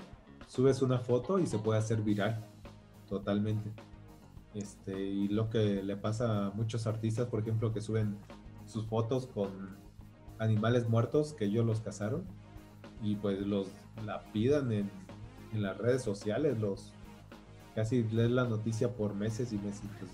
subes 0.47 0.81
una 0.81 0.99
foto 0.99 1.39
y 1.39 1.45
se 1.45 1.59
puede 1.59 1.79
hacer 1.79 2.01
viral 2.01 2.45
totalmente. 3.07 3.71
Este, 4.53 4.99
y 4.99 5.27
lo 5.27 5.49
que 5.49 5.83
le 5.83 5.95
pasa 5.95 6.47
a 6.47 6.49
muchos 6.51 6.87
artistas, 6.87 7.27
por 7.27 7.41
ejemplo, 7.41 7.71
que 7.71 7.81
suben 7.81 8.17
sus 8.65 8.85
fotos 8.85 9.27
con 9.27 9.77
animales 10.39 10.89
muertos 10.89 11.33
que 11.33 11.45
ellos 11.45 11.65
los 11.65 11.81
cazaron 11.81 12.23
y 13.03 13.15
pues 13.15 13.39
los 13.45 13.67
la 14.05 14.21
pidan 14.31 14.71
en, 14.71 14.89
en 15.53 15.61
las 15.61 15.77
redes 15.77 16.01
sociales, 16.01 16.59
los 16.59 16.93
casi 17.75 18.03
lees 18.03 18.31
la 18.31 18.43
noticia 18.45 18.89
por 18.93 19.13
meses 19.13 19.51
y 19.53 19.57
meses. 19.57 19.81
pues, 19.99 20.11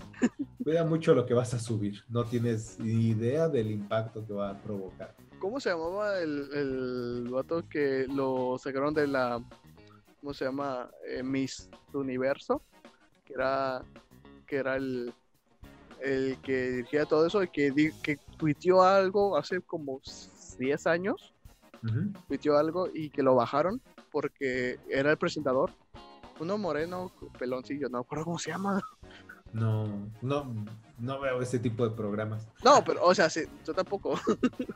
cuida 0.62 0.84
mucho 0.84 1.14
lo 1.14 1.26
que 1.26 1.34
vas 1.34 1.54
a 1.54 1.58
subir, 1.58 2.02
no 2.08 2.24
tienes 2.24 2.78
idea 2.80 3.48
del 3.48 3.70
impacto 3.70 4.26
que 4.26 4.32
va 4.32 4.50
a 4.50 4.62
provocar. 4.62 5.14
¿Cómo 5.38 5.60
se 5.60 5.70
llamaba 5.70 6.18
el, 6.18 6.48
el 6.52 7.28
vato 7.30 7.62
que 7.68 8.06
lo 8.08 8.56
sacaron 8.58 8.94
de 8.94 9.06
la, 9.06 9.42
¿cómo 10.20 10.34
se 10.34 10.44
llama? 10.44 10.90
Eh, 11.08 11.22
Miss 11.22 11.68
Universo, 11.92 12.62
que 13.24 13.34
era, 13.34 13.84
que 14.46 14.56
era 14.56 14.76
el, 14.76 15.12
el 16.02 16.38
que 16.42 16.70
dirigía 16.70 17.04
todo 17.04 17.26
eso 17.26 17.42
y 17.42 17.48
que, 17.48 17.92
que 18.02 18.18
tuiteó 18.36 18.82
algo 18.82 19.36
hace 19.36 19.60
como 19.60 20.00
10 20.58 20.86
años, 20.86 21.32
Ujú. 21.84 22.12
tuiteó 22.28 22.56
algo 22.56 22.88
y 22.92 23.10
que 23.10 23.22
lo 23.22 23.34
bajaron 23.34 23.80
porque 24.10 24.78
era 24.88 25.10
el 25.10 25.18
presentador, 25.18 25.70
uno 26.38 26.58
moreno, 26.58 27.10
peloncillo, 27.38 27.88
no 27.88 27.98
me 27.98 28.02
acuerdo 28.02 28.24
cómo 28.24 28.38
se 28.38 28.50
llama. 28.50 28.80
No, 29.52 29.86
no, 30.22 30.54
no 30.98 31.20
veo 31.20 31.40
ese 31.40 31.58
tipo 31.58 31.88
de 31.88 31.94
programas. 31.96 32.46
No, 32.62 32.82
pero, 32.84 33.02
o 33.04 33.14
sea, 33.14 33.30
sí, 33.30 33.40
yo 33.66 33.72
tampoco. 33.74 34.18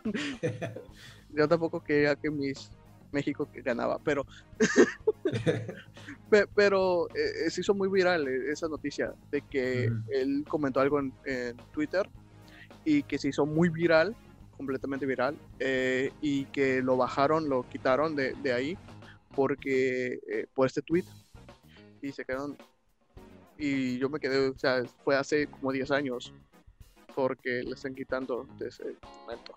yo 1.30 1.48
tampoco 1.48 1.80
quería 1.80 2.16
que 2.16 2.30
Miss 2.30 2.70
México 3.12 3.48
que 3.52 3.60
ganaba, 3.62 3.98
pero, 4.04 4.24
pe- 6.30 6.46
pero 6.54 7.08
eh, 7.14 7.50
se 7.50 7.60
hizo 7.60 7.74
muy 7.74 7.88
viral 7.88 8.26
eh, 8.28 8.52
esa 8.52 8.68
noticia 8.68 9.12
de 9.30 9.42
que 9.42 9.90
él 10.12 10.44
comentó 10.48 10.80
algo 10.80 11.00
en, 11.00 11.12
en 11.24 11.56
Twitter 11.72 12.08
y 12.84 13.02
que 13.02 13.18
se 13.18 13.28
hizo 13.28 13.44
muy 13.46 13.68
viral, 13.68 14.16
completamente 14.56 15.06
viral, 15.06 15.36
eh, 15.58 16.12
y 16.20 16.44
que 16.46 16.82
lo 16.82 16.96
bajaron, 16.96 17.48
lo 17.48 17.62
quitaron 17.64 18.14
de, 18.14 18.34
de 18.34 18.52
ahí 18.52 18.78
porque 19.34 20.20
eh, 20.28 20.46
por 20.54 20.66
este 20.66 20.82
tweet 20.82 21.04
y 22.02 22.12
se 22.12 22.24
quedaron 22.24 22.56
y 23.58 23.98
yo 23.98 24.08
me 24.08 24.18
quedé, 24.18 24.48
o 24.48 24.58
sea, 24.58 24.82
fue 25.04 25.16
hace 25.16 25.46
como 25.46 25.70
10 25.70 25.90
años 25.90 26.32
porque 27.14 27.62
le 27.62 27.72
están 27.72 27.94
quitando 27.94 28.46
de 28.58 28.68
ese 28.68 28.96
momento. 29.20 29.52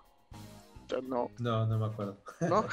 O 0.84 0.88
sea, 0.88 1.00
no, 1.00 1.30
No, 1.38 1.66
no 1.66 1.78
me 1.78 1.86
acuerdo. 1.86 2.18
¿no? 2.48 2.66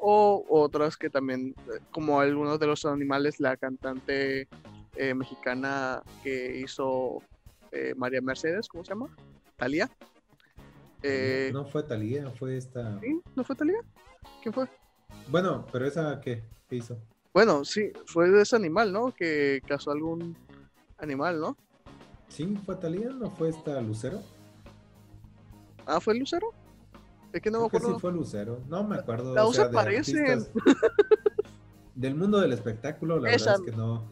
o 0.00 0.46
otras 0.48 0.96
que 0.96 1.10
también, 1.10 1.56
eh, 1.66 1.80
como 1.90 2.20
algunos 2.20 2.60
de 2.60 2.68
los 2.68 2.84
animales, 2.84 3.40
la 3.40 3.56
cantante 3.56 4.46
eh, 4.94 5.14
mexicana 5.14 6.02
que 6.22 6.60
hizo 6.60 7.20
eh, 7.72 7.94
María 7.96 8.20
Mercedes, 8.20 8.68
¿cómo 8.68 8.84
se 8.84 8.90
llama? 8.90 9.14
Talía. 9.56 9.90
Eh, 11.02 11.50
no 11.52 11.64
fue 11.64 11.82
Talía, 11.82 12.30
fue 12.30 12.56
esta. 12.56 13.00
¿sí? 13.00 13.20
¿No 13.34 13.42
fue 13.42 13.56
Talía? 13.56 13.80
¿Quién 14.42 14.52
fue? 14.52 14.68
Bueno, 15.28 15.66
pero 15.72 15.86
esa 15.86 16.20
qué, 16.20 16.44
¿Qué 16.68 16.76
hizo? 16.76 16.96
Bueno, 17.38 17.64
sí, 17.64 17.92
fue 18.06 18.28
de 18.30 18.42
ese 18.42 18.56
animal, 18.56 18.92
¿no? 18.92 19.14
Que 19.14 19.62
casó 19.64 19.92
algún 19.92 20.36
animal, 20.98 21.40
¿no? 21.40 21.56
Sí, 22.26 22.58
fue 22.66 22.74
Talía, 22.74 23.10
no 23.10 23.30
fue 23.30 23.50
esta 23.50 23.80
Lucero. 23.80 24.20
Ah, 25.86 26.00
¿fue 26.00 26.16
Lucero? 26.18 26.48
Es 27.32 27.40
que 27.40 27.48
no 27.52 27.60
me 27.62 27.68
Creo 27.68 27.70
que 27.70 27.76
acuerdo. 27.76 27.94
sí 27.94 28.00
fue 28.00 28.12
Lucero. 28.12 28.60
No 28.68 28.82
me 28.82 28.96
acuerdo. 28.96 29.36
Las 29.36 29.44
o 29.44 29.52
sea, 29.52 29.70
parecen. 29.70 30.48
Del 31.94 32.16
mundo 32.16 32.40
del 32.40 32.52
espectáculo, 32.54 33.20
la 33.20 33.30
Esa- 33.30 33.52
verdad 33.52 33.66
es 33.68 33.70
que 33.70 33.76
no. 33.78 34.02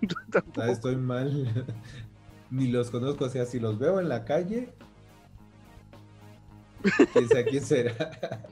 Tampoco. 0.30 0.60
Ah, 0.62 0.70
Estoy 0.70 0.94
mal. 0.94 1.66
Ni 2.52 2.68
los 2.68 2.92
conozco, 2.92 3.24
o 3.24 3.28
sea, 3.28 3.46
si 3.46 3.58
los 3.58 3.80
veo 3.80 3.98
en 3.98 4.08
la 4.08 4.24
calle, 4.24 4.72
quién 7.12 7.28
sabe 7.30 7.46
quién 7.46 7.64
será. 7.64 8.46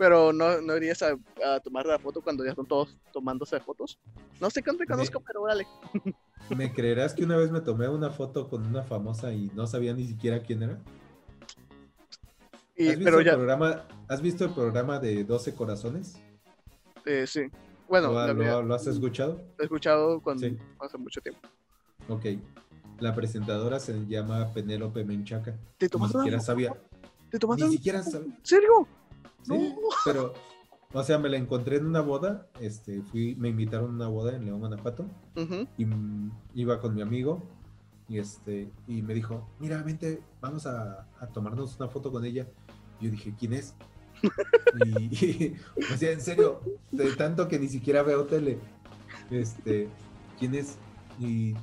Pero 0.00 0.32
no, 0.32 0.62
no 0.62 0.74
irías 0.78 1.02
a, 1.02 1.14
a 1.44 1.60
tomar 1.60 1.84
la 1.84 1.98
foto 1.98 2.22
cuando 2.22 2.42
ya 2.42 2.52
están 2.52 2.64
todos 2.64 2.96
tomándose 3.12 3.60
fotos. 3.60 3.98
No 4.40 4.48
sé 4.48 4.62
quién 4.62 4.78
te 4.78 4.86
conozco, 4.86 5.20
pero 5.20 5.44
dale. 5.46 5.66
¿Me 6.56 6.72
creerás 6.72 7.12
que 7.12 7.22
una 7.22 7.36
vez 7.36 7.50
me 7.50 7.60
tomé 7.60 7.86
una 7.86 8.08
foto 8.08 8.48
con 8.48 8.64
una 8.64 8.82
famosa 8.82 9.30
y 9.34 9.50
no 9.54 9.66
sabía 9.66 9.92
ni 9.92 10.06
siquiera 10.06 10.40
quién 10.42 10.62
era? 10.62 10.78
Y, 12.74 12.88
¿Has, 12.88 12.96
visto 12.96 13.04
pero 13.04 13.18
el 13.18 13.26
ya, 13.26 13.34
programa, 13.34 13.86
¿Has 14.08 14.22
visto 14.22 14.46
el 14.46 14.52
programa 14.54 14.98
de 14.98 15.22
12 15.22 15.54
corazones? 15.54 16.16
eh, 17.04 17.26
sí. 17.26 17.42
Bueno, 17.86 18.06
¿Lo, 18.08 18.14
lo 18.14 18.32
lo- 18.32 18.40
había 18.42 18.60
lo 18.62 18.74
has 18.74 18.86
escuchado? 18.86 19.38
escuchado 19.58 20.18
cuando, 20.22 20.46
Sí. 20.48 20.56
hace 20.78 20.96
mucho 20.96 21.20
tiempo. 21.20 21.40
Ok. 22.08 22.24
La 23.00 23.14
presentadora 23.14 23.78
se 23.78 24.06
llama 24.06 24.50
Penélope 24.54 25.04
Menchaca. 25.04 25.54
¿Te 25.76 25.84
Ni 25.86 25.90
tomaste 25.90 26.16
una 26.16 26.24
siquiera 26.24 26.40
sabía. 26.42 26.74
¿Te 27.30 27.38
tomaste 27.38 27.64
Ni 27.66 27.72
siquiera 27.72 28.00
sab- 28.02 28.24
¿En 28.24 28.38
serio? 28.46 28.88
Sí, 29.42 29.52
No. 29.52 29.74
pero, 30.04 30.34
o 30.92 31.02
sea, 31.02 31.18
me 31.18 31.28
la 31.28 31.36
encontré 31.36 31.76
en 31.76 31.86
una 31.86 32.00
boda, 32.00 32.46
este, 32.60 33.02
fui, 33.02 33.34
me 33.36 33.48
invitaron 33.48 33.90
a 33.90 33.94
una 33.94 34.08
boda 34.08 34.36
en 34.36 34.44
León, 34.44 34.60
Guanajuato, 34.60 35.06
Ujú. 35.36 35.66
y 35.78 35.84
mm, 35.86 36.30
iba 36.54 36.80
con 36.80 36.94
mi 36.94 37.02
amigo, 37.02 37.42
y 38.08 38.18
este, 38.18 38.70
y 38.88 39.02
me 39.02 39.14
dijo, 39.14 39.48
mira, 39.60 39.82
vente, 39.82 40.20
vamos 40.40 40.66
a, 40.66 41.06
a 41.20 41.26
tomarnos 41.28 41.76
una 41.78 41.88
foto 41.88 42.10
con 42.10 42.24
ella. 42.24 42.46
Yo 43.00 43.08
dije, 43.10 43.34
¿quién 43.38 43.52
es? 43.54 43.74
Y, 45.10 45.54
o 45.92 45.96
sea, 45.96 46.12
en 46.12 46.20
serio, 46.20 46.60
de 46.90 47.12
tanto 47.16 47.48
que 47.48 47.58
ni 47.58 47.68
siquiera 47.68 48.02
veo 48.02 48.24
tele, 48.26 48.58
este, 49.30 49.88
¿quién 50.38 50.54
es? 50.54 50.76
Y 51.18 51.54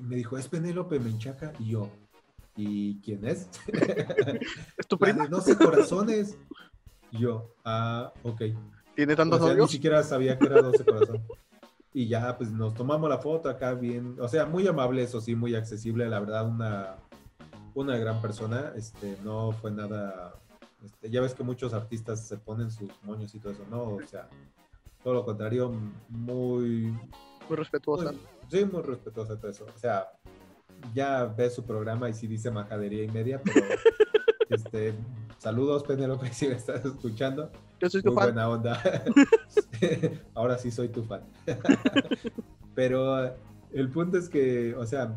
me 0.00 0.16
dijo, 0.16 0.36
es 0.38 0.48
Penélope 0.48 0.98
Menchaca, 1.00 1.52
y 1.58 1.70
yo, 1.70 1.88
¿y 2.56 2.98
quién 3.00 3.24
es? 3.24 3.48
¿Es 4.78 4.86
tu 4.86 4.96
La 5.00 5.12
de 5.12 5.28
12 5.28 5.56
corazones. 5.56 6.36
Y 7.14 7.18
yo, 7.20 7.54
ah, 7.64 8.12
ok. 8.24 8.42
¿Tiene 8.96 9.14
tantos 9.14 9.40
O 9.40 9.46
sea, 9.46 9.54
ni 9.54 9.68
siquiera 9.68 10.02
sabía 10.02 10.36
que 10.38 10.46
era 10.46 10.60
12 10.60 10.84
corazones. 10.84 11.22
Y 11.92 12.08
ya, 12.08 12.36
pues 12.36 12.50
nos 12.50 12.74
tomamos 12.74 13.08
la 13.08 13.18
foto 13.18 13.48
acá 13.48 13.72
bien, 13.74 14.16
o 14.18 14.26
sea, 14.26 14.46
muy 14.46 14.66
amable, 14.66 15.04
eso 15.04 15.20
sí, 15.20 15.36
muy 15.36 15.54
accesible, 15.54 16.08
la 16.08 16.18
verdad, 16.18 16.48
una, 16.48 16.96
una 17.74 17.96
gran 17.98 18.20
persona, 18.20 18.72
este, 18.74 19.16
no 19.22 19.52
fue 19.52 19.70
nada, 19.70 20.34
este, 20.84 21.08
ya 21.08 21.20
ves 21.20 21.34
que 21.34 21.44
muchos 21.44 21.72
artistas 21.72 22.26
se 22.26 22.36
ponen 22.36 22.72
sus 22.72 22.90
moños 23.04 23.32
y 23.32 23.38
todo 23.38 23.52
eso, 23.52 23.64
no, 23.70 23.82
o 23.84 24.02
sea, 24.08 24.28
todo 25.04 25.14
lo 25.14 25.24
contrario, 25.24 25.72
muy, 26.08 26.92
Muy 27.48 27.56
respetuosa. 27.56 28.10
muy- 28.10 28.20
sí, 28.50 28.64
muy 28.64 28.82
respetuosa 28.82 29.38
todo 29.38 29.52
eso, 29.52 29.64
o 29.72 29.78
sea, 29.78 30.08
ya 30.92 31.26
ves 31.26 31.54
su 31.54 31.64
programa 31.64 32.08
y 32.08 32.12
sí 32.14 32.26
dice 32.26 32.50
majadería 32.50 33.04
y 33.04 33.08
media, 33.08 33.40
pero, 33.44 33.60
este, 34.48 34.94
saludos 35.44 35.82
Penélope 35.82 36.28
si 36.32 36.48
me 36.48 36.54
estás 36.54 36.84
escuchando, 36.84 37.50
Yo 37.78 37.90
soy 37.90 38.02
tu 38.02 38.08
muy 38.08 38.16
fan. 38.16 38.26
buena 38.28 38.48
onda. 38.48 38.82
Ahora 40.34 40.56
sí 40.56 40.70
soy 40.70 40.88
tu 40.88 41.04
fan. 41.04 41.22
Pero 42.74 43.26
eh, 43.26 43.34
el 43.72 43.90
punto 43.90 44.16
es 44.16 44.30
que, 44.30 44.74
o 44.74 44.86
sea, 44.86 45.14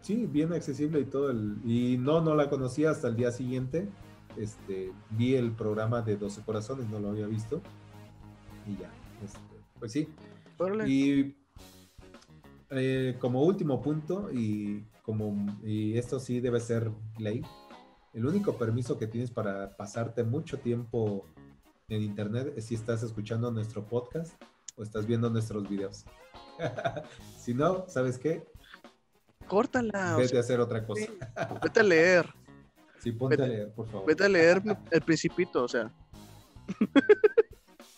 sí, 0.00 0.26
bien 0.26 0.52
accesible 0.54 1.00
y 1.00 1.04
todo. 1.04 1.30
El, 1.30 1.58
y 1.64 1.98
no, 1.98 2.22
no 2.22 2.34
la 2.34 2.48
conocía 2.48 2.90
hasta 2.90 3.08
el 3.08 3.16
día 3.16 3.30
siguiente. 3.30 3.88
Este, 4.38 4.92
vi 5.10 5.34
el 5.34 5.52
programa 5.52 6.00
de 6.00 6.16
12 6.16 6.42
Corazones, 6.42 6.88
no 6.88 6.98
lo 6.98 7.10
había 7.10 7.26
visto. 7.26 7.60
Y 8.66 8.80
ya, 8.80 8.90
este, 9.22 9.38
pues 9.78 9.92
sí. 9.92 10.08
Órale. 10.56 10.88
Y 10.88 11.36
eh, 12.70 13.16
como 13.18 13.42
último 13.42 13.82
punto, 13.82 14.30
y 14.32 14.86
como 15.02 15.58
y 15.62 15.98
esto 15.98 16.18
sí 16.18 16.40
debe 16.40 16.60
ser 16.60 16.90
ley, 17.18 17.42
el 18.16 18.24
único 18.24 18.56
permiso 18.56 18.98
que 18.98 19.06
tienes 19.06 19.30
para 19.30 19.76
pasarte 19.76 20.24
mucho 20.24 20.58
tiempo 20.58 21.26
en 21.88 22.00
internet 22.00 22.54
es 22.56 22.64
si 22.64 22.74
estás 22.74 23.02
escuchando 23.02 23.50
nuestro 23.50 23.84
podcast 23.84 24.32
o 24.74 24.82
estás 24.82 25.06
viendo 25.06 25.28
nuestros 25.28 25.68
videos. 25.68 26.06
si 27.38 27.52
no, 27.52 27.86
¿sabes 27.88 28.16
qué? 28.18 28.42
Córtala. 29.46 30.14
o 30.14 30.16
Vete 30.16 30.28
sea, 30.30 30.38
a 30.38 30.40
hacer 30.40 30.60
otra 30.60 30.86
cosa. 30.86 31.04
vete 31.62 31.80
a 31.80 31.82
leer. 31.82 32.26
Sí, 33.00 33.12
ponte 33.12 33.42
a 33.42 33.46
leer, 33.46 33.74
por 33.74 33.86
favor. 33.86 34.06
Vete 34.06 34.24
a 34.24 34.28
leer 34.30 34.62
El 34.90 35.02
Principito, 35.02 35.64
o 35.64 35.68
sea. 35.68 35.92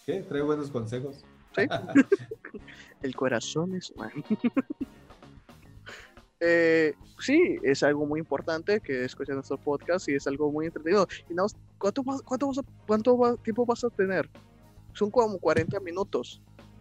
¿Qué? 0.04 0.22
Trae 0.22 0.42
buenos 0.42 0.68
consejos. 0.68 1.24
¿sí? 1.54 1.62
El 3.02 3.14
corazón 3.14 3.76
es. 3.76 3.94
Eh, 6.40 6.94
sí, 7.18 7.58
es 7.62 7.82
algo 7.82 8.06
muy 8.06 8.20
importante 8.20 8.80
que 8.80 9.04
escuchen 9.04 9.34
nuestro 9.34 9.58
podcast 9.58 10.08
y 10.08 10.14
es 10.14 10.26
algo 10.26 10.50
muy 10.52 10.66
entretenido. 10.66 11.06
Y 11.28 11.34
nada 11.34 11.48
¿cuánto, 11.78 12.02
cuánto, 12.02 12.50
cuánto 12.86 13.18
va- 13.18 13.36
tiempo 13.36 13.66
vas 13.66 13.84
a 13.84 13.90
tener? 13.90 14.28
Son 14.92 15.10
como 15.10 15.38
40 15.38 15.78
minutos 15.80 16.40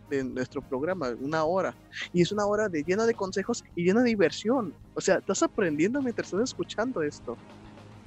de 0.10 0.24
nuestro 0.24 0.62
programa, 0.62 1.10
una 1.20 1.44
hora. 1.44 1.76
Y 2.14 2.22
es 2.22 2.32
una 2.32 2.46
hora 2.46 2.70
de, 2.70 2.84
llena 2.84 3.06
de 3.06 3.14
consejos 3.14 3.64
y 3.76 3.84
llena 3.84 4.02
de 4.02 4.10
diversión. 4.10 4.74
O 4.94 5.02
sea, 5.02 5.18
estás 5.18 5.44
aprendiendo 5.44 6.02
mientras 6.02 6.28
estás 6.28 6.50
escuchando 6.50 7.02
esto. 7.02 7.36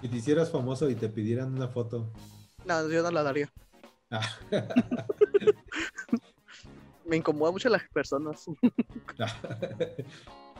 Si 0.00 0.08
te 0.08 0.16
hicieras 0.16 0.50
famoso 0.50 0.88
y 0.88 0.94
te 0.94 1.08
pidieran 1.08 1.54
una 1.54 1.68
foto. 1.68 2.10
No, 2.64 2.88
yo 2.88 3.02
no 3.02 3.10
la 3.10 3.22
daría. 3.22 3.52
Ah, 4.10 4.26
Me 7.06 7.16
incomoda 7.16 7.52
mucho 7.52 7.68
las 7.68 7.82
personas. 7.92 8.46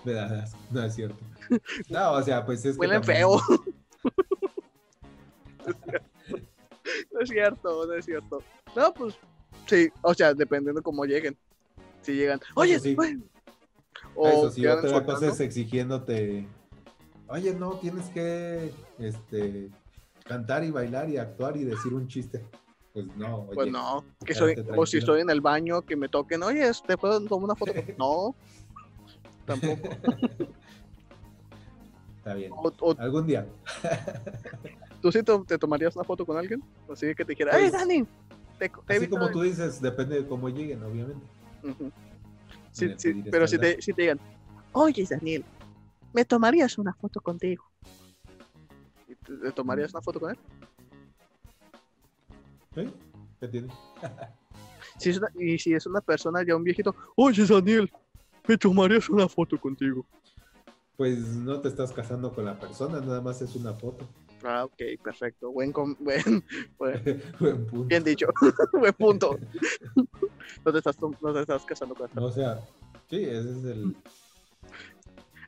No 0.70 0.82
es 0.82 0.94
cierto. 0.94 1.18
No, 1.88 2.12
o 2.12 2.22
sea, 2.22 2.44
pues 2.46 2.64
es 2.64 2.74
que. 2.74 2.80
Huelen 2.80 3.00
también- 3.02 3.18
feo. 3.18 3.40
no 7.12 7.20
es 7.20 7.28
cierto, 7.28 7.86
no 7.86 7.92
es 7.94 8.04
cierto. 8.04 8.42
No, 8.76 8.92
pues 8.94 9.14
sí, 9.66 9.88
o 10.02 10.14
sea, 10.14 10.34
dependiendo 10.34 10.82
cómo 10.82 11.04
lleguen. 11.04 11.36
Si 12.02 12.12
llegan, 12.14 12.40
oye, 12.54 12.78
sí. 12.80 12.94
güey", 12.94 13.18
Ah, 14.22 14.28
Eso 14.28 14.40
O 14.42 14.50
sí, 14.50 14.66
otra 14.66 14.82
cosa 14.82 14.94
soltando. 14.94 15.26
es 15.28 15.40
exigiéndote. 15.40 16.46
Oye, 17.28 17.54
no, 17.54 17.72
tienes 17.74 18.06
que 18.08 18.72
este, 18.98 19.70
cantar 20.24 20.64
y 20.64 20.70
bailar 20.70 21.08
y 21.10 21.16
actuar 21.16 21.56
y 21.56 21.64
decir 21.64 21.92
un 21.92 22.08
chiste. 22.08 22.44
Pues 22.92 23.06
no, 23.16 23.42
oye. 23.42 23.54
Pues 23.54 23.70
no, 23.70 24.04
que 24.24 24.34
soy, 24.34 24.54
o 24.76 24.84
si 24.86 24.98
estoy 24.98 25.20
en 25.20 25.30
el 25.30 25.40
baño, 25.40 25.82
que 25.82 25.94
me 25.96 26.08
toquen, 26.08 26.42
oye, 26.42 26.70
¿te 26.86 26.96
puedo 26.96 27.20
tomar 27.24 27.44
una 27.44 27.54
foto? 27.54 27.72
No, 27.98 28.34
tampoco. 29.50 29.88
Está 32.18 32.34
bien. 32.34 32.52
O, 32.52 32.72
o 32.80 32.94
Algún 32.98 33.26
día. 33.26 33.46
tú 35.00 35.10
sí 35.10 35.22
te, 35.22 35.58
tomarías 35.58 35.96
una 35.96 36.04
foto 36.04 36.24
con 36.26 36.36
alguien, 36.36 36.62
así 36.92 37.14
que 37.14 37.24
te 37.24 37.32
dijera, 37.32 37.56
¡Ey, 37.56 37.70
Pues, 37.70 37.72
Dani! 37.72 38.04
Te, 38.58 38.68
te 38.86 38.96
Así 38.96 39.08
como 39.08 39.24
a-". 39.24 39.32
tú 39.32 39.40
dices, 39.42 39.80
depende 39.80 40.16
de 40.22 40.28
cómo 40.28 40.48
lleguen, 40.48 40.82
obviamente. 40.84 41.24
Sí, 42.72 42.92
sí, 42.98 43.24
pero 43.30 43.46
si 43.48 43.58
te, 43.58 43.80
si 43.82 43.92
te 43.92 44.02
digan, 44.02 44.20
oye, 44.72 45.06
Daniel, 45.08 45.44
¿me 46.12 46.24
tomarías 46.24 46.78
una 46.78 46.92
foto 46.94 47.20
contigo? 47.20 47.64
¿Y 49.08 49.14
¿Te, 49.16 49.36
te 49.36 49.52
tomarías 49.52 49.92
una 49.94 50.02
foto 50.02 50.20
con 50.20 50.30
él? 50.30 50.38
¿Sí? 52.74 52.88
¿Qué 53.40 53.48
tiene? 53.48 53.68
Si 54.98 55.10
es 55.10 55.18
una- 55.18 55.30
y 55.34 55.58
si 55.58 55.72
es 55.74 55.86
una 55.86 56.00
persona 56.02 56.44
ya 56.46 56.54
un 56.54 56.62
viejito, 56.62 56.94
oye, 57.16 57.44
Daniel, 57.46 57.90
¿me 58.50 58.58
tomarías 58.58 59.08
una 59.08 59.28
foto 59.28 59.56
contigo? 59.60 60.04
Pues 60.96 61.18
no 61.20 61.60
te 61.60 61.68
estás 61.68 61.92
casando 61.92 62.32
con 62.34 62.44
la 62.44 62.58
persona, 62.58 63.00
nada 63.00 63.20
más 63.20 63.40
es 63.42 63.54
una 63.54 63.72
foto. 63.74 64.08
Ah, 64.42 64.64
ok, 64.64 65.00
perfecto. 65.04 65.52
Buen, 65.52 65.70
com- 65.70 65.94
buen, 66.00 66.44
buen- 66.78 67.22
Buen 67.38 67.66
punto. 67.66 67.84
bien 67.86 68.02
dicho. 68.02 68.26
buen 68.72 68.92
punto. 68.94 69.38
no, 70.64 70.72
te 70.72 70.78
estás, 70.78 70.96
no 71.00 71.32
te 71.32 71.40
estás 71.42 71.64
casando 71.64 71.94
con 71.94 72.08
esta 72.08 72.20
O 72.20 72.32
sea, 72.32 72.60
sí, 73.08 73.22
ese 73.22 73.50
es 73.50 73.64
el, 73.64 73.96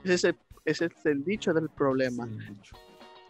Ese 0.05 0.15
es 0.15 0.25
el, 0.25 0.37
ese 0.65 0.85
es 0.87 1.07
el 1.07 1.25
dicho 1.25 1.53
del 1.53 1.69
problema. 1.71 2.25
el 2.25 2.39
dicho. 2.55 2.77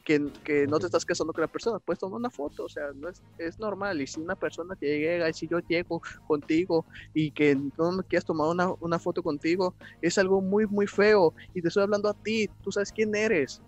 Que, 0.03 0.31
que 0.45 0.67
no 0.67 0.79
te 0.79 0.87
estás 0.87 1.05
casando 1.05 1.33
con 1.33 1.43
la 1.43 1.49
persona, 1.49 1.79
puedes 1.79 1.99
tomar 1.99 2.19
una 2.19 2.31
foto, 2.31 2.65
o 2.65 2.69
sea, 2.69 2.85
no 2.95 3.09
es, 3.09 3.23
es 3.39 3.59
normal. 3.59 4.01
Y 4.01 4.07
si 4.07 4.21
una 4.21 4.37
persona 4.37 4.75
te 4.77 4.87
llega, 4.87 5.29
y 5.29 5.33
si 5.33 5.49
yo 5.49 5.59
llego 5.61 6.03
contigo 6.27 6.85
y 7.15 7.31
que 7.31 7.57
no 7.79 7.93
me 7.93 8.05
quieras 8.05 8.25
tomar 8.25 8.49
una, 8.49 8.73
una 8.81 8.99
foto 8.99 9.23
contigo, 9.23 9.75
es 10.01 10.19
algo 10.19 10.41
muy, 10.41 10.67
muy 10.67 10.87
feo. 10.87 11.35
Y 11.55 11.63
te 11.63 11.69
estoy 11.69 11.85
hablando 11.85 12.09
a 12.09 12.15
ti, 12.15 12.49
tú 12.63 12.73
sabes 12.73 12.93
quién 12.93 13.15
eres. 13.15 13.61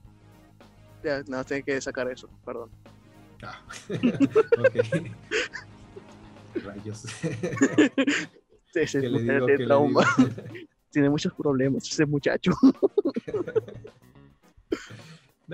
Ya, 1.03 1.23
no, 1.29 1.45
tengo 1.45 1.65
que 1.65 1.81
sacar 1.81 2.11
eso, 2.11 2.29
perdón. 2.45 2.71
Ah, 3.43 3.61
ok. 4.59 4.77
Rayos. 6.65 7.05
Ese 8.75 9.01
¿Qué 9.01 9.09
le 9.09 9.21
muchacho 9.21 9.33
digo? 9.33 9.47
tiene 9.47 9.49
¿Qué 9.57 9.59
le 9.59 9.67
trauma, 9.67 10.05
tiene 10.91 11.11
muchos 11.11 11.33
problemas, 11.35 11.91
ese 11.91 12.07
muchacho. 12.07 12.53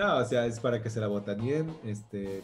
No, 0.00 0.16
o 0.16 0.24
sea, 0.24 0.46
es 0.46 0.58
para 0.58 0.82
que 0.82 0.88
se 0.88 0.98
la 0.98 1.08
botanien, 1.08 1.70
este, 1.84 2.42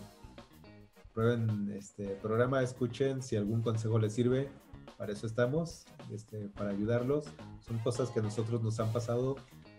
prueben 1.15 1.73
este 1.75 2.05
programa, 2.17 2.63
escuchen, 2.63 3.23
si 3.23 3.35
algún 3.35 3.63
consejo 3.63 3.99
les 3.99 4.13
sirve, 4.13 4.51
para 4.99 5.15
eso 5.15 5.27
estamos, 5.27 5.87
este, 6.13 6.51
para 6.51 6.69
ayudarlos. 6.69 7.25
Son 7.67 7.79
cosas 7.79 8.11
que 8.11 8.21
a 8.21 8.23
nosotros 8.23 8.63
nos 8.63 8.79
han 8.79 8.93
pasado, 8.93 9.37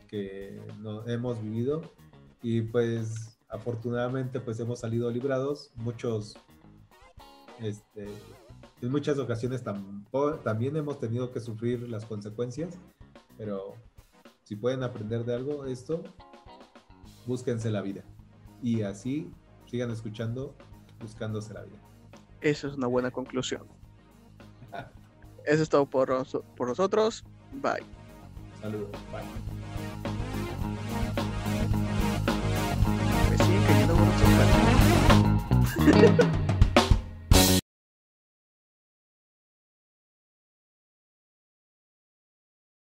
que 0.07 0.59
no 0.80 1.07
hemos 1.07 1.39
vivido 1.39 1.84
y 2.41 2.61
pues 2.61 3.38
afortunadamente 3.47 4.39
pues 4.39 4.59
hemos 4.59 4.80
salido 4.80 5.11
librados. 5.11 5.69
Muchos, 5.75 6.36
este, 7.61 8.07
en 8.82 8.89
muchas 8.89 9.19
ocasiones 9.19 9.63
también 10.43 10.75
hemos 10.78 10.99
tenido 10.99 11.32
que 11.32 11.39
sufrir 11.39 11.88
las 11.88 12.05
consecuencias, 12.05 12.73
pero 13.38 13.75
si 14.45 14.55
pueden 14.55 14.82
aprender 14.82 15.25
de 15.25 15.36
algo, 15.36 15.67
esto, 15.67 16.01
búsquense 17.28 17.69
la 17.69 17.82
vida. 17.82 18.03
Y 18.63 18.82
así 18.82 19.30
sigan 19.67 19.91
escuchando, 19.91 20.55
buscándose 20.99 21.53
la 21.53 21.63
vida. 21.63 21.78
Eso 22.41 22.67
es 22.67 22.75
una 22.75 22.88
buena 22.88 23.11
conclusión. 23.11 23.67
Eso 25.45 25.63
es 25.63 25.69
todo 25.69 25.86
por, 25.86 26.25
por 26.55 26.67
nosotros. 26.67 27.23
Bye. 27.53 27.86
Saludos. 28.61 28.89
Bye. 29.11 29.23
Siguen 33.38 33.63
cayendo. 33.67 33.95